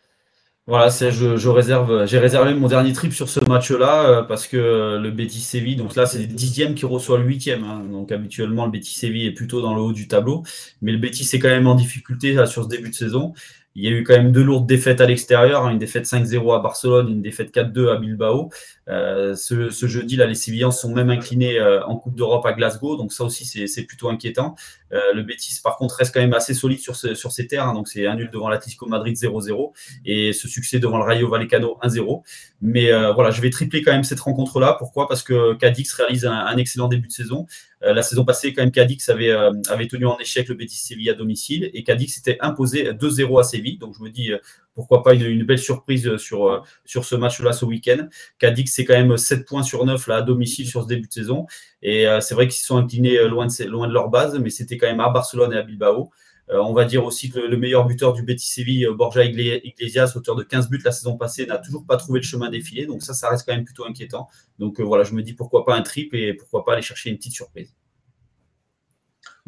Voilà, 0.67 0.89
je, 0.89 1.49
réserve, 1.49 2.07
j'ai 2.07 2.19
réservé 2.19 2.55
mon 2.55 2.69
dernier 2.69 2.93
trip 2.93 3.13
sur 3.13 3.29
ce 3.29 3.41
match-là 3.45 4.05
euh, 4.05 4.23
parce 4.23 4.47
que 4.47 4.57
euh, 4.57 5.01
le 5.01 5.11
Betis 5.11 5.41
Séville, 5.41 5.75
donc 5.75 5.97
là 5.97 6.07
c'est 6.07 6.19
le 6.19 6.27
dixième 6.27 6.77
qui 6.77 6.87
reçoit 6.87 7.19
le 7.19 7.25
huitième. 7.25 7.65
Hein, 7.65 7.83
donc 7.91 8.13
habituellement 8.13 8.67
le 8.67 8.71
Betis 8.71 8.95
Séville 8.95 9.27
est 9.27 9.33
plutôt 9.33 9.63
dans 9.63 9.75
le 9.75 9.81
haut 9.81 9.93
du 9.93 10.07
tableau, 10.07 10.45
mais 10.81 10.93
le 10.93 10.99
Betis 10.99 11.29
est 11.33 11.41
quand 11.41 11.49
même 11.49 11.67
en 11.67 11.75
difficulté 11.75 12.35
sur 12.47 12.63
ce 12.63 12.69
début 12.69 12.91
de 12.91 12.95
saison. 12.95 13.33
Il 13.75 13.85
y 13.85 13.89
a 13.89 13.91
eu 13.91 14.03
quand 14.03 14.15
même 14.15 14.33
deux 14.33 14.43
lourdes 14.43 14.67
défaites 14.67 15.01
à 15.01 15.07
l'extérieur, 15.07 15.65
hein, 15.65 15.71
une 15.71 15.79
défaite 15.79 16.07
5-0 16.07 16.55
à 16.55 16.59
Barcelone, 16.59 17.09
une 17.09 17.23
défaite 17.23 17.55
4-2 17.55 17.93
à 17.93 17.97
Bilbao. 17.97 18.51
Euh, 18.91 19.37
ce, 19.37 19.87
jeudi, 19.87 20.17
là, 20.17 20.27
les 20.27 20.35
Sévillans 20.35 20.73
sont 20.73 20.93
même 20.93 21.11
inclinés 21.11 21.59
euh, 21.59 21.85
en 21.85 21.97
Coupe 21.97 22.17
d'Europe 22.17 22.45
à 22.45 22.53
Glasgow, 22.53 22.97
donc 22.97 23.13
ça 23.13 23.25
aussi 23.25 23.45
c'est 23.45 23.83
plutôt 23.85 24.09
inquiétant. 24.09 24.57
Euh, 24.93 25.13
le 25.15 25.23
Betis, 25.23 25.61
par 25.63 25.77
contre, 25.77 25.95
reste 25.95 26.13
quand 26.13 26.21
même 26.21 26.35
assez 26.35 26.55
solide 26.55 26.81
sur, 26.81 26.97
ses 26.97 27.47
terres, 27.47 27.69
hein, 27.69 27.75
donc 27.75 27.89
c'est 27.89 28.07
un 28.07 28.17
nul 28.17 28.31
devant 28.33 28.49
l'Atlético 28.49 28.87
Madrid 28.87 29.15
0-0 29.15 29.73
et 30.05 30.33
ce 30.33 30.49
succès 30.49 30.81
devant 30.81 30.99
le 30.99 31.05
Rayo 31.05 31.29
Vallecano 31.29 31.79
1-0. 31.83 32.23
Mais 32.61 32.91
voilà, 33.13 33.31
je 33.31 33.41
vais 33.41 33.51
tripler 33.51 33.83
quand 33.83 33.93
même 33.93 34.05
cette 34.05 34.21
rencontre-là. 34.21 34.75
Pourquoi? 34.79 35.07
Parce 35.07 35.23
que 35.23 35.55
Cadix 35.55 35.93
réalise 35.93 36.27
un, 36.27 36.57
excellent 36.57 36.89
début 36.89 37.07
de 37.07 37.13
saison. 37.13 37.47
La 37.81 38.03
saison 38.03 38.25
passée, 38.25 38.53
quand 38.53 38.63
même, 38.63 38.73
Cadix 38.73 39.09
avait, 39.09 39.31
avait 39.31 39.87
tenu 39.87 40.07
en 40.07 40.19
échec 40.19 40.49
le 40.49 40.55
Betis 40.55 40.77
Séville 40.77 41.11
à 41.11 41.15
domicile 41.15 41.71
et 41.73 41.85
Cadix 41.85 42.09
s'était 42.09 42.39
imposé 42.41 42.93
2-0 42.93 43.41
à 43.41 43.45
Séville. 43.45 43.79
Donc 43.79 43.95
je 43.97 44.03
me 44.03 44.11
dis, 44.11 44.33
pourquoi 44.75 45.03
pas 45.03 45.15
une, 45.15 45.45
belle 45.45 45.59
surprise 45.59 46.17
sur, 46.17 46.65
sur 46.85 47.05
ce 47.05 47.15
match-là 47.15 47.53
ce 47.53 47.65
week-end. 47.65 48.09
Cadix, 48.39 48.73
c'est 48.73 48.85
quand 48.85 48.95
même 48.95 49.17
7 49.17 49.47
points 49.47 49.63
sur 49.63 49.85
9 49.85 50.07
là, 50.07 50.17
à 50.17 50.23
domicile 50.23 50.67
sur 50.67 50.83
ce 50.83 50.89
début 50.89 51.09
de 51.09 51.13
saison. 51.13 51.47
Et 51.83 52.07
c'est 52.21 52.35
vrai 52.35 52.49
qu'ils 52.49 52.63
sont 52.63 52.77
inclinés 52.77 53.23
loin 53.29 53.47
de, 53.47 53.65
loin 53.65 53.89
de 53.89 53.93
leur 53.93 54.09
base, 54.09 54.39
mais 54.39 54.51
c'était 54.51 54.79
quand 54.79 54.87
même 54.87 55.01
à 55.01 55.11
Barcelone 55.11 55.53
et 55.53 55.59
à 55.59 55.63
Bilbao. 55.63 56.11
Euh, 56.51 56.59
on 56.59 56.73
va 56.73 56.85
dire 56.85 57.05
aussi 57.05 57.31
que 57.31 57.39
le, 57.39 57.57
meilleur 57.57 57.87
buteur 57.87 58.13
du 58.13 58.23
Betis 58.23 58.47
Séville, 58.47 58.87
euh, 58.87 58.95
Borja 58.95 59.25
Iglesias, 59.25 60.15
auteur 60.17 60.35
de 60.35 60.43
15 60.43 60.69
buts 60.69 60.81
la 60.85 60.91
saison 60.91 61.17
passée, 61.17 61.47
n'a 61.47 61.59
toujours 61.59 61.87
pas 61.87 61.97
trouvé 61.97 62.19
le 62.19 62.25
chemin 62.25 62.51
défilé. 62.51 62.87
Donc 62.87 63.03
ça, 63.03 63.15
ça 63.15 63.31
reste 63.31 63.47
quand 63.47 63.55
même 63.55 63.65
plutôt 63.65 63.85
inquiétant. 63.85 64.29
Donc 64.59 64.81
euh, 64.81 64.83
voilà, 64.83 65.05
je 65.05 65.15
me 65.15 65.23
dis 65.23 65.35
pourquoi 65.35 65.65
pas 65.65 65.77
un 65.77 65.83
trip 65.83 66.13
et 66.13 66.35
pourquoi 66.35 66.65
pas 66.65 66.73
aller 66.73 66.83
chercher 66.83 67.11
une 67.11 67.17
petite 67.17 67.35
surprise. 67.35 67.73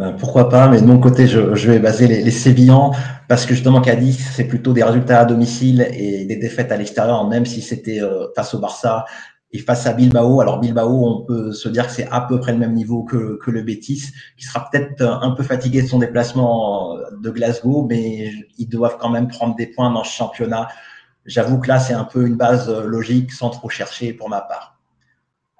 Ben, 0.02 0.16
pourquoi 0.18 0.48
pas, 0.48 0.66
mais 0.66 0.80
de 0.80 0.84
mon 0.84 0.98
côté, 0.98 1.28
je, 1.28 1.70
vais 1.70 1.78
baser 1.78 2.08
les, 2.08 2.30
Sévillans 2.32 2.90
parce 3.28 3.46
que 3.46 3.54
justement, 3.54 3.80
Cadiz, 3.80 4.18
c'est 4.34 4.48
plutôt 4.48 4.72
des 4.72 4.82
résultats 4.82 5.20
à 5.20 5.24
domicile 5.24 5.86
et 5.92 6.24
des 6.24 6.34
défaites 6.34 6.72
à 6.72 6.76
l'extérieur, 6.76 7.24
même 7.28 7.46
si 7.46 7.62
c'était 7.62 8.00
face 8.34 8.52
au 8.52 8.58
Barça 8.58 9.04
et 9.52 9.58
face 9.58 9.86
à 9.86 9.92
Bilbao, 9.92 10.40
alors 10.40 10.58
Bilbao, 10.58 11.06
on 11.06 11.24
peut 11.24 11.52
se 11.52 11.68
dire 11.68 11.86
que 11.86 11.92
c'est 11.92 12.08
à 12.10 12.22
peu 12.22 12.40
près 12.40 12.50
le 12.50 12.58
même 12.58 12.72
niveau 12.72 13.04
que, 13.04 13.38
le 13.46 13.62
Betis, 13.62 14.08
qui 14.36 14.44
sera 14.44 14.68
peut-être 14.68 15.02
un 15.02 15.30
peu 15.30 15.44
fatigué 15.44 15.82
de 15.82 15.86
son 15.86 16.00
déplacement 16.00 16.96
de 17.22 17.30
Glasgow, 17.30 17.86
mais 17.88 18.32
ils 18.58 18.68
doivent 18.68 18.96
quand 18.98 19.10
même 19.10 19.28
prendre 19.28 19.54
des 19.54 19.68
points 19.68 19.92
dans 19.92 20.02
ce 20.02 20.10
championnat. 20.10 20.66
J'avoue 21.26 21.60
que 21.60 21.68
là, 21.68 21.78
c'est 21.78 21.94
un 21.94 22.04
peu 22.04 22.26
une 22.26 22.36
base 22.36 22.68
logique 22.68 23.30
sans 23.30 23.50
trop 23.50 23.68
chercher 23.68 24.14
pour 24.14 24.28
ma 24.28 24.40
part. 24.40 24.71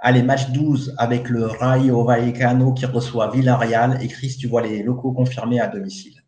Allez, 0.05 0.25
match 0.25 0.51
12 0.51 0.97
avec 0.99 1.29
le 1.29 1.47
Rayo 1.47 2.03
Vallecano 2.03 2.73
qui 2.73 2.87
reçoit 2.87 3.31
Villarreal. 3.31 3.99
Et 4.03 4.09
Chris, 4.09 4.37
tu 4.37 4.49
vois 4.49 4.63
les 4.63 4.83
locaux 4.83 5.13
confirmés 5.13 5.61
à 5.61 5.69
domicile. 5.69 6.22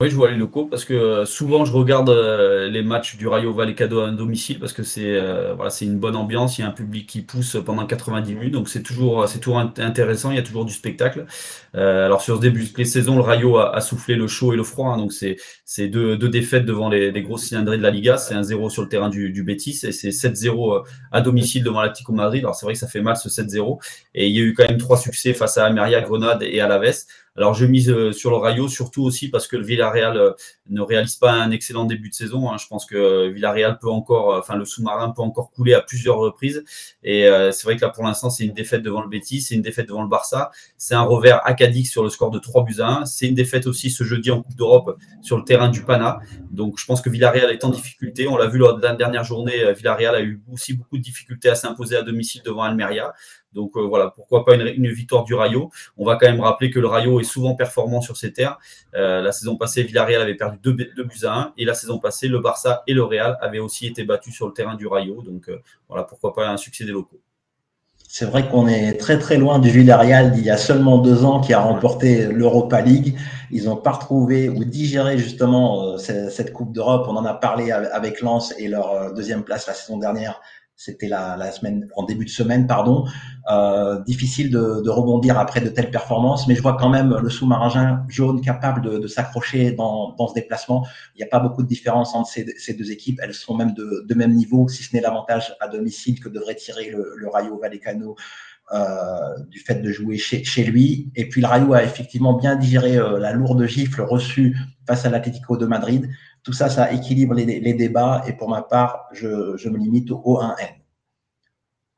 Oui, 0.00 0.08
je 0.08 0.16
vois 0.16 0.30
les 0.30 0.38
locaux 0.38 0.64
parce 0.64 0.86
que 0.86 0.94
euh, 0.94 1.26
souvent 1.26 1.66
je 1.66 1.74
regarde 1.74 2.08
euh, 2.08 2.70
les 2.70 2.82
matchs 2.82 3.18
du 3.18 3.28
Rayo 3.28 3.52
Vallecano 3.52 4.00
à 4.00 4.10
domicile 4.10 4.58
parce 4.58 4.72
que 4.72 4.82
c'est 4.82 5.14
euh, 5.14 5.52
voilà, 5.54 5.68
c'est 5.68 5.84
une 5.84 5.98
bonne 5.98 6.16
ambiance, 6.16 6.56
il 6.56 6.62
y 6.62 6.64
a 6.64 6.68
un 6.68 6.70
public 6.70 7.06
qui 7.06 7.20
pousse 7.20 7.58
pendant 7.66 7.84
90 7.84 8.34
minutes, 8.34 8.54
donc 8.54 8.70
c'est 8.70 8.82
toujours 8.82 9.28
c'est 9.28 9.40
toujours 9.40 9.58
intéressant, 9.58 10.30
il 10.30 10.36
y 10.36 10.38
a 10.38 10.42
toujours 10.42 10.64
du 10.64 10.72
spectacle. 10.72 11.26
alors 11.74 12.22
sur 12.22 12.36
ce 12.36 12.40
début 12.40 12.64
de 12.64 12.84
saison, 12.84 13.16
le 13.16 13.20
Rayo 13.20 13.58
a, 13.58 13.78
soufflé 13.82 14.14
le 14.14 14.26
chaud 14.26 14.54
et 14.54 14.56
le 14.56 14.64
froid, 14.64 14.88
hein, 14.88 14.96
donc 14.96 15.12
c'est 15.12 15.36
c'est 15.66 15.88
deux, 15.88 16.16
deux 16.16 16.30
défaites 16.30 16.64
devant 16.64 16.88
les, 16.88 17.12
les 17.12 17.22
grosses 17.22 17.44
cylindrées 17.44 17.76
de 17.76 17.82
la 17.82 17.90
Liga, 17.90 18.16
c'est 18.16 18.34
un 18.34 18.42
0 18.42 18.70
sur 18.70 18.80
le 18.80 18.88
terrain 18.88 19.10
du, 19.10 19.30
du 19.30 19.42
Betis 19.42 19.80
et 19.82 19.92
c'est 19.92 20.08
7-0 20.08 20.82
à 21.12 21.20
domicile 21.20 21.62
devant 21.62 21.82
l'Atlético 21.82 22.14
Madrid. 22.14 22.42
Alors 22.42 22.54
c'est 22.54 22.64
vrai 22.64 22.72
que 22.72 22.80
ça 22.80 22.88
fait 22.88 23.02
mal 23.02 23.18
ce 23.18 23.28
7-0 23.28 23.78
et 24.14 24.28
il 24.28 24.34
y 24.34 24.40
a 24.40 24.44
eu 24.44 24.54
quand 24.54 24.66
même 24.66 24.78
trois 24.78 24.96
succès 24.96 25.34
face 25.34 25.58
à 25.58 25.66
Ameria, 25.66 26.00
Grenade 26.00 26.42
et 26.42 26.60
Alaves. 26.60 27.04
Alors 27.36 27.54
je 27.54 27.64
mise 27.64 28.10
sur 28.12 28.30
le 28.30 28.36
Rayo, 28.36 28.68
surtout 28.68 29.02
aussi 29.02 29.30
parce 29.30 29.46
que 29.46 29.56
Villarreal 29.56 30.34
ne 30.68 30.80
réalise 30.80 31.16
pas 31.16 31.32
un 31.32 31.50
excellent 31.50 31.84
début 31.84 32.08
de 32.10 32.14
saison. 32.14 32.50
Hein. 32.50 32.56
Je 32.58 32.66
pense 32.66 32.86
que 32.86 33.28
Villarreal 33.28 33.78
peut 33.78 33.88
encore, 33.88 34.36
enfin 34.36 34.56
le 34.56 34.64
sous-marin 34.64 35.10
peut 35.10 35.22
encore 35.22 35.50
couler 35.50 35.74
à 35.74 35.80
plusieurs 35.80 36.16
reprises. 36.16 36.64
Et 37.02 37.28
c'est 37.52 37.64
vrai 37.64 37.76
que 37.76 37.82
là 37.82 37.88
pour 37.88 38.04
l'instant 38.04 38.30
c'est 38.30 38.44
une 38.44 38.52
défaite 38.52 38.82
devant 38.82 39.00
le 39.00 39.08
Betis, 39.08 39.40
c'est 39.42 39.54
une 39.54 39.62
défaite 39.62 39.88
devant 39.88 40.02
le 40.02 40.08
Barça, 40.08 40.50
c'est 40.76 40.94
un 40.94 41.02
revers 41.02 41.40
acadique 41.46 41.86
sur 41.86 42.02
le 42.02 42.08
score 42.08 42.30
de 42.30 42.38
3 42.38 42.64
buts 42.64 42.80
à 42.80 43.00
1. 43.02 43.06
C'est 43.06 43.28
une 43.28 43.34
défaite 43.34 43.66
aussi 43.66 43.90
ce 43.90 44.04
jeudi 44.04 44.30
en 44.30 44.42
Coupe 44.42 44.56
d'Europe 44.56 44.98
sur 45.22 45.36
le 45.36 45.44
terrain 45.44 45.68
du 45.68 45.84
Pana. 45.84 46.20
Donc 46.50 46.78
je 46.78 46.84
pense 46.84 47.00
que 47.00 47.10
Villarreal 47.10 47.50
est 47.50 47.64
en 47.64 47.70
difficulté. 47.70 48.26
On 48.28 48.36
l'a 48.36 48.48
vu 48.48 48.58
lors 48.58 48.76
de 48.76 48.82
la 48.82 48.94
dernière 48.94 49.24
journée, 49.24 49.72
Villarreal 49.72 50.14
a 50.14 50.20
eu 50.20 50.42
aussi 50.52 50.74
beaucoup 50.74 50.98
de 50.98 51.02
difficultés 51.02 51.48
à 51.48 51.54
s'imposer 51.54 51.96
à 51.96 52.02
domicile 52.02 52.42
devant 52.44 52.62
Almeria. 52.62 53.14
Donc 53.52 53.76
euh, 53.76 53.80
voilà, 53.80 54.10
pourquoi 54.14 54.44
pas 54.44 54.54
une, 54.54 54.88
victoire 54.90 55.24
du 55.24 55.34
Rayo. 55.34 55.70
On 55.96 56.04
va 56.04 56.16
quand 56.16 56.26
même 56.26 56.40
rappeler 56.40 56.70
que 56.70 56.78
le 56.78 56.86
Rayo 56.86 57.20
est 57.20 57.24
souvent 57.24 57.54
performant 57.54 58.00
sur 58.00 58.16
ses 58.16 58.32
terres. 58.32 58.58
Euh, 58.94 59.20
la 59.20 59.32
saison 59.32 59.56
passée, 59.56 59.82
Villarreal 59.82 60.22
avait 60.22 60.36
perdu 60.36 60.58
2, 60.62 60.72
buts 60.72 61.24
à 61.24 61.34
1 61.34 61.52
et 61.58 61.64
la 61.64 61.74
saison 61.74 61.98
passée, 61.98 62.28
le 62.28 62.38
Barça 62.38 62.82
et 62.86 62.94
le 62.94 63.02
Real 63.02 63.38
avaient 63.40 63.58
aussi 63.58 63.86
été 63.86 64.04
battus 64.04 64.34
sur 64.34 64.46
le 64.46 64.52
terrain 64.52 64.76
du 64.76 64.86
Rayo. 64.86 65.22
Donc 65.22 65.48
euh, 65.48 65.60
voilà, 65.88 66.04
pourquoi 66.04 66.32
pas 66.32 66.48
un 66.48 66.56
succès 66.56 66.84
des 66.84 66.92
locaux. 66.92 67.20
C'est 68.12 68.24
vrai 68.24 68.48
qu'on 68.48 68.66
est 68.66 68.94
très 68.94 69.20
très 69.20 69.36
loin 69.36 69.60
du 69.60 69.70
Villarreal 69.70 70.32
d'il 70.32 70.44
y 70.44 70.50
a 70.50 70.56
seulement 70.56 70.98
deux 70.98 71.24
ans 71.24 71.40
qui 71.40 71.52
a 71.52 71.60
remporté 71.60 72.26
l'Europa 72.26 72.80
League. 72.80 73.16
Ils 73.52 73.66
n'ont 73.66 73.76
pas 73.76 73.92
retrouvé 73.92 74.48
ou 74.48 74.64
digéré 74.64 75.16
justement 75.16 75.96
cette 75.96 76.52
Coupe 76.52 76.72
d'Europe. 76.72 77.06
On 77.08 77.16
en 77.16 77.24
a 77.24 77.34
parlé 77.34 77.70
avec 77.70 78.20
Lens 78.20 78.52
et 78.58 78.66
leur 78.66 79.14
deuxième 79.14 79.44
place 79.44 79.68
la 79.68 79.74
saison 79.74 79.96
dernière 79.96 80.40
c'était 80.80 81.08
la, 81.08 81.52
semaine, 81.52 81.88
en 81.94 82.04
début 82.04 82.24
de 82.24 82.30
semaine, 82.30 82.66
pardon. 82.66 83.04
Euh, 83.50 84.00
difficile 84.04 84.50
de, 84.50 84.80
de, 84.82 84.88
rebondir 84.88 85.38
après 85.38 85.60
de 85.60 85.68
telles 85.68 85.90
performances, 85.90 86.48
mais 86.48 86.54
je 86.54 86.62
vois 86.62 86.78
quand 86.78 86.88
même 86.88 87.14
le 87.22 87.28
sous-marin 87.28 88.06
jaune 88.08 88.40
capable 88.40 88.80
de, 88.80 88.96
de 88.96 89.06
s'accrocher 89.06 89.72
dans, 89.72 90.14
dans, 90.16 90.28
ce 90.28 90.32
déplacement. 90.32 90.86
Il 91.14 91.18
n'y 91.18 91.24
a 91.24 91.26
pas 91.26 91.38
beaucoup 91.38 91.62
de 91.62 91.68
différence 91.68 92.14
entre 92.14 92.30
ces, 92.30 92.46
ces, 92.56 92.72
deux 92.72 92.92
équipes. 92.92 93.20
Elles 93.22 93.34
sont 93.34 93.54
même 93.54 93.74
de, 93.74 94.14
même 94.14 94.32
niveau, 94.32 94.68
si 94.68 94.82
ce 94.82 94.96
n'est 94.96 95.02
l'avantage 95.02 95.54
à 95.60 95.68
domicile 95.68 96.18
que 96.18 96.30
devrait 96.30 96.54
tirer 96.54 96.90
le, 96.90 97.28
Rayo 97.28 97.58
Vallecano 97.58 98.16
euh, 98.72 99.38
du 99.50 99.58
fait 99.58 99.82
de 99.82 99.92
jouer 99.92 100.16
chez, 100.16 100.44
chez, 100.44 100.64
lui. 100.64 101.12
Et 101.14 101.28
puis 101.28 101.42
le 101.42 101.46
Rayo 101.46 101.74
a 101.74 101.84
effectivement 101.84 102.32
bien 102.32 102.56
digéré 102.56 102.96
euh, 102.96 103.18
la 103.18 103.32
lourde 103.34 103.66
gifle 103.66 104.00
reçue 104.00 104.56
face 104.86 105.04
à 105.04 105.10
l'Atlético 105.10 105.58
de 105.58 105.66
Madrid. 105.66 106.08
Tout 106.42 106.52
ça, 106.52 106.68
ça 106.68 106.92
équilibre 106.92 107.34
les, 107.34 107.74
débats. 107.74 108.22
Et 108.26 108.32
pour 108.32 108.48
ma 108.48 108.62
part, 108.62 109.08
je, 109.12 109.68
me 109.68 109.76
limite 109.78 110.10
au 110.10 110.38
1N. 110.40 110.80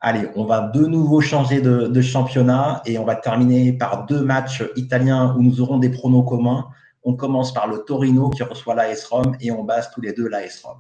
Allez, 0.01 0.29
on 0.35 0.45
va 0.45 0.63
de 0.63 0.85
nouveau 0.85 1.21
changer 1.21 1.61
de, 1.61 2.01
championnat 2.01 2.83
et 2.87 2.99
on 2.99 3.05
va 3.05 3.15
terminer 3.15 3.73
par 3.73 4.07
deux 4.07 4.23
matchs 4.23 4.65
italiens 4.75 5.35
où 5.37 5.43
nous 5.43 5.61
aurons 5.61 5.79
des 5.79 5.91
pronos 5.91 6.29
communs. 6.29 6.67
On 7.05 7.15
commence 7.15 7.53
par 7.53 7.69
le 7.69 7.79
Torino 7.79 8.31
qui 8.31 8.43
reçoit 8.43 8.75
l'AS 8.75 9.05
Rome 9.05 9.37
et 9.41 9.53
on 9.53 9.65
base 9.65 9.91
tous 9.93 10.01
les 10.01 10.13
deux 10.13 10.29
l'AS 10.29 10.63
Rome. 10.65 10.79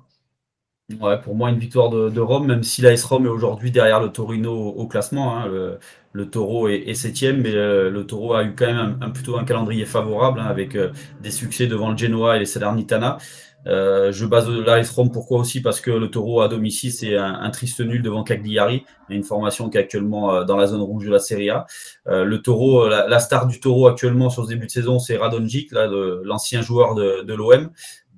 Ouais, 1.00 1.20
pour 1.20 1.34
moi, 1.34 1.50
une 1.50 1.58
victoire 1.58 1.90
de, 1.90 2.20
Rome, 2.20 2.46
même 2.46 2.62
si 2.62 2.82
l'AS 2.82 3.02
Rome 3.04 3.26
est 3.26 3.30
aujourd'hui 3.30 3.70
derrière 3.70 4.00
le 4.00 4.10
Torino 4.10 4.52
au, 4.52 4.86
classement. 4.86 5.38
Hein, 5.38 5.46
le, 6.12 6.30
Taureau 6.30 6.68
est, 6.68 6.94
septième, 6.94 7.40
mais 7.40 7.54
euh, 7.54 7.90
le 7.90 8.06
Taureau 8.06 8.34
a 8.34 8.44
eu 8.44 8.54
quand 8.54 8.66
même 8.66 8.98
un, 9.00 9.10
plutôt 9.10 9.38
un 9.38 9.44
calendrier 9.44 9.86
favorable 9.86 10.40
hein, 10.40 10.46
avec 10.46 10.74
euh, 10.74 10.90
des 11.22 11.30
succès 11.30 11.66
devant 11.66 11.90
le 11.90 11.96
Genoa 11.96 12.36
et 12.36 12.40
les 12.40 12.46
Salernitana. 12.46 13.18
Euh, 13.66 14.12
je 14.12 14.26
base 14.26 14.48
l'AS 14.48 14.90
Rome 14.90 15.10
pourquoi 15.10 15.38
aussi? 15.38 15.62
Parce 15.62 15.80
que 15.80 15.90
le 15.90 16.10
Taureau 16.10 16.40
à 16.40 16.48
domicile, 16.48 16.92
c'est 16.92 17.16
un, 17.16 17.50
triste 17.50 17.80
nul 17.80 18.02
devant 18.02 18.24
Cagliari, 18.24 18.84
une 19.08 19.24
formation 19.24 19.68
qui 19.70 19.76
est 19.76 19.80
actuellement 19.80 20.44
dans 20.44 20.56
la 20.56 20.66
zone 20.66 20.80
rouge 20.80 21.04
de 21.04 21.10
la 21.10 21.18
Serie 21.18 21.50
A. 21.50 21.66
le 22.06 22.36
Taureau, 22.38 22.88
la, 22.88 23.18
star 23.20 23.46
du 23.46 23.60
Taureau 23.60 23.86
actuellement 23.86 24.30
sur 24.30 24.44
ce 24.44 24.48
début 24.48 24.66
de 24.66 24.70
saison, 24.70 24.98
c'est 24.98 25.16
Radonjic, 25.16 25.70
l'ancien 25.72 26.62
joueur 26.62 26.94
de 26.94 27.34
l'OM. 27.34 27.70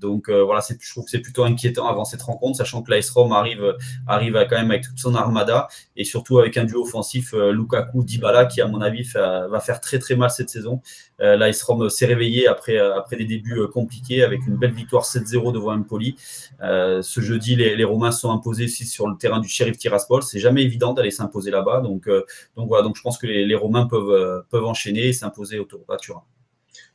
Donc 0.05 0.29
euh, 0.29 0.45
voilà, 0.45 0.61
je 0.69 0.91
trouve 0.91 1.05
que 1.05 1.11
c'est 1.11 1.21
plutôt 1.21 1.45
inquiétant 1.45 1.89
avant 1.89 2.05
cette 2.05 2.23
rencontre, 2.23 2.59
sachant 2.59 2.83
que 2.83 2.91
l'AS 2.91 3.09
Rome 3.11 3.33
arrive, 3.33 3.77
arrive 4.07 4.35
quand 4.49 4.57
même 4.57 4.71
avec 4.71 4.85
toute 4.85 4.99
son 4.99 5.15
armada 5.15 5.69
et 5.97 6.05
surtout 6.05 6.39
avec 6.39 6.57
un 6.59 6.65
duo 6.65 6.83
offensif 6.83 7.33
euh, 7.33 7.53
Lukaku-Dybala 7.53 8.47
qui, 8.47 8.61
à 8.61 8.69
mon 8.69 8.81
avis, 8.81 9.03
va 9.15 9.61
faire 9.61 9.81
très 9.81 9.99
très 9.99 10.15
mal 10.15 10.31
cette 10.31 10.51
saison. 10.51 10.83
Euh, 11.21 11.37
L'AS 11.37 11.63
Rome 11.63 11.89
s'est 11.89 12.07
réveillé 12.07 12.47
après, 12.47 12.79
après 12.79 13.17
des 13.17 13.25
débuts 13.25 13.67
compliqués 13.73 14.23
avec 14.23 14.47
une 14.47 14.57
belle 14.57 14.73
victoire 14.73 15.05
7-0 15.05 15.53
devant 15.53 15.75
Empoli. 15.75 16.17
ce 16.61 17.21
jeudi, 17.21 17.57
les, 17.57 17.85
Romains 17.85 18.13
sont 18.13 18.31
imposés 18.31 18.65
aussi 18.65 18.85
sur 18.87 19.09
le 19.09 19.17
terrain 19.17 19.41
du 19.41 19.49
Sheriff 19.49 19.79
Tiraspol. 19.79 20.23
C'est 20.23 20.39
jamais 20.39 20.63
évident 20.63 20.93
d'aller 20.93 21.11
s'imposer 21.11 21.51
là-bas. 21.51 21.81
Donc, 21.81 22.09
voilà, 22.57 22.83
donc 22.83 22.97
je 22.97 23.03
pense 23.03 23.17
que 23.19 23.27
les, 23.27 23.55
Romains 23.55 23.87
peuvent, 23.87 24.45
peuvent 24.51 24.67
enchaîner 24.67 25.09
et 25.09 25.13
s'imposer 25.13 25.59
autour 25.59 25.81
de 25.81 25.97
Turin. 25.97 26.23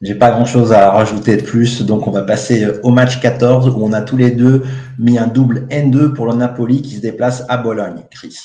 J'ai 0.01 0.15
pas 0.15 0.31
grand 0.31 0.45
chose 0.45 0.71
à 0.71 0.91
rajouter 0.91 1.35
de 1.35 1.41
plus, 1.41 1.81
donc 1.81 2.07
on 2.07 2.11
va 2.11 2.23
passer 2.23 2.65
au 2.83 2.89
match 2.89 3.19
14 3.19 3.67
où 3.67 3.83
on 3.83 3.91
a 3.91 4.01
tous 4.01 4.15
les 4.15 4.31
deux 4.31 4.63
mis 4.97 5.17
un 5.17 5.27
double 5.27 5.67
N2 5.69 6.13
pour 6.13 6.25
le 6.25 6.35
Napoli 6.35 6.81
qui 6.81 6.95
se 6.95 7.01
déplace 7.01 7.43
à 7.49 7.57
Bologne. 7.57 8.05
Chris. 8.09 8.37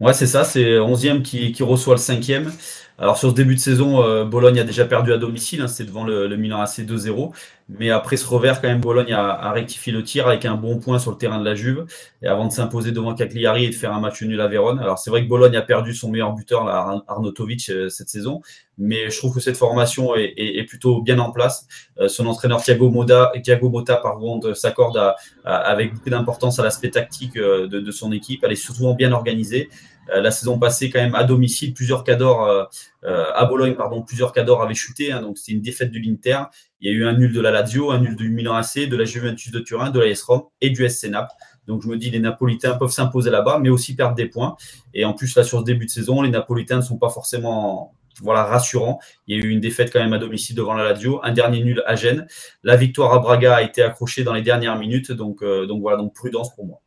Ouais, 0.00 0.12
c'est 0.12 0.26
ça, 0.26 0.44
c'est 0.44 0.76
11e 0.76 1.22
qui, 1.22 1.52
qui, 1.52 1.62
reçoit 1.62 1.94
le 1.94 2.00
5e. 2.00 2.50
Alors 2.98 3.18
sur 3.18 3.28
ce 3.28 3.34
début 3.34 3.54
de 3.54 3.60
saison, 3.60 4.02
euh, 4.02 4.24
Bologne 4.24 4.58
a 4.58 4.64
déjà 4.64 4.86
perdu 4.86 5.12
à 5.12 5.18
domicile, 5.18 5.60
hein, 5.60 5.68
c'est 5.68 5.84
devant 5.84 6.04
le, 6.04 6.26
le, 6.28 6.36
Milan 6.36 6.62
AC 6.62 6.78
2-0. 6.78 7.30
Mais 7.68 7.90
après 7.90 8.16
ce 8.16 8.26
revers, 8.26 8.62
quand 8.62 8.68
même, 8.68 8.80
Bologne 8.80 9.12
a, 9.12 9.32
a, 9.32 9.52
rectifié 9.52 9.92
le 9.92 10.02
tir 10.02 10.26
avec 10.26 10.46
un 10.46 10.54
bon 10.54 10.78
point 10.78 10.98
sur 10.98 11.10
le 11.10 11.18
terrain 11.18 11.38
de 11.38 11.44
la 11.44 11.54
Juve. 11.54 11.84
Et 12.22 12.26
avant 12.26 12.46
de 12.46 12.52
s'imposer 12.52 12.92
devant 12.92 13.14
Cagliari 13.14 13.66
et 13.66 13.68
de 13.68 13.74
faire 13.74 13.92
un 13.92 14.00
match 14.00 14.22
nul 14.22 14.40
à 14.40 14.48
Vérone. 14.48 14.78
Alors 14.78 14.98
c'est 14.98 15.10
vrai 15.10 15.22
que 15.22 15.28
Bologne 15.28 15.56
a 15.56 15.62
perdu 15.62 15.92
son 15.92 16.10
meilleur 16.10 16.32
buteur, 16.32 16.64
là, 16.64 17.02
Arnautovic, 17.06 17.68
euh, 17.68 17.90
cette 17.90 18.08
saison. 18.08 18.40
Mais 18.78 19.10
je 19.10 19.18
trouve 19.18 19.34
que 19.34 19.40
cette 19.40 19.58
formation 19.58 20.16
est, 20.16 20.32
est, 20.38 20.58
est 20.58 20.64
plutôt 20.64 21.02
bien 21.02 21.18
en 21.18 21.32
place. 21.32 21.66
Euh, 22.00 22.08
son 22.08 22.26
entraîneur 22.26 22.62
Thiago, 22.62 22.88
Moda, 22.88 23.30
Thiago 23.42 23.68
Motta 23.68 23.96
par 23.96 24.16
contre, 24.16 24.54
s'accorde 24.54 25.14
avec 25.44 25.92
beaucoup 25.92 26.10
d'importance 26.10 26.58
à 26.58 26.62
l'aspect 26.62 26.90
tactique 26.90 27.34
de, 27.34 27.66
de, 27.66 27.90
son 27.90 28.10
équipe. 28.12 28.42
Elle 28.42 28.52
est 28.52 28.56
souvent 28.56 28.94
bien 28.94 29.12
organisée. 29.12 29.68
Euh, 30.14 30.20
la 30.20 30.30
saison 30.30 30.58
passée, 30.58 30.90
quand 30.90 31.00
même, 31.00 31.14
à 31.14 31.24
domicile, 31.24 31.74
plusieurs 31.74 32.04
cadors, 32.04 32.44
euh, 32.44 32.64
euh, 33.04 33.26
à 33.34 33.44
Bologne, 33.46 33.74
pardon, 33.74 34.02
plusieurs 34.02 34.32
cadors 34.32 34.62
avaient 34.62 34.74
chuté. 34.74 35.12
Hein, 35.12 35.22
donc, 35.22 35.38
c'était 35.38 35.52
une 35.52 35.62
défaite 35.62 35.90
de 35.90 35.98
l'Inter. 35.98 36.42
Il 36.80 36.90
y 36.90 36.94
a 36.94 36.96
eu 36.96 37.06
un 37.06 37.14
nul 37.14 37.32
de 37.32 37.40
la 37.40 37.50
Lazio, 37.50 37.90
un 37.90 37.98
nul 37.98 38.16
du 38.16 38.30
Milan 38.30 38.54
AC, 38.54 38.88
de 38.88 38.96
la 38.96 39.04
Juventus 39.04 39.52
de 39.52 39.60
Turin, 39.60 39.90
de 39.90 40.00
la 40.00 40.06
s 40.06 40.22
Rome 40.22 40.44
et 40.60 40.70
du 40.70 40.88
SC 40.88 41.08
Naples. 41.08 41.32
Donc, 41.66 41.82
je 41.82 41.88
me 41.88 41.96
dis, 41.96 42.10
les 42.10 42.20
Napolitains 42.20 42.74
peuvent 42.74 42.90
s'imposer 42.90 43.30
là-bas, 43.30 43.58
mais 43.60 43.68
aussi 43.68 43.96
perdre 43.96 44.14
des 44.14 44.26
points. 44.26 44.56
Et 44.94 45.04
en 45.04 45.14
plus, 45.14 45.34
là, 45.34 45.42
sur 45.42 45.60
ce 45.60 45.64
début 45.64 45.86
de 45.86 45.90
saison, 45.90 46.22
les 46.22 46.30
Napolitains 46.30 46.76
ne 46.76 46.82
sont 46.82 46.98
pas 46.98 47.10
forcément 47.10 47.94
voilà, 48.22 48.44
rassurants. 48.44 49.00
Il 49.26 49.36
y 49.36 49.40
a 49.40 49.44
eu 49.44 49.50
une 49.50 49.60
défaite 49.60 49.92
quand 49.92 50.00
même 50.00 50.12
à 50.12 50.18
domicile 50.18 50.56
devant 50.56 50.74
la 50.74 50.84
Lazio, 50.84 51.20
un 51.22 51.32
dernier 51.32 51.62
nul 51.62 51.82
à 51.86 51.96
Gênes. 51.96 52.26
La 52.62 52.76
victoire 52.76 53.12
à 53.12 53.18
Braga 53.18 53.56
a 53.56 53.62
été 53.62 53.82
accrochée 53.82 54.24
dans 54.24 54.32
les 54.32 54.42
dernières 54.42 54.78
minutes. 54.78 55.12
Donc, 55.12 55.44
donc 55.44 55.80
voilà, 55.82 55.98
donc 55.98 56.14
prudence 56.14 56.54
pour 56.54 56.64
moi. 56.64 56.80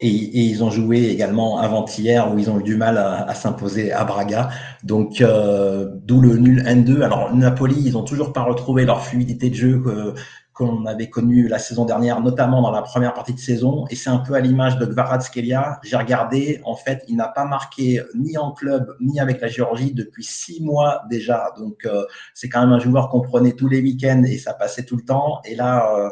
Et, 0.00 0.08
et, 0.08 0.42
ils 0.42 0.62
ont 0.62 0.70
joué 0.70 1.08
également 1.08 1.58
avant-hier 1.58 2.32
où 2.32 2.38
ils 2.38 2.48
ont 2.48 2.60
eu 2.60 2.62
du 2.62 2.76
mal 2.76 2.98
à, 2.98 3.34
s'imposer 3.34 3.92
à 3.92 4.04
Braga. 4.04 4.50
Donc, 4.84 5.20
euh, 5.20 5.88
d'où 6.04 6.20
le 6.20 6.36
nul 6.36 6.62
N2. 6.62 7.02
Alors, 7.02 7.34
Napoli, 7.34 7.82
ils 7.84 7.98
ont 7.98 8.04
toujours 8.04 8.32
pas 8.32 8.42
retrouvé 8.42 8.84
leur 8.84 9.04
fluidité 9.04 9.50
de 9.50 9.54
jeu 9.54 9.80
que 9.80 10.14
qu'on 10.58 10.86
avait 10.86 11.08
connu 11.08 11.46
la 11.46 11.60
saison 11.60 11.84
dernière, 11.84 12.20
notamment 12.20 12.60
dans 12.62 12.72
la 12.72 12.82
première 12.82 13.14
partie 13.14 13.32
de 13.32 13.38
saison. 13.38 13.86
Et 13.90 13.94
c'est 13.94 14.10
un 14.10 14.18
peu 14.18 14.34
à 14.34 14.40
l'image 14.40 14.76
de 14.76 14.86
Kvaratskhelia. 14.86 15.78
J'ai 15.84 15.96
regardé, 15.96 16.60
en 16.64 16.74
fait, 16.74 17.04
il 17.06 17.14
n'a 17.14 17.28
pas 17.28 17.44
marqué 17.44 18.02
ni 18.16 18.36
en 18.36 18.50
club, 18.50 18.96
ni 19.00 19.20
avec 19.20 19.40
la 19.40 19.46
Géorgie 19.46 19.94
depuis 19.94 20.24
six 20.24 20.60
mois 20.60 21.02
déjà. 21.08 21.52
Donc, 21.56 21.84
euh, 21.84 22.04
c'est 22.34 22.48
quand 22.48 22.60
même 22.60 22.72
un 22.72 22.80
joueur 22.80 23.08
qu'on 23.08 23.20
prenait 23.20 23.52
tous 23.52 23.68
les 23.68 23.80
week-ends 23.80 24.24
et 24.24 24.36
ça 24.36 24.52
passait 24.52 24.84
tout 24.84 24.96
le 24.96 25.04
temps. 25.04 25.40
Et 25.44 25.54
là, 25.54 25.94
euh, 25.96 26.10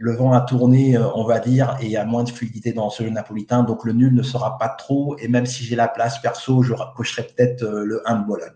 le 0.00 0.14
vent 0.14 0.32
a 0.32 0.40
tourné, 0.40 0.96
euh, 0.96 1.06
on 1.14 1.24
va 1.24 1.38
dire, 1.38 1.76
et 1.80 1.86
il 1.86 1.90
y 1.90 1.96
a 1.96 2.04
moins 2.04 2.24
de 2.24 2.30
fluidité 2.30 2.72
dans 2.72 2.90
ce 2.90 3.02
jeu 3.02 3.10
napolitain. 3.10 3.62
Donc 3.62 3.84
le 3.84 3.92
nul 3.92 4.14
ne 4.14 4.22
sera 4.22 4.58
pas 4.58 4.68
trop. 4.68 5.16
Et 5.18 5.28
même 5.28 5.46
si 5.46 5.64
j'ai 5.64 5.76
la 5.76 5.88
place 5.88 6.20
perso, 6.20 6.62
je 6.62 6.74
cocherai 6.96 7.24
peut-être 7.24 7.62
euh, 7.62 7.84
le 7.84 8.02
1 8.08 8.20
de 8.20 8.26
Bologne. 8.26 8.52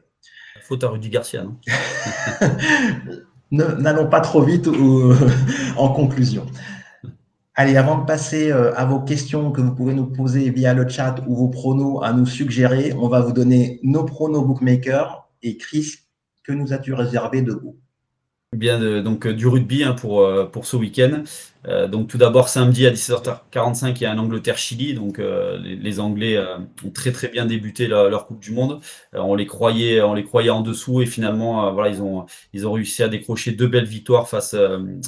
Faute 0.63 0.83
à 0.85 0.89
Rudy 0.89 1.11
Garcia, 1.11 1.45
non 1.45 1.57
N'allons 3.79 4.09
pas 4.09 4.21
trop 4.21 4.43
vite 4.43 4.67
ou, 4.67 5.13
en 5.77 5.91
conclusion. 5.91 6.47
Allez, 7.55 7.77
avant 7.77 7.99
de 7.99 8.05
passer 8.05 8.51
euh, 8.51 8.75
à 8.75 8.85
vos 8.85 9.01
questions 9.01 9.53
que 9.53 9.61
vous 9.61 9.75
pouvez 9.75 9.95
nous 9.95 10.07
poser 10.07 10.51
via 10.51 10.75
le 10.75 10.89
chat 10.89 11.17
ou 11.27 11.37
vos 11.37 11.49
pronos 11.49 12.03
à 12.03 12.13
nous 12.13 12.27
suggérer, 12.27 12.93
on 12.95 13.09
va 13.09 13.21
vous 13.21 13.33
donner 13.33 13.79
nos 13.83 14.05
pronos 14.05 14.45
bookmakers. 14.45 15.29
Et 15.43 15.57
Chris, 15.57 15.95
que 16.43 16.53
nous 16.53 16.73
as-tu 16.73 16.93
réservé 16.93 17.43
de 17.43 17.53
vous? 17.53 17.77
Bien, 18.53 19.03
donc 19.03 19.27
du 19.27 19.47
rugby 19.49 19.83
hein, 19.83 19.93
pour, 19.93 20.21
euh, 20.23 20.47
pour 20.47 20.67
ce 20.67 20.77
week-end. 20.77 21.25
Euh, 21.69 21.89
donc 21.89 22.09
tout 22.09 22.19
d'abord 22.19 22.49
samedi 22.49 22.87
à 22.87 22.91
17h45 22.91 23.95
il 23.97 24.03
y 24.03 24.07
a 24.07 24.13
un 24.13 24.19
Angleterre-Chili. 24.19 24.95
Donc 24.95 25.19
euh, 25.19 25.59
les, 25.59 26.01
Anglais 26.01 26.37
euh, 26.37 26.59
ont 26.85 26.91
très 26.91 27.13
très 27.13 27.29
bien 27.29 27.47
débuté 27.47 27.87
leur, 27.87 28.27
Coupe 28.27 28.41
du 28.41 28.53
Monde. 28.53 28.81
On 29.13 29.35
les 29.35 29.47
croyait 29.47 30.01
on 30.01 30.15
les 30.15 30.25
croyait 30.25 30.51
en 30.51 30.61
dessous 30.61 31.03
et 31.03 31.07
finalement 31.07 31.73
voilà 31.73 31.91
ils 31.91 32.03
ont 32.03 32.27
ils 32.53 32.67
ont 32.67 32.73
réussi 32.73 33.03
à 33.03 33.09
décrocher 33.09 33.53
deux 33.53 33.69
belles 33.69 33.85
victoires 33.85 34.29
face 34.29 34.57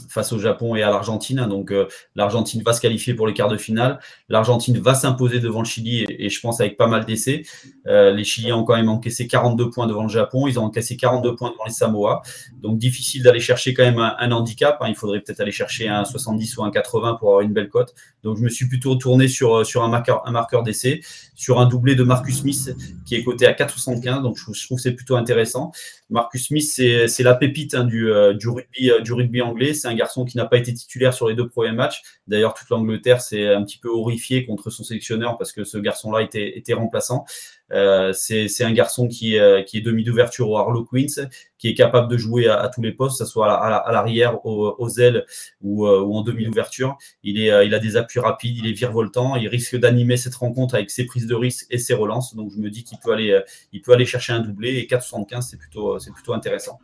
face 0.08 0.32
au 0.32 0.38
Japon 0.38 0.76
et 0.76 0.82
à 0.82 0.90
l'Argentine. 0.90 1.46
Donc 1.48 1.72
l'Argentine 2.14 2.62
va 2.62 2.72
se 2.72 2.80
qualifier 2.80 3.14
pour 3.14 3.26
les 3.26 3.34
quarts 3.34 3.48
de 3.48 3.56
finale. 3.56 3.98
l'Argentine 4.28 4.78
va 4.78 4.94
s'imposer 4.94 5.40
devant 5.40 5.60
le 5.60 5.64
Chili 5.64 6.04
et, 6.08 6.28
je 6.28 6.40
pense 6.40 6.60
avec 6.60 6.76
pas 6.76 6.86
mal 6.86 7.06
d'essais. 7.06 7.42
Les 7.86 8.24
Chiliens 8.24 8.56
ont 8.56 8.64
quand 8.64 8.76
même 8.76 8.88
encaissé 8.88 9.26
42 9.26 9.70
points 9.70 9.86
devant 9.86 10.04
le 10.04 10.08
Japon. 10.08 10.46
Ils 10.46 10.58
ont 10.60 10.64
encaissé 10.64 10.96
42 10.96 11.34
points 11.34 11.50
devant 11.50 11.64
les 11.64 11.72
Samoa. 11.72 12.22
Donc 12.60 12.78
difficile 12.78 13.22
d'aller 13.22 13.40
chercher 13.40 13.74
quand 13.74 13.84
même 13.84 13.98
un, 13.98 14.30
handicap 14.30 14.78
hein. 14.80 14.86
il 14.88 14.94
faudrait 14.94 15.20
peut-être 15.20 15.40
aller 15.40 15.52
chercher 15.52 15.88
un 15.88 16.04
70 16.04 16.47
ou 16.56 16.64
un 16.64 16.70
80 16.70 17.14
pour 17.14 17.30
avoir 17.30 17.42
une 17.42 17.52
belle 17.52 17.68
cote. 17.68 17.94
Donc 18.22 18.36
je 18.36 18.42
me 18.42 18.48
suis 18.48 18.66
plutôt 18.68 18.96
tourné 18.96 19.28
sur, 19.28 19.58
euh, 19.58 19.64
sur 19.64 19.82
un 19.82 19.88
marqueur, 19.88 20.26
un 20.26 20.30
marqueur 20.30 20.62
d'essai, 20.62 21.00
sur 21.34 21.60
un 21.60 21.66
doublé 21.66 21.94
de 21.94 22.02
Marcus 22.02 22.40
Smith 22.40 22.74
qui 23.04 23.14
est 23.14 23.24
coté 23.24 23.46
à 23.46 23.52
4,75. 23.52 24.22
Donc 24.22 24.36
je, 24.36 24.66
trouve 24.66 24.76
que 24.76 24.82
c'est 24.82 24.92
plutôt 24.92 25.16
intéressant. 25.16 25.72
Marcus 26.10 26.46
Smith, 26.46 26.64
c'est 26.66 27.22
la 27.22 27.34
pépite 27.34 27.74
hein, 27.74 27.84
du, 27.84 28.10
euh, 28.10 28.34
du, 28.34 28.48
rugby, 28.48 28.90
euh, 28.90 29.00
du 29.00 29.12
rugby 29.12 29.42
anglais. 29.42 29.74
C'est 29.74 29.88
un 29.88 29.94
garçon 29.94 30.24
qui 30.24 30.36
n'a 30.36 30.46
pas 30.46 30.56
été 30.56 30.72
titulaire 30.72 31.14
sur 31.14 31.28
les 31.28 31.34
deux 31.34 31.48
premiers 31.48 31.72
matchs. 31.72 32.02
D'ailleurs, 32.26 32.54
toute 32.54 32.68
l'Angleterre 32.70 33.20
s'est 33.20 33.48
un 33.48 33.62
petit 33.64 33.78
peu 33.78 33.88
horrifiée 33.88 34.46
contre 34.46 34.70
son 34.70 34.84
sélectionneur 34.84 35.38
parce 35.38 35.52
que 35.52 35.64
ce 35.64 35.78
garçon-là 35.78 36.22
était, 36.22 36.58
était 36.58 36.74
remplaçant. 36.74 37.24
Euh, 37.72 38.12
c'est 38.12 38.64
un 38.64 38.72
garçon 38.72 39.08
qui, 39.08 39.38
euh, 39.38 39.62
est 39.62 39.80
demi 39.80 40.04
d'ouverture 40.04 40.48
au 40.48 40.56
Harlow 40.56 40.84
Queens, 40.84 41.28
qui 41.58 41.68
est 41.68 41.74
capable 41.74 42.08
de 42.08 42.16
jouer 42.16 42.48
à, 42.48 42.68
tous 42.68 42.82
les 42.82 42.92
postes, 42.92 43.18
que 43.18 43.24
ce 43.24 43.30
soit 43.30 43.52
à 43.52 43.92
l'arrière, 43.92 44.44
aux, 44.44 44.88
ailes 44.98 45.24
ou, 45.60 45.86
euh, 45.86 46.00
ou 46.00 46.14
en 46.14 46.22
demi 46.22 46.44
d'ouverture. 46.44 46.96
Il, 47.22 47.40
est, 47.40 47.66
il 47.66 47.74
a 47.74 47.78
des 47.78 47.96
appuis 47.96 48.20
rapides, 48.20 48.56
il 48.58 48.66
est 48.66 48.72
virevoltant, 48.72 49.36
il 49.36 49.48
risque 49.48 49.76
d'animer 49.76 50.16
cette 50.16 50.34
rencontre 50.34 50.74
avec 50.74 50.90
ses 50.90 51.06
prises 51.06 51.26
de 51.26 51.34
risque 51.34 51.66
et 51.70 51.78
ses 51.78 51.94
relances. 51.94 52.34
Donc 52.34 52.50
je 52.52 52.58
me 52.58 52.70
dis 52.70 52.84
qu'il 52.84 52.98
peut 52.98 53.12
aller, 53.12 54.04
chercher 54.06 54.32
un 54.32 54.40
doublé 54.40 54.76
et 54.78 54.86
4,75 54.86 55.42
c'est 55.42 55.56
plutôt, 55.58 55.98
c'est 55.98 56.12
plutôt 56.12 56.32
intéressant. 56.32 56.78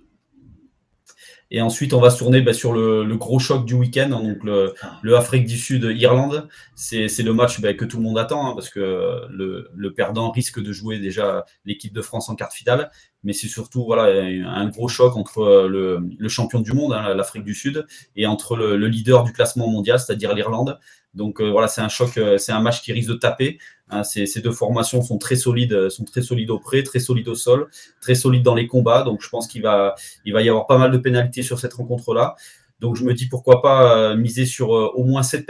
Et 1.50 1.60
ensuite, 1.60 1.92
on 1.94 2.00
va 2.00 2.10
se 2.10 2.18
tourner 2.18 2.40
bah, 2.40 2.52
sur 2.52 2.72
le, 2.72 3.04
gros 3.16 3.38
choc 3.38 3.64
du 3.64 3.74
week-end, 3.74 4.10
hein, 4.12 4.22
donc 4.22 4.42
le, 4.44 5.16
Afrique 5.16 5.46
du 5.46 5.56
Sud-Irlande. 5.56 6.48
C'est 6.74 7.22
le 7.22 7.32
match 7.32 7.60
bah, 7.60 7.74
que 7.74 7.84
tout 7.84 7.98
le 7.98 8.02
monde 8.02 8.18
attend, 8.18 8.50
hein, 8.50 8.54
parce 8.54 8.70
que 8.70 9.26
le, 9.30 9.94
perdant 9.94 10.30
risque 10.30 10.60
de 10.60 10.72
jouer 10.72 10.98
déjà 10.98 11.44
l'équipe 11.64 11.92
de 11.92 12.02
France 12.02 12.28
en 12.28 12.34
quart 12.34 12.52
finale. 12.52 12.90
Mais 13.22 13.32
c'est 13.32 13.48
surtout 13.48 13.84
voilà, 13.84 14.22
un 14.22 14.68
gros 14.68 14.88
choc 14.88 15.16
entre 15.16 15.66
le, 15.68 16.28
champion 16.28 16.60
du 16.60 16.72
monde, 16.72 16.92
hein, 16.92 17.14
l'Afrique 17.14 17.44
du 17.44 17.54
Sud, 17.54 17.86
et 18.16 18.26
entre 18.26 18.56
le, 18.56 18.88
leader 18.88 19.24
du 19.24 19.32
classement 19.32 19.68
mondial, 19.68 19.98
c'est-à-dire 19.98 20.34
l'Irlande. 20.34 20.78
Donc 21.14 21.40
euh, 21.40 21.50
voilà, 21.50 21.68
c'est 21.68 21.80
un 21.80 21.88
choc, 21.88 22.16
euh, 22.18 22.38
c'est 22.38 22.52
un 22.52 22.60
match 22.60 22.82
qui 22.82 22.92
risque 22.92 23.08
de 23.08 23.14
taper. 23.14 23.58
Hein, 23.90 24.02
ces, 24.02 24.26
deux 24.40 24.52
formations 24.52 25.02
sont 25.02 25.18
très 25.18 25.36
solides, 25.36 25.72
euh, 25.72 25.90
sont 25.90 26.04
très 26.04 26.22
solides 26.22 26.50
au 26.50 26.58
près, 26.58 26.82
très 26.82 26.98
solides 26.98 27.28
au 27.28 27.34
sol, 27.34 27.68
très 28.00 28.14
solides 28.14 28.42
dans 28.42 28.54
les 28.54 28.66
combats. 28.66 29.02
Donc 29.02 29.22
je 29.22 29.28
pense 29.28 29.46
qu'il 29.46 29.62
va, 29.62 29.94
y 30.24 30.48
avoir 30.48 30.66
pas 30.66 30.78
mal 30.78 30.90
de 30.90 30.98
pénalités 30.98 31.42
sur 31.42 31.58
cette 31.58 31.74
rencontre-là. 31.74 32.34
Donc 32.80 32.96
je 32.96 33.04
me 33.04 33.14
dis 33.14 33.26
pourquoi 33.26 33.62
pas 33.62 34.16
miser 34.16 34.46
sur 34.46 34.70
au 34.70 35.04
moins 35.04 35.22
7, 35.22 35.46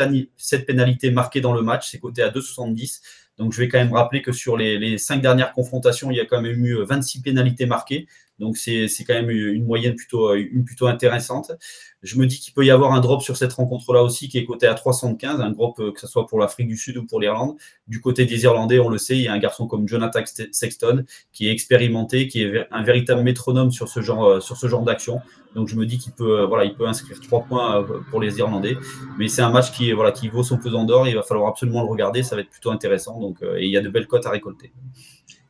pénalités 0.67 1.11
marquées 1.11 1.41
dans 1.41 1.55
le 1.55 1.63
match. 1.63 1.91
C'est 1.91 1.99
coté 1.99 2.23
à 2.23 2.31
2,70. 2.31 3.01
Donc 3.39 3.53
je 3.53 3.61
vais 3.61 3.69
quand 3.69 3.79
même 3.79 3.93
rappeler 3.93 4.23
que 4.23 4.31
sur 4.31 4.57
les, 4.57 4.79
les, 4.79 4.99
cinq 4.99 5.23
dernières 5.23 5.53
confrontations, 5.53 6.11
il 6.11 6.17
y 6.17 6.21
a 6.21 6.27
quand 6.27 6.41
même 6.41 6.65
eu 6.65 6.85
26 6.85 7.23
pénalités 7.23 7.67
marquées. 7.67 8.07
Donc 8.45 8.57
c'est 8.57 8.89
quand 9.07 9.15
même 9.15 9.31
une 9.31 9.65
moyenne 9.65 9.97
plutôt, 9.97 10.35
une 10.35 10.65
plutôt 10.65 10.87
intéressante. 10.87 11.53
Je 12.05 12.19
me 12.19 12.27
dis 12.27 12.39
qu'il 12.39 12.53
peut 12.53 12.67
y 12.67 12.71
avoir 12.71 12.93
un 12.93 13.01
drop 13.01 13.23
sur 13.23 13.39
cette 13.39 13.55
rencontre-là 13.55 14.03
aussi 14.03 14.29
qui 14.29 14.37
est 14.37 14.45
coté 14.45 14.67
à 14.67 14.75
315, 14.75 15.41
un 15.41 15.51
drop 15.51 15.81
euh, 15.81 15.91
que 15.91 15.99
ce 16.01 16.07
soit 16.07 16.27
pour 16.27 16.39
l'Afrique 16.39 16.69
du 16.69 16.77
Sud 16.77 16.99
ou 16.99 17.07
pour 17.07 17.19
l'Irlande. 17.19 17.57
Du 17.89 18.03
côté 18.03 18.27
des 18.27 18.45
Irlandais, 18.45 18.79
on 18.79 18.91
le 18.91 18.99
sait, 18.99 19.17
il 19.17 19.23
y 19.23 19.29
a 19.29 19.33
un 19.33 19.39
garçon 19.39 19.67
comme 19.67 19.89
Jonathan 19.89 20.21
Sexton 20.53 21.05
qui 21.33 21.49
est 21.49 21.51
expérimenté, 21.51 22.29
qui 22.29 22.43
est 22.43 22.67
un 22.71 22.83
véritable 22.83 23.23
métronome 23.23 23.71
sur 23.71 23.89
ce 23.89 24.03
genre, 24.03 24.27
euh, 24.27 24.41
genre 24.41 24.83
d'action. 24.83 25.23
Donc 25.55 25.69
je 25.69 25.77
me 25.77 25.87
dis 25.87 25.97
qu'il 25.97 26.13
peut, 26.13 26.41
euh, 26.41 26.47
voilà, 26.47 26.67
il 26.67 26.75
peut 26.75 26.87
inscrire 26.87 27.19
trois 27.21 27.45
points 27.45 27.87
pour 28.11 28.21
les 28.21 28.39
Irlandais. 28.39 28.77
Mais 29.19 29.29
c'est 29.29 29.43
un 29.43 29.51
match 29.51 29.73
qui, 29.73 29.91
voilà, 29.93 30.13
qui 30.13 30.29
vaut 30.29 30.43
son 30.43 30.59
pesant 30.59 30.85
d'or. 30.85 31.09
Il 31.09 31.15
va 31.15 31.23
falloir 31.23 31.49
absolument 31.49 31.83
le 31.83 31.89
regarder. 31.89 32.23
Ça 32.23 32.37
va 32.37 32.43
être 32.43 32.51
plutôt 32.51 32.71
intéressant. 32.71 33.19
Donc, 33.19 33.39
et 33.43 33.65
il 33.65 33.71
y 33.71 33.79
a 33.79 33.81
de 33.81 33.89
belles 33.89 34.07
cotes 34.07 34.27
à 34.27 34.31
récolter. 34.31 34.73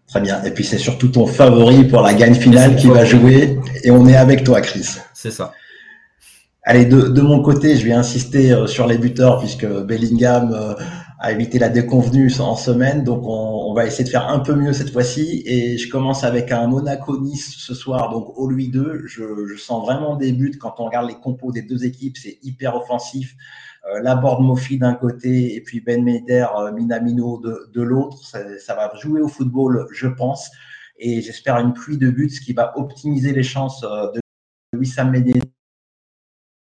Très 0.09 0.21
bien. 0.21 0.43
Et 0.45 0.51
puis 0.51 0.65
c'est 0.65 0.79
surtout 0.79 1.09
ton 1.09 1.27
favori 1.27 1.85
pour 1.85 2.03
la 2.03 2.15
gagne 2.15 2.35
finale 2.35 2.77
qui 2.77 2.87
va 2.87 3.05
jouer. 3.05 3.59
Et 3.83 3.91
on 3.91 4.07
est 4.07 4.17
avec 4.17 4.45
toi, 4.45 4.61
Chris. 4.61 4.99
C'est 5.13 5.31
ça. 5.31 5.53
Allez, 6.67 6.87
de, 6.87 7.21
mon 7.21 7.43
côté, 7.43 7.77
je 7.77 7.85
vais 7.85 7.93
insister 7.93 8.53
euh, 8.53 8.67
sur 8.67 8.87
les 8.87 8.97
buteurs 8.97 9.39
puisque 9.39 9.67
Bellingham 9.67 10.51
euh, 10.55 10.75
a 11.21 11.31
évité 11.31 11.59
la 11.59 11.69
déconvenue 11.69 12.33
en 12.39 12.57
semaine. 12.57 13.05
Donc 13.05 13.23
on, 13.27 13.75
va 13.75 13.87
essayer 13.87 14.05
de 14.05 14.09
faire 14.09 14.29
un 14.29 14.39
peu 14.39 14.55
mieux 14.55 14.73
cette 14.73 14.91
fois-ci. 14.91 15.43
Et 15.47 15.77
je 15.77 15.91
commence 15.91 16.25
avec 16.25 16.53
un 16.53 16.67
Monaco-Nice 16.67 17.57
ce 17.59 17.75
soir, 17.75 18.11
donc 18.11 18.39
au 18.39 18.49
Louis 18.49 18.69
2. 18.69 19.03
Je, 19.05 19.25
je 19.47 19.61
sens 19.61 19.85
vraiment 19.85 20.17
des 20.17 20.33
buts 20.33 20.57
quand 20.59 20.75
on 20.79 20.87
regarde 20.87 21.09
les 21.09 21.17
compos 21.17 21.53
des 21.53 21.63
deux 21.63 21.85
équipes. 21.85 22.17
C'est 22.17 22.39
hyper 22.43 22.77
offensif. 22.77 23.35
Euh, 23.87 24.01
la 24.01 24.15
board 24.15 24.41
Mofi 24.43 24.79
d'un 24.79 24.95
côté 24.95 25.55
et 25.55 25.61
puis 25.61 25.81
Ben 25.81 26.03
Meder, 26.03 26.47
euh, 26.57 26.73
Minamino 26.73 27.39
de, 27.39 27.71
de 27.73 27.83
l'autre. 27.83 28.25
Ça, 28.25 28.75
va 28.75 28.93
jouer 28.97 29.21
au 29.21 29.29
football, 29.29 29.87
je 29.93 30.09
pense. 30.09 30.51
Et 30.99 31.21
j'espère 31.21 31.59
une 31.59 31.73
pluie 31.73 31.99
de 31.99 32.11
buts, 32.11 32.29
qui 32.29 32.53
va 32.53 32.77
optimiser 32.79 33.33
les 33.33 33.43
chances 33.43 33.85
euh, 33.85 34.11
de 34.13 34.21
Wissam 34.79 35.11
Meder 35.11 35.41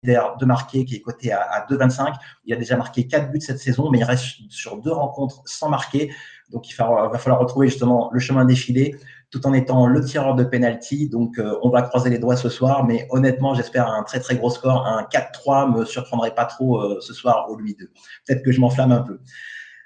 de 0.04 0.44
marquer, 0.44 0.84
qui 0.84 0.96
est 0.96 1.00
coté 1.00 1.32
à, 1.32 1.42
à 1.42 1.66
2,25. 1.66 2.14
Il 2.44 2.54
a 2.54 2.56
déjà 2.56 2.76
marqué 2.76 3.06
4 3.06 3.30
buts 3.30 3.40
cette 3.40 3.60
saison, 3.60 3.90
mais 3.90 3.98
il 3.98 4.04
reste 4.04 4.50
sur 4.50 4.78
deux 4.78 4.90
rencontres 4.90 5.42
sans 5.44 5.68
marquer. 5.68 6.12
Donc 6.50 6.68
il 6.68 6.74
va, 6.74 7.08
va 7.08 7.18
falloir 7.18 7.40
retrouver 7.40 7.68
justement 7.68 8.10
le 8.12 8.18
chemin 8.18 8.44
défilé 8.44 8.96
tout 9.32 9.46
en 9.46 9.54
étant 9.54 9.86
le 9.86 10.04
tireur 10.04 10.34
de 10.34 10.44
penalty. 10.44 11.08
Donc, 11.08 11.38
euh, 11.38 11.56
on 11.62 11.70
va 11.70 11.82
croiser 11.82 12.10
les 12.10 12.18
doigts 12.18 12.36
ce 12.36 12.50
soir, 12.50 12.84
mais 12.84 13.08
honnêtement, 13.10 13.54
j'espère 13.54 13.88
un 13.88 14.02
très 14.02 14.20
très 14.20 14.36
gros 14.36 14.50
score. 14.50 14.86
Un 14.86 15.04
4-3 15.04 15.74
me 15.74 15.84
surprendrait 15.86 16.34
pas 16.34 16.44
trop 16.44 16.80
euh, 16.80 16.98
ce 17.00 17.14
soir 17.14 17.46
au 17.50 17.56
Louis 17.56 17.74
2. 17.78 17.90
Peut-être 18.26 18.44
que 18.44 18.52
je 18.52 18.60
m'enflamme 18.60 18.92
un 18.92 19.00
peu. 19.00 19.18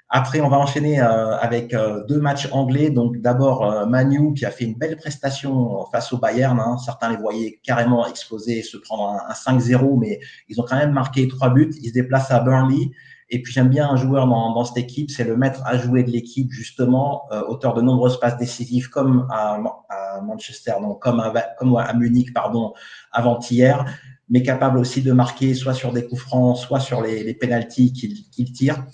Après, 0.09 0.41
on 0.41 0.49
va 0.49 0.57
enchaîner 0.57 1.01
euh, 1.01 1.37
avec 1.37 1.75
deux 2.07 2.19
matchs 2.19 2.47
anglais. 2.51 2.89
Donc, 2.89 3.17
d'abord, 3.17 3.87
Manu 3.87 4.33
qui 4.33 4.45
a 4.45 4.51
fait 4.51 4.65
une 4.65 4.75
belle 4.75 4.97
prestation 4.97 5.85
face 5.91 6.13
au 6.13 6.17
Bayern. 6.17 6.59
Hein. 6.59 6.77
Certains 6.77 7.09
les 7.09 7.17
voyaient 7.17 7.59
carrément 7.63 8.05
exploser, 8.07 8.63
se 8.63 8.77
prendre 8.77 9.09
un, 9.09 9.29
un 9.29 9.57
5-0, 9.57 9.99
mais 9.99 10.19
ils 10.49 10.59
ont 10.61 10.65
quand 10.67 10.77
même 10.77 10.91
marqué 10.91 11.27
trois 11.27 11.49
buts. 11.49 11.73
Ils 11.81 11.89
se 11.89 11.93
déplacent 11.93 12.31
à 12.31 12.39
Burnley. 12.39 12.91
Et 13.29 13.41
puis 13.41 13.51
j'aime 13.51 13.69
bien 13.69 13.89
un 13.89 13.97
joueur 13.97 14.27
dans, 14.27 14.53
dans 14.53 14.63
cette 14.63 14.77
équipe, 14.77 15.11
c'est 15.11 15.25
le 15.25 15.35
maître 15.35 15.61
à 15.65 15.77
jouer 15.77 16.03
de 16.03 16.11
l'équipe 16.11 16.51
justement, 16.51 17.23
euh, 17.31 17.41
auteur 17.47 17.73
de 17.73 17.81
nombreuses 17.81 18.19
passes 18.19 18.37
décisives 18.37 18.89
comme 18.89 19.27
à, 19.29 19.59
à 19.89 20.21
Manchester, 20.21 20.73
non, 20.81 20.95
comme 20.95 21.19
à, 21.19 21.31
comme 21.57 21.75
à 21.75 21.93
Munich, 21.93 22.33
pardon, 22.33 22.73
avant-hier, 23.11 23.85
mais 24.29 24.43
capable 24.43 24.77
aussi 24.77 25.01
de 25.01 25.11
marquer 25.11 25.53
soit 25.53 25.73
sur 25.73 25.91
des 25.91 26.05
coups 26.05 26.21
francs, 26.21 26.57
soit 26.57 26.79
sur 26.79 27.01
les, 27.01 27.23
les 27.23 27.33
pénalties 27.33 27.91
qu'il 27.93 28.51
tire. 28.53 28.85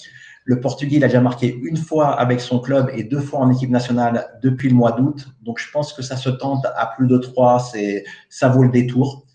Le 0.46 0.60
Portugais, 0.60 0.98
il 0.98 1.04
a 1.06 1.08
déjà 1.08 1.22
marqué 1.22 1.56
une 1.64 1.78
fois 1.78 2.20
avec 2.20 2.42
son 2.42 2.60
club 2.60 2.92
et 2.94 3.04
deux 3.04 3.22
fois 3.22 3.40
en 3.40 3.50
équipe 3.50 3.70
nationale 3.70 4.28
depuis 4.42 4.68
le 4.68 4.76
mois 4.76 4.92
d'août. 4.92 5.30
Donc, 5.42 5.58
je 5.58 5.72
pense 5.72 5.94
que 5.94 6.02
ça 6.02 6.18
se 6.18 6.30
tente 6.30 6.66
à 6.76 6.88
plus 6.98 7.08
de 7.08 7.18
trois. 7.18 7.66
Ça 8.30 8.50
vaut 8.50 8.64
le 8.64 8.70
détour. 8.70 9.26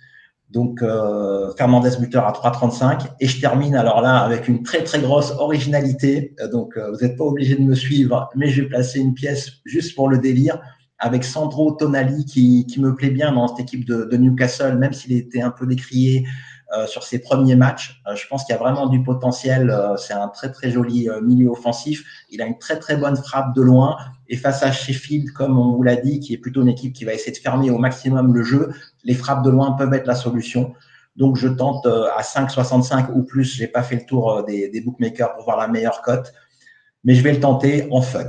Donc, 0.50 0.80
euh, 0.80 1.52
Fernandez 1.58 1.90
buteur 2.00 2.26
à 2.26 2.32
3,35. 2.32 3.06
Et 3.20 3.26
je 3.26 3.40
termine 3.40 3.74
alors 3.74 4.00
là 4.00 4.18
avec 4.18 4.48
une 4.48 4.62
très 4.62 4.82
très 4.82 5.00
grosse 5.00 5.30
originalité. 5.32 6.34
Euh, 6.40 6.48
donc, 6.48 6.76
euh, 6.76 6.90
vous 6.90 7.04
n'êtes 7.04 7.16
pas 7.16 7.24
obligé 7.24 7.54
de 7.56 7.62
me 7.62 7.74
suivre, 7.74 8.30
mais 8.34 8.48
je 8.48 8.62
vais 8.62 8.68
placer 8.68 8.98
une 8.98 9.14
pièce 9.14 9.52
juste 9.64 9.94
pour 9.94 10.08
le 10.08 10.18
délire 10.18 10.60
avec 10.98 11.22
Sandro 11.22 11.72
Tonali 11.72 12.24
qui, 12.24 12.66
qui 12.66 12.80
me 12.80 12.94
plaît 12.94 13.10
bien 13.10 13.32
dans 13.32 13.46
cette 13.48 13.60
équipe 13.60 13.84
de, 13.84 14.16
Newcastle, 14.16 14.78
même 14.78 14.92
s'il 14.92 15.12
était 15.12 15.40
un 15.40 15.50
peu 15.50 15.64
décrié 15.64 16.26
sur 16.86 17.02
ses 17.04 17.20
premiers 17.20 17.54
matchs. 17.54 18.02
Je 18.14 18.26
pense 18.26 18.44
qu'il 18.44 18.52
y 18.52 18.58
a 18.58 18.60
vraiment 18.60 18.88
du 18.88 19.02
potentiel. 19.02 19.72
C'est 19.96 20.12
un 20.12 20.26
très 20.26 20.50
très 20.50 20.70
joli 20.70 21.08
milieu 21.22 21.50
offensif. 21.50 22.04
Il 22.30 22.42
a 22.42 22.46
une 22.46 22.58
très 22.58 22.80
très 22.80 22.96
bonne 22.96 23.16
frappe 23.16 23.54
de 23.54 23.62
loin. 23.62 23.96
Et 24.28 24.36
face 24.36 24.62
à 24.62 24.72
Sheffield, 24.72 25.32
comme 25.32 25.58
on 25.58 25.72
vous 25.76 25.82
l'a 25.82 25.96
dit, 25.96 26.20
qui 26.20 26.34
est 26.34 26.38
plutôt 26.38 26.62
une 26.62 26.68
équipe 26.68 26.92
qui 26.92 27.04
va 27.04 27.14
essayer 27.14 27.32
de 27.32 27.38
fermer 27.38 27.70
au 27.70 27.78
maximum 27.78 28.34
le 28.34 28.42
jeu, 28.42 28.70
les 29.04 29.14
frappes 29.14 29.42
de 29.42 29.50
loin 29.50 29.72
peuvent 29.72 29.94
être 29.94 30.06
la 30.06 30.14
solution. 30.14 30.74
Donc 31.16 31.36
je 31.36 31.48
tente 31.48 31.86
à 31.86 32.20
5,65 32.20 33.12
ou 33.12 33.22
plus. 33.22 33.44
J'ai 33.44 33.66
pas 33.66 33.82
fait 33.82 33.96
le 33.96 34.06
tour 34.06 34.44
des, 34.44 34.68
des 34.68 34.80
bookmakers 34.80 35.34
pour 35.34 35.44
voir 35.44 35.56
la 35.56 35.68
meilleure 35.68 36.02
cote, 36.02 36.32
mais 37.04 37.14
je 37.14 37.22
vais 37.22 37.32
le 37.32 37.40
tenter 37.40 37.88
en 37.90 38.02
fun. 38.02 38.26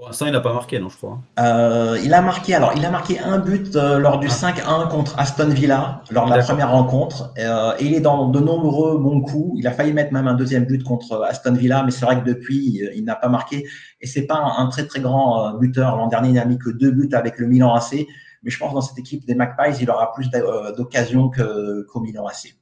Pour 0.00 0.08
l'instant, 0.08 0.24
il 0.24 0.32
n'a 0.32 0.40
pas 0.40 0.54
marqué, 0.54 0.78
non, 0.78 0.88
je 0.88 0.96
crois. 0.96 1.18
Euh, 1.38 1.98
il 2.02 2.14
a 2.14 2.22
marqué, 2.22 2.54
alors, 2.54 2.72
il 2.74 2.82
a 2.86 2.90
marqué 2.90 3.18
un 3.18 3.38
but 3.38 3.76
euh, 3.76 3.98
lors 3.98 4.18
du 4.18 4.28
5-1 4.28 4.62
ah. 4.66 4.88
contre 4.90 5.18
Aston 5.18 5.50
Villa, 5.50 6.02
lors 6.10 6.24
de 6.24 6.30
la 6.30 6.42
première 6.42 6.70
rencontre. 6.70 7.34
Euh, 7.36 7.74
et 7.78 7.84
il 7.84 7.92
est 7.92 8.00
dans 8.00 8.28
de 8.28 8.40
nombreux 8.40 8.96
bons 8.96 9.20
coups. 9.20 9.58
Il 9.58 9.66
a 9.66 9.72
failli 9.72 9.92
mettre 9.92 10.14
même 10.14 10.26
un 10.26 10.32
deuxième 10.32 10.64
but 10.64 10.82
contre 10.82 11.22
Aston 11.28 11.52
Villa, 11.52 11.82
mais 11.82 11.90
c'est 11.90 12.06
vrai 12.06 12.18
que 12.18 12.24
depuis, 12.24 12.80
il, 12.94 13.04
n'a 13.04 13.14
pas 13.14 13.28
marqué. 13.28 13.66
Et 14.00 14.06
c'est 14.06 14.24
pas 14.24 14.42
un, 14.56 14.68
très, 14.68 14.86
très 14.86 15.00
grand 15.00 15.52
buteur. 15.58 15.96
L'an 15.96 16.06
dernier, 16.06 16.30
il 16.30 16.34
n'a 16.36 16.46
mis 16.46 16.56
que 16.56 16.70
deux 16.70 16.92
buts 16.92 17.10
avec 17.12 17.38
le 17.38 17.46
Milan 17.46 17.74
AC. 17.74 18.06
Mais 18.42 18.50
je 18.50 18.58
pense 18.58 18.70
que 18.70 18.74
dans 18.76 18.80
cette 18.80 18.98
équipe 18.98 19.26
des 19.26 19.34
Magpies, 19.34 19.82
il 19.82 19.90
aura 19.90 20.14
plus 20.14 20.30
d'occasions 20.78 21.30
qu'au 21.30 22.00
Milan 22.00 22.26
AC. 22.26 22.54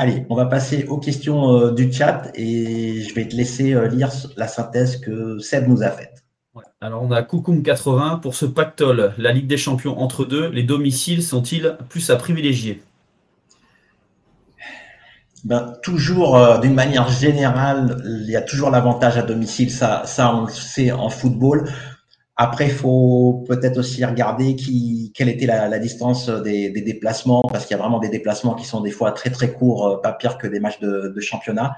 Allez, 0.00 0.24
on 0.30 0.36
va 0.36 0.46
passer 0.46 0.86
aux 0.86 0.98
questions 0.98 1.50
euh, 1.54 1.72
du 1.72 1.92
chat 1.92 2.30
et 2.36 3.02
je 3.02 3.12
vais 3.16 3.26
te 3.26 3.34
laisser 3.34 3.74
euh, 3.74 3.88
lire 3.88 4.10
la 4.36 4.46
synthèse 4.46 5.00
que 5.00 5.40
Seb 5.40 5.66
nous 5.66 5.82
a 5.82 5.90
faite. 5.90 6.22
Alors 6.80 7.02
on 7.02 7.10
a 7.10 7.22
Koukoum80 7.22 8.20
pour 8.20 8.36
ce 8.36 8.46
pactole, 8.46 9.12
la 9.18 9.32
Ligue 9.32 9.48
des 9.48 9.56
Champions 9.56 9.98
entre 9.98 10.24
deux, 10.24 10.50
les 10.50 10.62
domiciles 10.62 11.24
sont-ils 11.24 11.76
plus 11.88 12.10
à 12.10 12.16
privilégier? 12.16 12.80
Ben, 15.42 15.74
toujours, 15.82 16.36
euh, 16.36 16.58
d'une 16.58 16.74
manière 16.74 17.08
générale, 17.08 18.00
il 18.04 18.30
y 18.30 18.36
a 18.36 18.42
toujours 18.42 18.70
l'avantage 18.70 19.18
à 19.18 19.22
domicile. 19.22 19.68
Ça, 19.68 20.02
ça, 20.04 20.32
on 20.32 20.42
le 20.42 20.52
sait 20.52 20.92
en 20.92 21.08
football. 21.08 21.68
Après, 22.40 22.66
il 22.66 22.72
faut 22.72 23.44
peut-être 23.48 23.78
aussi 23.78 24.04
regarder 24.04 24.54
qui, 24.54 25.12
quelle 25.14 25.28
était 25.28 25.46
la, 25.46 25.78
distance 25.80 26.28
des, 26.28 26.70
des, 26.70 26.82
déplacements, 26.82 27.42
parce 27.42 27.66
qu'il 27.66 27.76
y 27.76 27.80
a 27.80 27.82
vraiment 27.82 27.98
des 27.98 28.08
déplacements 28.08 28.54
qui 28.54 28.64
sont 28.64 28.80
des 28.80 28.92
fois 28.92 29.10
très 29.10 29.30
très 29.30 29.52
courts, 29.52 29.88
euh, 29.88 30.00
pas 30.00 30.12
pire 30.12 30.38
que 30.38 30.46
des 30.46 30.60
matchs 30.60 30.78
de, 30.78 31.12
de 31.14 31.20
championnat. 31.20 31.76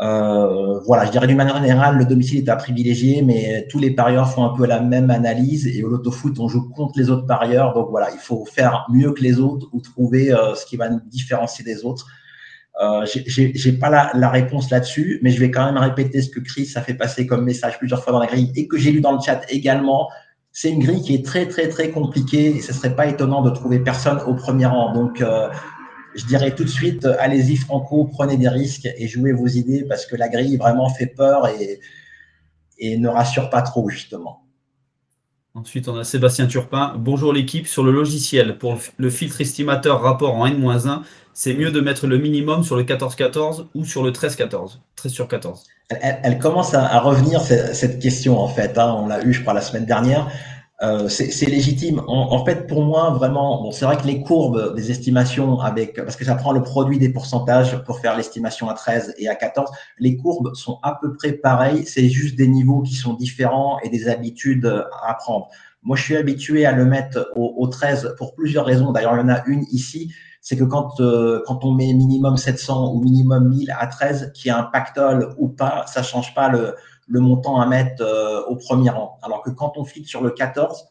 Euh, 0.00 0.80
voilà, 0.80 1.06
je 1.06 1.10
dirais 1.10 1.26
d'une 1.26 1.36
manière 1.36 1.56
générale, 1.56 1.96
le 1.96 2.04
domicile 2.04 2.38
est 2.38 2.48
à 2.48 2.56
privilégier, 2.56 3.22
mais 3.22 3.66
tous 3.70 3.78
les 3.78 3.92
parieurs 3.92 4.28
font 4.28 4.44
un 4.44 4.54
peu 4.56 4.66
la 4.66 4.80
même 4.80 5.10
analyse. 5.10 5.66
Et 5.66 5.82
au 5.84 5.88
loto-foot, 5.88 6.38
on 6.40 6.48
joue 6.48 6.68
contre 6.68 6.98
les 6.98 7.08
autres 7.08 7.26
parieurs. 7.26 7.72
Donc 7.72 7.88
voilà, 7.90 8.10
il 8.12 8.18
faut 8.18 8.44
faire 8.44 8.86
mieux 8.90 9.12
que 9.12 9.22
les 9.22 9.38
autres 9.38 9.68
ou 9.72 9.80
trouver 9.80 10.32
euh, 10.32 10.54
ce 10.56 10.66
qui 10.66 10.76
va 10.76 10.88
nous 10.88 11.00
différencier 11.06 11.64
des 11.64 11.84
autres. 11.84 12.06
Euh, 12.82 13.06
j'ai 13.06 13.72
pas 13.72 13.88
la, 13.88 14.10
la 14.14 14.28
réponse 14.28 14.70
là-dessus, 14.70 15.18
mais 15.22 15.30
je 15.30 15.40
vais 15.40 15.50
quand 15.50 15.64
même 15.64 15.78
répéter 15.78 16.20
ce 16.20 16.28
que 16.28 16.40
Chris 16.40 16.70
a 16.76 16.82
fait 16.82 16.92
passer 16.94 17.26
comme 17.26 17.44
message 17.44 17.78
plusieurs 17.78 18.04
fois 18.04 18.12
dans 18.12 18.18
la 18.18 18.26
grille 18.26 18.52
et 18.54 18.68
que 18.68 18.76
j'ai 18.76 18.92
lu 18.92 19.00
dans 19.00 19.12
le 19.12 19.20
chat 19.20 19.40
également. 19.48 20.10
C'est 20.52 20.70
une 20.70 20.80
grille 20.80 21.00
qui 21.00 21.14
est 21.14 21.24
très 21.24 21.46
très 21.46 21.68
très 21.68 21.90
compliquée 21.90 22.56
et 22.56 22.60
ce 22.60 22.74
serait 22.74 22.94
pas 22.94 23.06
étonnant 23.06 23.40
de 23.40 23.50
trouver 23.50 23.78
personne 23.78 24.20
au 24.26 24.34
premier 24.34 24.66
rang. 24.66 24.92
Donc 24.92 25.22
euh, 25.22 25.48
je 26.14 26.26
dirais 26.26 26.54
tout 26.54 26.64
de 26.64 26.68
suite, 26.68 27.06
allez-y 27.18 27.56
Franco, 27.56 28.04
prenez 28.12 28.36
des 28.36 28.48
risques 28.48 28.88
et 28.96 29.08
jouez 29.08 29.32
vos 29.32 29.46
idées 29.46 29.84
parce 29.88 30.04
que 30.04 30.16
la 30.16 30.28
grille 30.28 30.58
vraiment 30.58 30.90
fait 30.90 31.06
peur 31.06 31.48
et, 31.48 31.80
et 32.78 32.98
ne 32.98 33.08
rassure 33.08 33.48
pas 33.48 33.62
trop 33.62 33.88
justement. 33.88 34.45
Ensuite, 35.56 35.88
on 35.88 35.96
a 35.96 36.04
Sébastien 36.04 36.46
Turpin. 36.46 36.92
Bonjour 36.98 37.32
l'équipe. 37.32 37.66
Sur 37.66 37.82
le 37.82 37.90
logiciel, 37.90 38.58
pour 38.58 38.76
le 38.98 39.08
filtre 39.08 39.40
estimateur 39.40 40.02
rapport 40.02 40.34
en 40.36 40.44
N-1, 40.44 41.00
c'est 41.32 41.54
mieux 41.54 41.70
de 41.70 41.80
mettre 41.80 42.06
le 42.06 42.18
minimum 42.18 42.62
sur 42.62 42.76
le 42.76 42.82
14-14 42.82 43.64
ou 43.74 43.86
sur 43.86 44.02
le 44.02 44.10
13-14 44.10 44.80
13 44.96 45.12
sur 45.12 45.28
14 45.28 45.64
elle, 45.88 46.38
commence 46.40 46.74
à, 46.74 46.98
revenir, 46.98 47.40
cette 47.40 48.00
question, 48.00 48.38
en 48.38 48.48
fait. 48.48 48.76
Hein. 48.76 48.96
on 48.98 49.06
l'a 49.06 49.22
eu, 49.22 49.32
je 49.32 49.40
crois, 49.40 49.54
la 49.54 49.60
semaine 49.60 49.86
dernière. 49.86 50.28
Euh, 50.82 51.08
c'est 51.08 51.46
légitime. 51.46 52.02
En, 52.06 52.44
fait, 52.44 52.66
pour 52.66 52.84
moi, 52.84 53.10
vraiment, 53.10 53.62
bon, 53.62 53.72
c'est 53.72 53.86
vrai 53.86 53.96
que 53.96 54.06
les 54.06 54.20
courbes 54.20 54.74
des 54.74 54.90
estimations 54.90 55.58
avec, 55.60 55.96
parce 55.96 56.16
que 56.16 56.24
ça 56.24 56.34
prend 56.34 56.52
le 56.52 56.62
produit 56.62 56.98
des 56.98 57.08
pourcentages 57.08 57.82
pour 57.84 57.98
faire 58.00 58.14
l'estimation 58.14 58.68
à 58.68 58.74
13 58.74 59.14
et 59.16 59.28
à 59.28 59.34
14, 59.34 59.70
les 59.98 60.18
courbes 60.18 60.54
sont 60.54 60.78
à 60.82 60.98
peu 61.00 61.14
près 61.14 61.32
pareilles. 61.32 61.86
C'est 61.86 62.10
juste 62.10 62.36
des 62.36 62.46
niveaux 62.46 62.82
qui 62.82 62.94
sont 62.94 63.14
différents 63.14 63.78
et 63.84 63.88
des 63.88 64.08
habitudes 64.08 64.66
à 65.02 65.12
apprendre. 65.12 65.48
Moi, 65.82 65.96
je 65.96 66.02
suis 66.02 66.16
habitué 66.16 66.66
à 66.66 66.72
le 66.72 66.84
mettre 66.84 67.30
au, 67.36 67.54
au 67.56 67.68
13 67.68 68.14
pour 68.18 68.34
plusieurs 68.34 68.66
raisons. 68.66 68.92
D'ailleurs, 68.92 69.14
il 69.14 69.20
y 69.20 69.22
en 69.22 69.28
a 69.30 69.44
une 69.46 69.64
ici 69.72 70.12
c'est 70.46 70.56
que 70.56 70.62
quand, 70.62 71.00
euh, 71.00 71.42
quand 71.44 71.64
on 71.64 71.72
met 71.72 71.92
minimum 71.92 72.36
700 72.36 72.92
ou 72.92 73.02
minimum 73.02 73.48
1000 73.48 73.74
à 73.76 73.88
13, 73.88 74.30
qu'il 74.32 74.48
y 74.48 74.52
a 74.52 74.56
un 74.56 74.62
pactole 74.62 75.34
ou 75.38 75.48
pas, 75.48 75.84
ça 75.88 76.04
change 76.04 76.36
pas 76.36 76.48
le, 76.48 76.76
le 77.06 77.20
montant 77.20 77.60
à 77.60 77.66
mettre 77.66 78.02
euh, 78.02 78.42
au 78.48 78.56
premier 78.56 78.90
rang. 78.90 79.18
Alors 79.22 79.42
que 79.42 79.50
quand 79.50 79.72
on 79.76 79.84
flique 79.84 80.08
sur 80.08 80.22
le 80.22 80.30
14, 80.30 80.88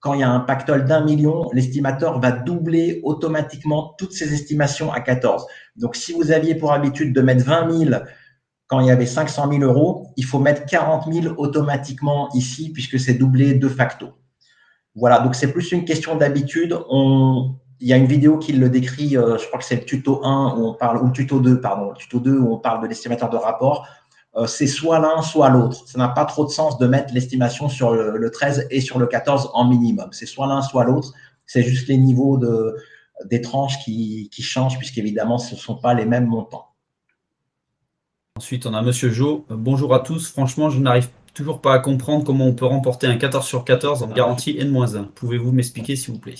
quand 0.00 0.14
il 0.14 0.20
y 0.20 0.22
a 0.22 0.30
un 0.30 0.40
pactole 0.40 0.84
d'un 0.84 1.02
million, 1.02 1.50
l'estimateur 1.52 2.20
va 2.20 2.30
doubler 2.30 3.00
automatiquement 3.02 3.94
toutes 3.98 4.12
ses 4.12 4.32
estimations 4.32 4.92
à 4.92 5.00
14. 5.00 5.46
Donc, 5.76 5.96
si 5.96 6.12
vous 6.12 6.30
aviez 6.30 6.54
pour 6.54 6.72
habitude 6.72 7.12
de 7.12 7.20
mettre 7.20 7.44
20 7.44 7.78
000 7.86 8.00
quand 8.68 8.80
il 8.80 8.86
y 8.86 8.90
avait 8.90 9.06
500 9.06 9.50
000 9.50 9.62
euros, 9.64 10.12
il 10.16 10.24
faut 10.24 10.38
mettre 10.38 10.66
40 10.66 11.12
000 11.12 11.34
automatiquement 11.38 12.28
ici 12.34 12.70
puisque 12.72 13.00
c'est 13.00 13.14
doublé 13.14 13.54
de 13.54 13.68
facto. 13.68 14.10
Voilà, 14.94 15.20
donc 15.20 15.34
c'est 15.34 15.52
plus 15.52 15.72
une 15.72 15.84
question 15.84 16.16
d'habitude. 16.16 16.78
Il 17.80 17.86
y 17.86 17.92
a 17.92 17.96
une 17.96 18.06
vidéo 18.06 18.38
qui 18.38 18.52
le 18.52 18.68
décrit, 18.68 19.16
euh, 19.16 19.38
je 19.38 19.46
crois 19.46 19.58
que 19.58 19.64
c'est 19.64 19.76
le 19.76 19.84
tuto 19.84 20.24
1 20.24 20.56
où 20.56 20.66
on 20.66 20.74
parle, 20.74 21.02
ou 21.02 21.06
le 21.06 21.12
tuto 21.12 21.40
2, 21.40 21.60
pardon, 21.60 21.90
le 21.90 21.96
tuto 21.96 22.18
2 22.18 22.38
où 22.38 22.52
on 22.52 22.58
parle 22.58 22.82
de 22.82 22.88
l'estimateur 22.88 23.30
de 23.30 23.36
rapport. 23.36 23.86
Euh, 24.38 24.46
c'est 24.46 24.68
soit 24.68 25.00
l'un, 25.00 25.20
soit 25.22 25.50
l'autre. 25.50 25.82
Ça 25.86 25.98
n'a 25.98 26.08
pas 26.08 26.24
trop 26.24 26.44
de 26.44 26.50
sens 26.50 26.78
de 26.78 26.86
mettre 26.86 27.12
l'estimation 27.12 27.68
sur 27.68 27.92
le, 27.92 28.30
13 28.30 28.68
et 28.70 28.80
sur 28.80 28.98
le 28.98 29.06
14 29.06 29.50
en 29.52 29.64
minimum. 29.66 30.08
C'est 30.12 30.26
soit 30.26 30.46
l'un, 30.46 30.62
soit 30.62 30.84
l'autre. 30.84 31.12
C'est 31.44 31.62
juste 31.62 31.88
les 31.88 31.96
niveaux 31.96 32.36
de, 32.36 32.76
des 33.24 33.40
tranches 33.40 33.82
qui, 33.84 34.28
qui 34.30 34.42
changent, 34.42 34.78
puisqu'évidemment, 34.78 35.38
ce 35.38 35.54
ne 35.54 35.60
sont 35.60 35.76
pas 35.76 35.92
les 35.94 36.04
mêmes 36.04 36.26
montants. 36.26 36.68
Ensuite, 38.36 38.66
on 38.66 38.74
a 38.74 38.82
Monsieur 38.82 39.10
Jo. 39.10 39.44
Bonjour 39.50 39.92
à 39.92 40.00
tous. 40.00 40.30
Franchement, 40.30 40.70
je 40.70 40.78
n'arrive 40.78 41.08
toujours 41.34 41.60
pas 41.60 41.74
à 41.74 41.78
comprendre 41.80 42.24
comment 42.24 42.46
on 42.46 42.54
peut 42.54 42.66
remporter 42.66 43.08
un 43.08 43.16
14 43.16 43.44
sur 43.44 43.64
14 43.64 44.04
en 44.04 44.08
garantie 44.08 44.56
N-1. 44.56 45.06
Pouvez-vous 45.06 45.50
m'expliquer, 45.50 45.96
s'il 45.96 46.14
vous 46.14 46.20
plaît? 46.20 46.36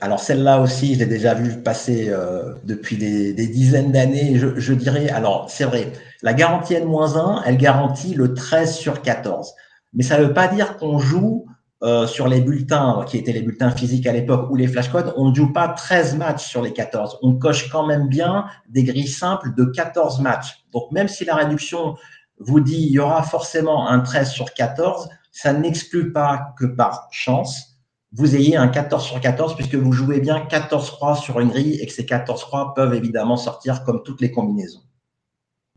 Alors 0.00 0.20
celle-là 0.20 0.60
aussi, 0.60 0.94
je 0.94 1.00
l'ai 1.00 1.06
déjà 1.06 1.34
vu 1.34 1.62
passer 1.62 2.08
euh, 2.08 2.54
depuis 2.64 2.96
des, 2.96 3.32
dizaines 3.46 3.92
d'années. 3.92 4.36
Je, 4.36 4.72
dirais, 4.72 5.08
alors 5.10 5.50
c'est 5.50 5.64
vrai, 5.64 5.92
la 6.22 6.34
garantie 6.34 6.74
N-1, 6.74 7.42
elle 7.46 7.56
garantit 7.56 8.14
le 8.14 8.34
13 8.34 8.74
sur 8.74 9.02
14. 9.02 9.54
Mais 9.94 10.02
ça 10.02 10.18
ne 10.18 10.24
veut 10.24 10.34
pas 10.34 10.48
dire 10.48 10.76
qu'on 10.76 10.98
joue 10.98 11.46
euh, 11.82 12.06
sur 12.06 12.28
les 12.28 12.40
bulletins, 12.40 13.04
qui 13.06 13.18
étaient 13.18 13.32
les 13.32 13.42
bulletins 13.42 13.70
physiques 13.70 14.06
à 14.06 14.12
l'époque, 14.12 14.50
ou 14.50 14.56
les 14.56 14.66
flashcodes, 14.66 15.12
on 15.16 15.30
ne 15.30 15.34
joue 15.34 15.52
pas 15.52 15.68
13 15.68 16.16
matchs 16.16 16.46
sur 16.46 16.62
les 16.62 16.72
14. 16.72 17.18
On 17.22 17.34
coche 17.34 17.68
quand 17.70 17.86
même 17.86 18.08
bien 18.08 18.46
des 18.68 18.82
grilles 18.82 19.08
simples 19.08 19.54
de 19.54 19.64
14 19.64 20.20
matchs. 20.20 20.64
Donc 20.72 20.90
même 20.92 21.08
si 21.08 21.24
la 21.24 21.34
réduction 21.34 21.94
vous 22.38 22.60
dit 22.60 22.86
il 22.86 22.92
y 22.92 22.98
aura 22.98 23.22
forcément 23.22 23.88
un 23.88 24.00
13 24.00 24.30
sur 24.30 24.52
14, 24.52 25.08
ça 25.32 25.52
n'exclut 25.52 26.12
pas 26.12 26.54
que 26.58 26.64
par 26.64 27.08
chance, 27.10 27.75
vous 28.12 28.36
ayez 28.36 28.56
un 28.56 28.68
14 28.68 29.04
sur 29.04 29.20
14 29.20 29.56
puisque 29.56 29.74
vous 29.74 29.92
jouez 29.92 30.20
bien 30.20 30.40
14 30.40 30.90
croix 30.90 31.16
sur 31.16 31.40
une 31.40 31.48
grille 31.48 31.78
et 31.80 31.86
que 31.86 31.92
ces 31.92 32.06
14 32.06 32.44
croix 32.44 32.74
peuvent 32.74 32.94
évidemment 32.94 33.36
sortir 33.36 33.84
comme 33.84 34.02
toutes 34.02 34.20
les 34.20 34.30
combinaisons. 34.30 34.80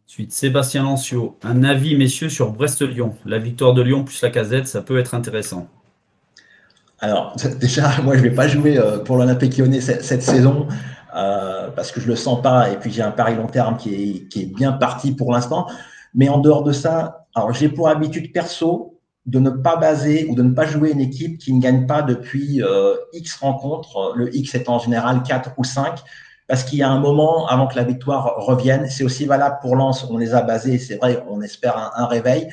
Ensuite, 0.08 0.32
Sébastien 0.32 0.84
Lancio, 0.84 1.38
un 1.44 1.64
avis, 1.64 1.96
messieurs, 1.96 2.30
sur 2.30 2.52
Brest-Lyon. 2.52 3.14
La 3.26 3.38
victoire 3.38 3.74
de 3.74 3.84
Lyon 3.84 4.04
plus 4.04 4.22
la 4.24 4.32
casette, 4.32 4.68
ça 4.68 4.82
peut 4.82 4.98
être 4.98 5.14
intéressant. 5.14 5.68
Alors, 7.00 7.36
déjà, 7.60 8.02
moi, 8.02 8.16
je 8.16 8.24
ne 8.24 8.30
vais 8.30 8.36
pas 8.36 8.48
jouer 8.48 8.80
euh, 8.80 8.98
pour 8.98 9.18
l'Olympique 9.18 9.58
lyonnais 9.58 9.82
cette, 9.82 10.24
saison 10.24 10.68
euh, 11.16 11.70
parce 11.76 11.92
que 11.92 12.00
je 12.00 12.06
ne 12.06 12.12
le 12.12 12.16
sens 12.16 12.42
pas. 12.42 12.72
Et 12.72 12.78
puis, 12.78 12.92
j'ai 12.92 13.04
un 13.04 13.12
pari 13.12 13.36
long 13.36 13.46
terme 13.46 13.78
qui 13.78 13.94
est, 13.94 14.28
qui 14.30 14.42
est 14.42 14.46
bien 14.46 14.72
parti 14.72 15.12
pour 15.12 15.32
l'instant. 15.32 15.68
Mais 16.16 16.28
en 16.28 16.40
dehors 16.40 16.64
de 16.64 16.72
ça, 16.72 17.28
alors 17.36 17.54
j'ai 17.54 17.70
pour 17.70 17.88
habitude 17.88 18.34
perso 18.34 18.89
de 19.30 19.40
ne 19.40 19.52
pas 19.52 19.76
baser 19.76 20.26
ou 20.30 20.36
de 20.36 20.42
ne 20.42 20.54
pas 20.54 20.66
jouer 20.66 20.92
une 20.92 21.00
équipe 21.00 21.38
qui 21.38 21.54
ne 21.54 21.62
gagne 21.62 21.86
pas 21.86 22.02
depuis 22.02 22.64
euh, 22.64 22.96
X 23.14 23.36
rencontres, 23.38 24.14
le 24.16 24.36
X 24.36 24.56
est 24.56 24.68
en 24.70 24.80
général 24.80 25.22
4 25.22 25.52
ou 25.58 25.64
5, 25.64 26.00
parce 26.48 26.64
qu'il 26.64 26.80
y 26.80 26.84
a 26.84 26.90
un 26.90 27.00
moment 27.00 27.48
avant 27.48 27.68
que 27.68 27.76
la 27.76 27.84
victoire 27.84 28.38
revienne. 28.38 28.88
C'est 28.90 29.04
aussi 29.04 29.26
valable 29.26 29.58
pour 29.62 29.76
Lens, 29.76 30.04
on 30.10 30.18
les 30.18 30.34
a 30.34 30.42
basés, 30.42 30.80
c'est 30.80 30.96
vrai, 30.96 31.24
on 31.30 31.42
espère 31.42 31.92
un, 31.96 32.08
réveil, 32.08 32.50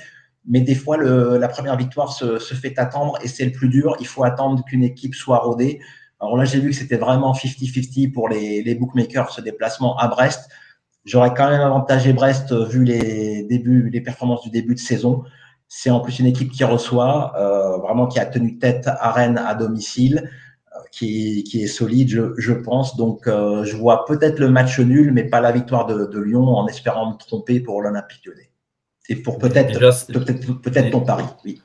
mais 0.46 0.60
des 0.60 0.74
fois 0.74 0.98
le, 0.98 1.38
la 1.38 1.48
première 1.48 1.76
victoire 1.76 2.12
se, 2.12 2.38
se 2.38 2.54
fait 2.54 2.78
attendre 2.78 3.18
et 3.22 3.28
c'est 3.28 3.46
le 3.46 3.52
plus 3.52 3.68
dur. 3.68 3.96
Il 3.98 4.06
faut 4.06 4.24
attendre 4.24 4.62
qu'une 4.64 4.84
équipe 4.84 5.14
soit 5.14 5.38
rodée. 5.38 5.80
Alors 6.20 6.36
là, 6.36 6.44
j'ai 6.44 6.60
vu 6.60 6.70
que 6.70 6.76
c'était 6.76 6.98
vraiment 6.98 7.32
50-50 7.32 8.12
pour 8.12 8.28
les, 8.28 8.62
les 8.62 8.74
bookmakers, 8.74 9.30
ce 9.30 9.40
déplacement 9.40 9.96
à 9.96 10.08
Brest. 10.08 10.50
J'aurais 11.06 11.32
quand 11.32 11.48
même 11.48 11.60
avantagé 11.60 12.12
Brest 12.12 12.52
vu 12.52 12.84
les 12.84 13.44
débuts, 13.44 13.88
les 13.90 14.02
performances 14.02 14.42
du 14.42 14.50
début 14.50 14.74
de 14.74 14.80
saison. 14.80 15.24
C'est 15.68 15.90
en 15.90 16.00
plus 16.00 16.18
une 16.18 16.26
équipe 16.26 16.50
qui 16.52 16.64
reçoit, 16.64 17.32
euh, 17.36 17.78
vraiment 17.78 18.06
qui 18.06 18.18
a 18.18 18.26
tenu 18.26 18.58
tête 18.58 18.86
à 18.86 19.10
Rennes 19.10 19.38
à 19.38 19.54
domicile, 19.54 20.30
euh, 20.74 20.78
qui, 20.92 21.42
qui, 21.44 21.62
est 21.62 21.66
solide, 21.66 22.08
je, 22.08 22.32
je 22.38 22.52
pense. 22.52 22.96
Donc, 22.96 23.26
euh, 23.26 23.64
je 23.64 23.76
vois 23.76 24.04
peut-être 24.04 24.38
le 24.38 24.48
match 24.48 24.78
nul, 24.78 25.12
mais 25.12 25.24
pas 25.24 25.40
la 25.40 25.52
victoire 25.52 25.86
de, 25.86 26.06
de 26.06 26.20
Lyon, 26.20 26.46
en 26.46 26.66
espérant 26.68 27.12
me 27.12 27.18
tromper 27.18 27.60
pour 27.60 27.82
l'Olympique 27.82 28.24
Lyonnais. 28.26 28.50
Et 29.08 29.16
pour 29.16 29.38
peut-être 29.38 29.78
peut-être 29.78 30.60
peut 30.60 30.90
ton 30.90 31.00
pari, 31.00 31.24
oui 31.44 31.60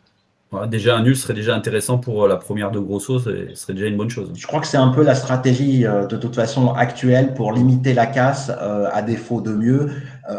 déjà, 0.68 0.98
un 0.98 1.04
nul 1.04 1.16
serait 1.16 1.34
déjà 1.34 1.56
intéressant 1.56 1.98
pour 1.98 2.28
la 2.28 2.36
première 2.36 2.72
de 2.72 2.80
Grosso, 2.80 3.20
ce 3.20 3.54
serait 3.56 3.74
déjà 3.74 3.88
une 3.88 3.98
bonne 3.98 4.10
chose. 4.10 4.32
Je 4.36 4.46
crois 4.48 4.60
que 4.60 4.68
c'est 4.68 4.78
un 4.78 4.90
peu 4.90 5.04
la 5.04 5.16
stratégie 5.16 5.84
de 5.84 6.18
toute 6.18 6.36
façon 6.36 6.74
actuelle 6.74 7.34
pour 7.34 7.54
limiter 7.54 7.94
la 7.94 8.06
casse 8.06 8.52
euh, 8.62 8.90
à 8.92 9.02
défaut 9.02 9.42
de 9.42 9.54
mieux. 9.54 9.90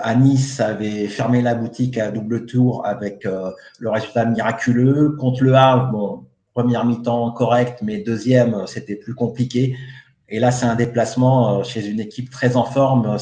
À 0.03 0.14
Nice 0.14 0.61
avait 0.61 1.07
fermé 1.09 1.43
la 1.43 1.55
boutique 1.55 1.99
à 1.99 2.11
double 2.11 2.47
tour 2.47 2.86
avec 2.86 3.24
le 3.24 3.90
résultat 3.90 4.24
miraculeux. 4.24 5.16
Contre 5.18 5.45
le 5.45 5.55
Havre, 5.55 5.90
bon, 5.93 6.26
première 6.55 6.84
mi-temps 6.84 7.32
correct, 7.32 7.80
mais 7.82 7.99
deuxième, 7.99 8.66
c'était 8.66 8.97
plus 8.97 9.14
compliqué. 9.14 9.76
Et 10.28 10.38
là, 10.38 10.51
c'est 10.51 10.66
un 10.66 10.76
déplacement 10.76 11.62
chez 11.62 11.86
une 11.86 12.01
équipe 12.01 12.30
très 12.30 12.57
en 12.57 12.64
forme. 12.64 13.18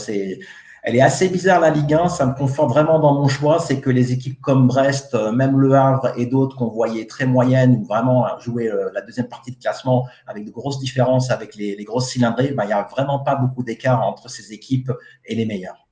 Elle 0.83 0.97
est 0.97 1.03
assez 1.03 1.29
bizarre 1.29 1.61
la 1.61 1.71
Ligue 1.71 1.93
1, 1.93 2.09
ça 2.09 2.25
me 2.25 2.35
conforte 2.35 2.71
vraiment 2.71 2.99
dans 2.99 3.13
mon 3.15 3.29
choix, 3.29 3.59
c'est 3.59 3.81
que 3.81 3.91
les 3.91 4.13
équipes 4.13 4.41
comme 4.41 4.67
Brest, 4.67 5.15
euh, 5.15 5.31
même 5.31 5.59
Le 5.59 5.75
Havre 5.75 6.13
et 6.17 6.25
d'autres 6.25 6.57
qu'on 6.57 6.69
voyait 6.69 7.07
très 7.07 7.27
moyennes 7.27 7.77
ou 7.77 7.85
vraiment 7.85 8.27
jouer 8.39 8.71
euh, 8.71 8.91
la 8.95 9.03
deuxième 9.03 9.29
partie 9.29 9.51
de 9.51 9.59
classement 9.59 10.07
avec 10.27 10.47
de 10.47 10.51
grosses 10.51 10.79
différences 10.79 11.31
avec 11.31 11.55
les, 11.55 11.77
grosses 11.85 12.09
cylindrées, 12.09 12.53
ben, 12.53 12.65
il 12.65 12.69
n'y 12.69 12.73
a 12.73 12.89
vraiment 12.91 13.19
pas 13.19 13.35
beaucoup 13.35 13.63
d'écart 13.63 14.03
entre 14.03 14.31
ces 14.31 14.55
équipes 14.55 14.91
et 15.27 15.35
les 15.35 15.45
meilleures. 15.45 15.90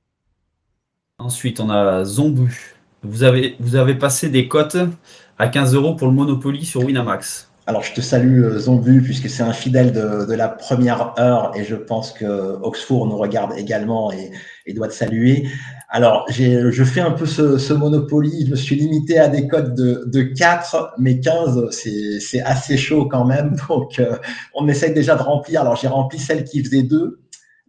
Ensuite, 1.19 1.59
on 1.59 1.69
a 1.69 2.05
Zombu. 2.05 2.75
Vous 3.03 3.23
avez, 3.23 3.55
vous 3.59 3.75
avez 3.75 3.95
passé 3.95 4.29
des 4.29 4.47
cotes 4.47 4.77
à 5.37 5.49
15 5.49 5.75
euros 5.75 5.95
pour 5.95 6.07
le 6.07 6.13
Monopoly 6.13 6.65
sur 6.65 6.83
Winamax. 6.83 7.49
Alors, 7.67 7.83
je 7.83 7.93
te 7.93 8.01
salue, 8.01 8.43
euh, 8.43 8.57
Zombu, 8.57 9.01
puisque 9.03 9.29
c'est 9.29 9.43
un 9.43 9.53
fidèle 9.53 9.91
de, 9.91 10.33
la 10.33 10.47
première 10.49 11.13
heure 11.19 11.51
et 11.55 11.63
je 11.63 11.75
pense 11.75 12.13
que 12.13 12.25
Oxford 12.63 13.05
nous 13.05 13.17
regarde 13.17 13.53
également 13.57 14.11
et, 14.11 14.31
doit 14.73 14.87
te 14.87 14.93
saluer. 14.93 15.47
Alors, 15.89 16.25
je 16.29 16.83
fais 16.83 17.01
un 17.01 17.11
peu 17.11 17.25
ce, 17.25 17.73
Monopoly. 17.73 18.45
Je 18.45 18.51
me 18.51 18.55
suis 18.55 18.75
limité 18.75 19.19
à 19.19 19.27
des 19.27 19.47
codes 19.47 19.75
de, 19.75 20.03
de 20.07 20.21
4, 20.21 20.95
mais 20.99 21.19
15, 21.19 21.69
c'est 21.69 22.41
assez 22.41 22.77
chaud 22.77 23.05
quand 23.05 23.25
même. 23.25 23.55
Donc, 23.69 23.99
euh, 23.99 24.17
on 24.55 24.67
essaye 24.67 24.93
déjà 24.93 25.15
de 25.15 25.21
remplir. 25.21 25.61
Alors, 25.61 25.75
j'ai 25.75 25.87
rempli 25.87 26.17
celle 26.17 26.45
qui 26.45 26.63
faisait 26.63 26.83
2. 26.83 27.19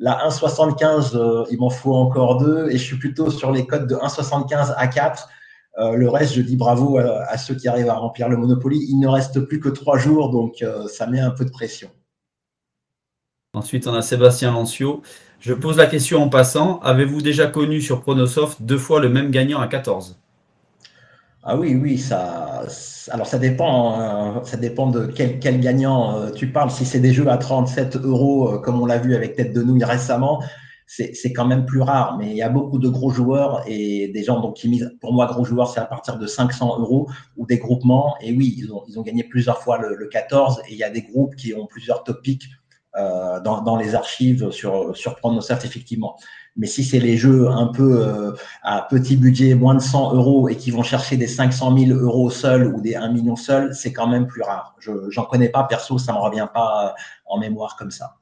La 0.03 0.27
1,75, 0.29 1.15
euh, 1.15 1.45
il 1.51 1.59
m'en 1.59 1.69
faut 1.69 1.95
encore 1.95 2.39
deux 2.39 2.69
et 2.71 2.79
je 2.79 2.83
suis 2.83 2.97
plutôt 2.97 3.31
sur 3.31 3.53
les 3.53 3.67
codes 3.67 3.87
de 3.87 3.95
1,75 3.95 4.75
à 4.77 4.87
4 4.89 5.29
euh, 5.79 5.95
le 5.95 6.09
reste, 6.09 6.35
je 6.35 6.41
dis 6.41 6.57
bravo 6.57 6.99
à, 6.99 7.39
ceux 7.39 7.55
qui 7.55 7.69
arrivent 7.69 7.89
à 7.89 7.95
remplir 7.95 8.29
le 8.29 8.37
Monopoly. 8.37 8.87
Il 8.89 8.99
ne 8.99 9.07
reste 9.07 9.41
plus 9.41 9.61
que 9.61 9.69
trois 9.69 9.99
jours, 9.99 10.31
donc 10.31 10.63
euh, 10.63 10.89
ça 10.89 11.07
met 11.07 11.21
un 11.21 11.31
peu 11.31 11.45
de 11.45 11.51
pression. 11.51 11.89
Ensuite, 13.55 13.87
on 13.87 13.95
a 13.95 14.03
Sébastien 14.03 14.53
Lancio. 14.53 15.03
Je 15.39 15.55
pose 15.55 15.77
la 15.77 15.87
question 15.87 16.23
en 16.23 16.29
passant. 16.29 16.81
Avez-vous 16.81 17.23
déjà 17.23 17.47
connu 17.47 17.81
sur 17.81 18.03
Pronosoft 18.03 18.63
deux 18.63 18.79
fois 18.79 19.01
le 19.01 19.09
même 19.09 19.31
gagnant 19.31 19.61
à 19.61 19.69
14 19.69 20.19
ah 21.43 21.57
oui, 21.57 21.75
oui, 21.75 21.97
ça. 21.97 22.65
Alors 23.11 23.27
ça 23.27 23.39
dépend, 23.39 23.99
hein. 23.99 24.43
ça 24.45 24.59
dépend 24.59 24.89
de 24.91 25.07
quel, 25.07 25.39
gagnant 25.61 26.17
euh, 26.17 26.31
tu 26.31 26.53
parles. 26.53 26.71
Si 26.71 26.85
c'est 26.85 27.01
des 27.01 27.13
jeux 27.13 27.29
à 27.29 27.39
37 27.39 27.97
euros, 27.97 28.59
comme 28.59 28.81
on 28.81 28.87
l'a 28.87 28.99
vu 28.99 29.15
avec 29.15 29.37
Tête 29.37 29.55
de 29.55 29.63
Nouille 29.63 29.85
récemment, 29.85 30.43
c'est 30.87 31.33
quand 31.33 31.47
même 31.47 31.67
plus 31.67 31.81
rare. 31.81 32.19
Mais 32.19 32.31
il 32.31 32.37
y 32.37 32.43
a 32.43 32.49
beaucoup 32.49 32.79
de 32.79 32.89
gros 32.89 33.11
joueurs 33.11 33.63
et 33.67 34.09
des 34.09 34.25
gens 34.25 34.41
donc, 34.41 34.57
qui 34.57 34.69
misent, 34.69 34.97
pour 35.01 35.13
moi, 35.15 35.27
gros 35.27 35.45
joueurs, 35.45 35.69
c'est 35.71 35.81
à 35.81 35.87
partir 35.87 36.19
de 36.19 36.27
500 36.27 36.81
euros 36.81 37.09
ou 37.37 37.47
des 37.47 37.59
groupements. 37.59 38.17
Et 38.21 38.33
oui, 38.33 38.55
ils 38.59 38.73
ont, 38.73 38.83
ils 38.89 38.99
ont 38.99 39.03
gagné 39.03 39.25
plusieurs 39.25 39.63
fois 39.63 39.79
le, 39.79 40.07
14 40.09 40.63
et 40.69 40.73
il 40.73 40.79
y 40.79 40.85
a 40.85 40.91
des 40.91 41.03
groupes 41.03 41.37
qui 41.37 41.55
ont 41.55 41.67
plusieurs 41.67 42.03
topics 42.03 42.43
euh, 42.97 43.41
dans, 43.41 43.63
dans, 43.63 43.77
les 43.77 43.95
archives 43.95 44.51
sur, 44.51 44.97
sur 44.97 45.15
Pronosert, 45.15 45.65
effectivement. 45.65 46.17
Mais 46.57 46.67
si 46.67 46.85
c'est 46.85 46.99
les 46.99 47.17
jeux 47.17 47.49
un 47.49 47.67
peu 47.67 48.07
euh, 48.07 48.33
à 48.63 48.83
petit 48.83 49.17
budget, 49.17 49.55
moins 49.55 49.75
de 49.75 49.81
100 49.81 50.15
euros 50.15 50.49
et 50.49 50.57
qui 50.57 50.71
vont 50.71 50.83
chercher 50.83 51.17
des 51.17 51.27
500 51.27 51.77
000 51.79 51.99
euros 51.99 52.31
seuls 52.31 52.75
ou 52.75 52.81
des 52.81 52.97
1 52.97 53.13
million 53.13 53.37
seuls, 53.37 53.75
c'est 53.75 53.93
quand 53.93 54.09
même 54.09 54.27
plus 54.27 54.43
rare. 54.43 54.75
Je 54.81 54.91
n'en 55.17 55.25
connais 55.25 55.49
pas 55.49 55.65
perso, 55.65 55.99
ça 55.99 56.13
ne 56.13 56.19
me 56.19 56.23
revient 56.23 56.49
pas 56.53 56.95
en 57.25 57.39
mémoire 57.39 57.77
comme 57.77 57.91
ça. 57.91 58.17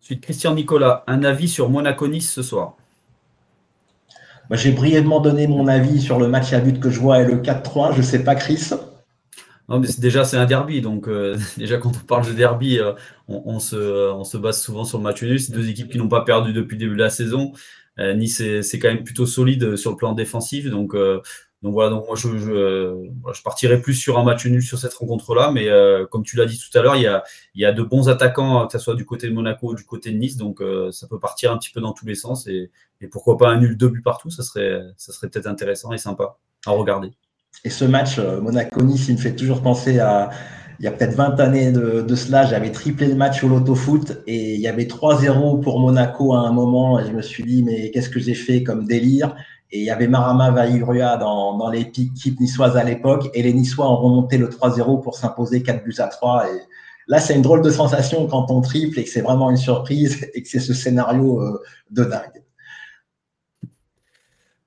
Ensuite, 0.00 0.22
Christian 0.22 0.54
Nicolas, 0.54 1.04
un 1.06 1.24
avis 1.24 1.48
sur 1.48 1.68
Monaco-Nice 1.68 2.32
ce 2.32 2.42
soir? 2.42 2.76
J'ai 4.52 4.72
brièvement 4.72 5.20
donné 5.20 5.46
mon 5.46 5.68
avis 5.68 6.00
sur 6.00 6.18
le 6.18 6.26
match 6.26 6.52
à 6.52 6.60
but 6.60 6.80
que 6.80 6.90
je 6.90 6.98
vois 6.98 7.20
et 7.20 7.24
le 7.24 7.36
4-3. 7.36 7.92
Je 7.92 7.98
ne 7.98 8.02
sais 8.02 8.24
pas, 8.24 8.34
Chris. 8.34 8.70
Déjà, 9.98 10.24
c'est 10.24 10.36
un 10.36 10.46
derby. 10.46 10.80
Donc, 10.80 11.08
euh, 11.08 11.36
déjà, 11.56 11.78
quand 11.78 11.90
on 11.90 12.06
parle 12.06 12.26
de 12.26 12.32
derby, 12.32 12.78
euh, 12.78 12.92
on, 13.28 13.60
se, 13.60 14.10
on, 14.12 14.24
se, 14.24 14.36
base 14.36 14.60
souvent 14.60 14.84
sur 14.84 14.98
le 14.98 15.04
match 15.04 15.22
nul. 15.22 15.40
C'est 15.40 15.52
deux 15.52 15.68
équipes 15.68 15.90
qui 15.90 15.98
n'ont 15.98 16.08
pas 16.08 16.22
perdu 16.22 16.52
depuis 16.52 16.74
le 16.74 16.80
début 16.80 16.96
de 16.96 17.02
la 17.02 17.10
saison. 17.10 17.52
Euh, 17.98 18.14
nice, 18.14 18.42
c'est 18.62 18.78
quand 18.78 18.88
même 18.88 19.04
plutôt 19.04 19.26
solide 19.26 19.76
sur 19.76 19.90
le 19.90 19.96
plan 19.96 20.12
défensif. 20.12 20.66
Donc, 20.70 20.94
voilà, 21.62 21.90
donc 21.90 22.06
moi 22.06 22.16
je, 22.16 23.42
partirais 23.42 23.82
plus 23.82 23.94
sur 23.94 24.18
un 24.18 24.24
match 24.24 24.46
nul 24.46 24.62
sur 24.62 24.78
cette 24.78 24.94
rencontre-là, 24.94 25.50
mais 25.52 25.68
euh, 25.68 26.06
comme 26.06 26.22
tu 26.22 26.36
l'as 26.36 26.46
dit 26.46 26.58
tout 26.58 26.76
à 26.78 26.82
l'heure, 26.82 26.96
il 26.96 27.02
y 27.54 27.64
a, 27.66 27.72
de 27.72 27.82
bons 27.82 28.08
attaquants, 28.08 28.66
que 28.66 28.72
ce 28.72 28.78
soit 28.78 28.94
du 28.94 29.04
côté 29.04 29.28
de 29.28 29.34
Monaco 29.34 29.72
ou 29.72 29.74
du 29.74 29.84
côté 29.84 30.10
de 30.10 30.16
Nice, 30.16 30.36
donc 30.38 30.62
euh, 30.62 30.90
ça 30.90 31.06
peut 31.06 31.18
partir 31.18 31.52
un 31.52 31.58
petit 31.58 31.70
peu 31.70 31.82
dans 31.82 31.92
tous 31.92 32.06
les 32.06 32.14
sens 32.14 32.46
et, 32.46 32.70
pourquoi 33.10 33.36
pas 33.36 33.48
un 33.48 33.58
nul 33.58 33.76
deux 33.76 33.88
buts 33.88 34.02
partout, 34.02 34.30
ça 34.30 34.42
ça 34.42 35.12
serait 35.12 35.28
peut-être 35.28 35.46
intéressant 35.46 35.92
et 35.92 35.98
sympa 35.98 36.38
à 36.66 36.70
regarder. 36.70 37.12
Et 37.64 37.70
ce 37.70 37.84
match 37.84 38.18
euh, 38.18 38.40
Monaco-Nice, 38.40 39.08
il 39.08 39.16
me 39.16 39.20
fait 39.20 39.34
toujours 39.34 39.62
penser 39.62 39.98
à 39.98 40.30
il 40.80 40.84
y 40.84 40.86
a 40.86 40.92
peut-être 40.92 41.14
20 41.14 41.38
années 41.40 41.72
de, 41.72 42.14
cela, 42.14 42.46
j'avais 42.46 42.72
triplé 42.72 43.06
le 43.06 43.14
match 43.14 43.44
au 43.44 43.48
loto-foot 43.48 44.22
et 44.26 44.54
il 44.54 44.60
y 44.62 44.66
avait 44.66 44.84
3-0 44.84 45.60
pour 45.60 45.78
Monaco 45.78 46.32
à 46.32 46.38
un 46.38 46.52
moment 46.52 46.98
et 46.98 47.06
je 47.06 47.12
me 47.12 47.20
suis 47.20 47.44
dit 47.44 47.62
mais 47.62 47.90
qu'est-ce 47.90 48.08
que 48.08 48.18
j'ai 48.18 48.32
fait 48.32 48.62
comme 48.62 48.86
délire? 48.86 49.36
Et 49.72 49.80
il 49.80 49.84
y 49.84 49.90
avait 49.90 50.08
Marama 50.08 50.50
Vairua 50.50 51.18
dans, 51.18 51.58
dans 51.58 51.70
l'équipe 51.70 52.40
niçoise 52.40 52.76
à 52.76 52.82
l'époque. 52.82 53.28
Et 53.34 53.42
les 53.42 53.52
Niçois 53.52 53.88
ont 53.88 53.96
remonté 53.96 54.36
le 54.36 54.48
3-0 54.48 55.02
pour 55.02 55.16
s'imposer 55.16 55.62
4 55.62 55.84
buts 55.84 55.94
à 55.98 56.08
3. 56.08 56.46
Et 56.48 56.58
là, 57.06 57.20
c'est 57.20 57.34
une 57.34 57.42
drôle 57.42 57.62
de 57.62 57.70
sensation 57.70 58.26
quand 58.26 58.50
on 58.50 58.62
triple 58.62 58.98
et 58.98 59.04
que 59.04 59.10
c'est 59.10 59.20
vraiment 59.20 59.50
une 59.50 59.56
surprise 59.56 60.28
et 60.34 60.42
que 60.42 60.48
c'est 60.48 60.60
ce 60.60 60.74
scénario 60.74 61.40
euh, 61.40 61.62
de 61.90 62.04
dingue. 62.04 62.42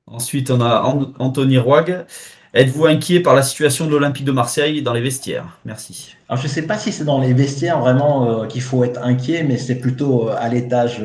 Ensuite, 0.07 0.51
on 0.51 0.61
a 0.61 0.81
Anthony 1.19 1.57
Roig. 1.57 2.05
Êtes-vous 2.53 2.85
inquiet 2.85 3.19
par 3.19 3.33
la 3.33 3.41
situation 3.41 3.85
de 3.85 3.91
l'Olympique 3.91 4.25
de 4.25 4.31
Marseille 4.31 4.81
dans 4.81 4.93
les 4.93 5.01
vestiaires? 5.01 5.57
Merci. 5.65 6.15
Alors, 6.29 6.41
je 6.41 6.47
ne 6.47 6.51
sais 6.51 6.61
pas 6.63 6.77
si 6.77 6.91
c'est 6.91 7.03
dans 7.03 7.19
les 7.19 7.33
vestiaires 7.33 7.79
vraiment 7.79 8.43
euh, 8.43 8.45
qu'il 8.45 8.61
faut 8.61 8.83
être 8.83 9.01
inquiet, 9.01 9.43
mais 9.43 9.57
c'est 9.57 9.79
plutôt 9.79 10.29
euh, 10.29 10.35
à 10.37 10.49
l'étage 10.49 11.03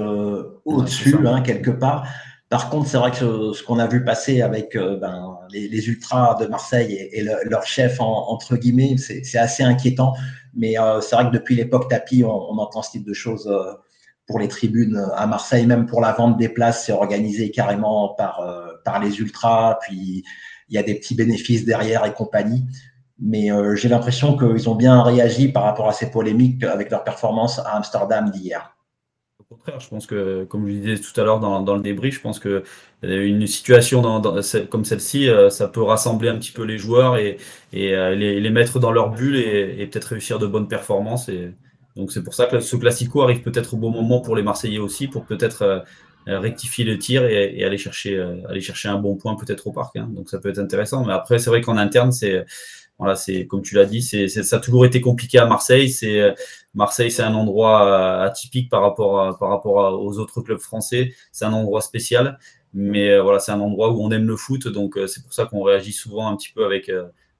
au-dessus, 0.65 1.17
hein, 1.27 1.41
quelque 1.41 1.71
part. 1.71 2.07
Par 2.49 2.71
contre, 2.71 2.89
c'est 2.89 2.97
vrai 2.97 3.11
que 3.11 3.53
ce 3.53 3.63
qu'on 3.63 3.79
a 3.79 3.87
vu 3.87 4.05
passer 4.05 4.41
avec 4.41 4.75
euh, 4.75 4.97
ben, 4.97 5.39
les, 5.51 5.89
ultras 5.89 6.35
de 6.37 6.47
Marseille 6.47 6.95
et, 7.13 7.23
leur 7.23 7.67
chef, 7.67 8.01
entre 8.01 8.57
guillemets, 8.57 8.97
c'est 8.97 9.39
assez 9.39 9.63
inquiétant. 9.63 10.15
Mais 10.55 10.79
euh, 10.79 11.03
c'est 11.03 11.15
vrai 11.15 11.27
que 11.27 11.33
depuis 11.33 11.57
l'époque 11.57 11.91
tapis, 11.91 12.25
on, 12.25 12.59
entend 12.59 12.81
ce 12.81 12.93
type 12.93 13.07
de 13.07 13.13
choses 13.13 13.47
euh, 13.49 13.75
pour 14.27 14.39
les 14.39 14.49
tribunes 14.49 14.99
à 15.15 15.27
Marseille, 15.27 15.67
même 15.67 15.85
pour 15.85 16.01
la 16.01 16.13
vente 16.13 16.39
des 16.39 16.49
places, 16.49 16.87
c'est 16.87 16.93
organisé 16.93 17.51
carrément 17.51 18.15
par, 18.15 18.43
par 18.85 19.01
les 19.01 19.21
ultras. 19.21 19.79
Puis 19.83 20.25
il 20.69 20.75
y 20.75 20.79
a 20.79 20.83
des 20.83 20.95
petits 20.95 21.15
bénéfices 21.15 21.65
derrière 21.65 22.05
et 22.05 22.13
compagnie. 22.13 22.65
Mais 23.21 23.49
j'ai 23.75 23.89
l'impression 23.89 24.37
qu'ils 24.39 24.69
ont 24.69 24.77
bien 24.77 25.03
réagi 25.03 25.49
par 25.49 25.65
rapport 25.65 25.89
à 25.89 25.93
ces 25.93 26.11
polémiques 26.11 26.63
avec 26.63 26.91
leur 26.91 27.03
performance 27.03 27.59
à 27.59 27.77
Amsterdam 27.77 28.31
d'hier 28.31 28.79
contraire, 29.49 29.81
je 29.81 29.89
pense 29.89 30.07
que, 30.07 30.45
comme 30.45 30.69
je 30.69 30.73
disais 30.73 30.99
tout 30.99 31.19
à 31.19 31.25
l'heure 31.25 31.41
dans, 31.41 31.75
le 31.75 31.81
débrief, 31.81 32.17
je 32.17 32.21
pense 32.21 32.39
que 32.39 32.63
euh, 33.05 33.27
une 33.27 33.47
situation 33.47 34.03
comme 34.71 34.85
celle-ci, 34.85 35.29
euh, 35.29 35.49
ça 35.49 35.69
peut 35.69 35.83
rassembler 35.83 36.29
un 36.29 36.37
petit 36.37 36.53
peu 36.53 36.65
les 36.65 36.79
joueurs 36.79 37.17
et, 37.17 37.39
euh, 37.75 38.15
les, 38.15 38.51
mettre 38.51 38.79
dans 38.79 38.93
leur 38.93 39.11
bulle 39.11 39.37
et, 39.37 39.87
peut-être 39.87 40.07
réussir 40.07 40.39
de 40.39 40.47
bonnes 40.47 40.69
performances. 40.69 41.29
Et 41.29 41.53
donc 41.97 42.13
c'est 42.13 42.23
pour 42.23 42.35
ça 42.35 42.47
que 42.47 42.61
ce 42.61 42.77
classico 42.77 43.23
arrive 43.23 43.41
peut-être 43.43 43.75
au 43.75 43.77
bon 43.79 43.91
moment 43.91 44.21
pour 44.21 44.37
les 44.37 44.43
Marseillais 44.43 44.79
aussi, 44.79 45.09
pour 45.09 45.25
peut-être 45.25 45.85
rectifier 46.29 46.85
le 46.85 46.99
tir 46.99 47.25
et, 47.25 47.65
aller 47.65 47.79
chercher 47.79 48.21
aller 48.49 48.61
chercher 48.61 48.89
un 48.89 48.99
bon 48.99 49.17
point 49.17 49.35
peut-être 49.37 49.67
au 49.67 49.73
parc. 49.73 49.97
Hein. 49.97 50.09
Donc 50.13 50.29
ça 50.29 50.39
peut 50.39 50.51
être 50.51 50.59
intéressant. 50.59 51.05
Mais 51.05 51.13
après 51.13 51.39
c'est 51.39 51.51
vrai 51.51 51.61
qu'en 51.61 51.77
interne 51.77 52.13
c'est 52.13 52.45
voilà, 52.99 53.15
c'est 53.15 53.47
comme 53.47 53.63
tu 53.63 53.77
l'as 53.77 53.85
dit, 53.85 54.03
c'est, 54.03 54.27
ça 54.29 54.57
a 54.57 54.59
toujours 54.59 54.85
été 54.85 55.01
compliqué 55.01 55.39
à 55.39 55.47
Marseille. 55.47 55.89
C'est 55.89 56.35
Marseille, 56.75 57.11
c'est 57.11 57.23
un 57.23 57.35
endroit 57.35 57.87
euh, 57.87 58.27
atypique 58.27 58.69
par 58.71 58.83
rapport 58.83 59.39
par 59.39 59.51
rapport 59.51 60.01
aux 60.03 60.19
autres 60.19 60.41
clubs 60.43 60.59
français. 60.59 61.15
C'est 61.33 61.45
un 61.45 61.53
endroit 61.53 61.81
spécial, 61.81 62.39
mais 62.75 63.11
euh, 63.11 63.23
voilà, 63.23 63.39
c'est 63.39 63.53
un 63.53 63.61
endroit 63.61 63.91
où 63.93 64.03
on 64.03 64.11
aime 64.11 64.27
le 64.27 64.37
foot, 64.37 64.69
donc 64.69 64.97
euh, 64.97 65.07
c'est 65.07 65.23
pour 65.23 65.33
ça 65.33 65.47
qu'on 65.47 65.63
réagit 65.63 65.93
souvent 65.93 66.29
un 66.29 66.37
petit 66.37 66.53
peu 66.53 66.65
avec 66.65 66.91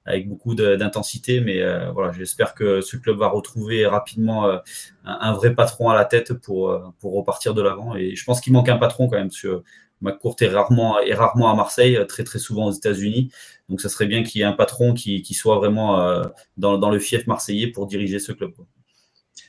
avec 0.05 0.27
beaucoup 0.27 0.55
d'intensité. 0.55 1.41
Mais 1.41 1.61
voilà, 1.91 2.11
j'espère 2.11 2.53
que 2.53 2.81
ce 2.81 2.97
club 2.97 3.17
va 3.17 3.27
retrouver 3.27 3.85
rapidement 3.85 4.59
un, 5.05 5.33
vrai 5.33 5.53
patron 5.53 5.89
à 5.89 5.95
la 5.95 6.05
tête 6.05 6.33
pour 6.33 6.93
pour 6.99 7.13
repartir 7.13 7.53
de 7.53 7.61
l'avant. 7.61 7.95
Et 7.95 8.15
je 8.15 8.23
pense 8.25 8.41
qu'il 8.41 8.53
manque 8.53 8.69
un 8.69 8.77
patron 8.77 9.07
quand 9.07 9.17
même. 9.17 9.29
Parce 9.29 9.41
que 9.41 9.63
McCourt 10.01 10.35
est 10.41 10.47
rarement, 10.47 10.99
est 10.99 11.13
rarement 11.13 11.51
à 11.51 11.55
Marseille, 11.55 11.99
très 12.07 12.23
très 12.23 12.39
souvent 12.39 12.65
aux 12.65 12.71
États-Unis. 12.71 13.31
Donc, 13.69 13.81
ça 13.81 13.89
serait 13.89 14.07
bien 14.07 14.23
qu'il 14.23 14.39
y 14.39 14.43
ait 14.43 14.47
un 14.47 14.53
patron 14.53 14.93
qui, 14.93 15.23
soit 15.33 15.57
vraiment 15.57 15.99
euh, 16.01 16.23
dans, 16.57 16.89
le 16.89 16.99
fief 16.99 17.27
marseillais 17.27 17.67
pour 17.67 17.87
diriger 17.87 18.19
ce 18.19 18.31
club. 18.31 18.51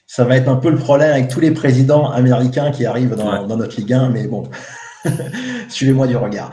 Ça 0.07 0.25
va 0.25 0.37
être 0.37 0.49
un 0.49 0.57
peu 0.57 0.71
le 0.71 0.77
problème 0.77 1.13
avec 1.13 1.29
tous 1.29 1.41
les 1.41 1.53
présidents 1.53 2.11
américains 2.11 2.71
qui 2.73 2.85
arrivent 2.85 3.15
dans, 3.15 3.57
notre 3.57 3.77
Ligue 3.77 3.93
1, 3.93 4.09
mais 4.11 4.27
bon, 4.27 4.49
suivez-moi 5.69 6.07
du 6.07 6.17
regard. 6.17 6.53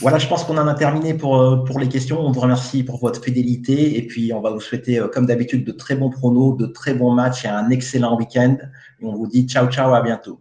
Voilà, 0.00 0.18
je 0.18 0.28
pense 0.28 0.44
qu'on 0.44 0.58
en 0.58 0.68
a 0.68 0.74
terminé 0.74 1.14
pour, 1.14 1.40
euh, 1.40 1.64
pour 1.64 1.80
les 1.80 1.88
questions. 1.88 2.20
On 2.20 2.30
vous 2.30 2.40
remercie 2.40 2.84
pour 2.84 2.98
votre 2.98 3.22
fidélité 3.22 3.98
et 3.98 4.06
puis 4.06 4.32
on 4.32 4.40
va 4.40 4.50
vous 4.50 4.60
souhaiter, 4.60 5.00
euh, 5.00 5.08
comme 5.08 5.26
d'habitude, 5.26 5.64
de 5.64 5.72
très 5.72 5.96
bons 5.96 6.10
pronos, 6.10 6.56
de 6.56 6.66
très 6.66 6.94
bons 6.94 7.12
matchs 7.12 7.44
et 7.44 7.48
un 7.48 7.68
excellent 7.70 8.16
week-end. 8.16 8.56
Et 9.00 9.04
on 9.04 9.14
vous 9.14 9.26
dit 9.26 9.46
ciao, 9.48 9.68
ciao, 9.68 9.92
à 9.92 10.02
bientôt. 10.02 10.40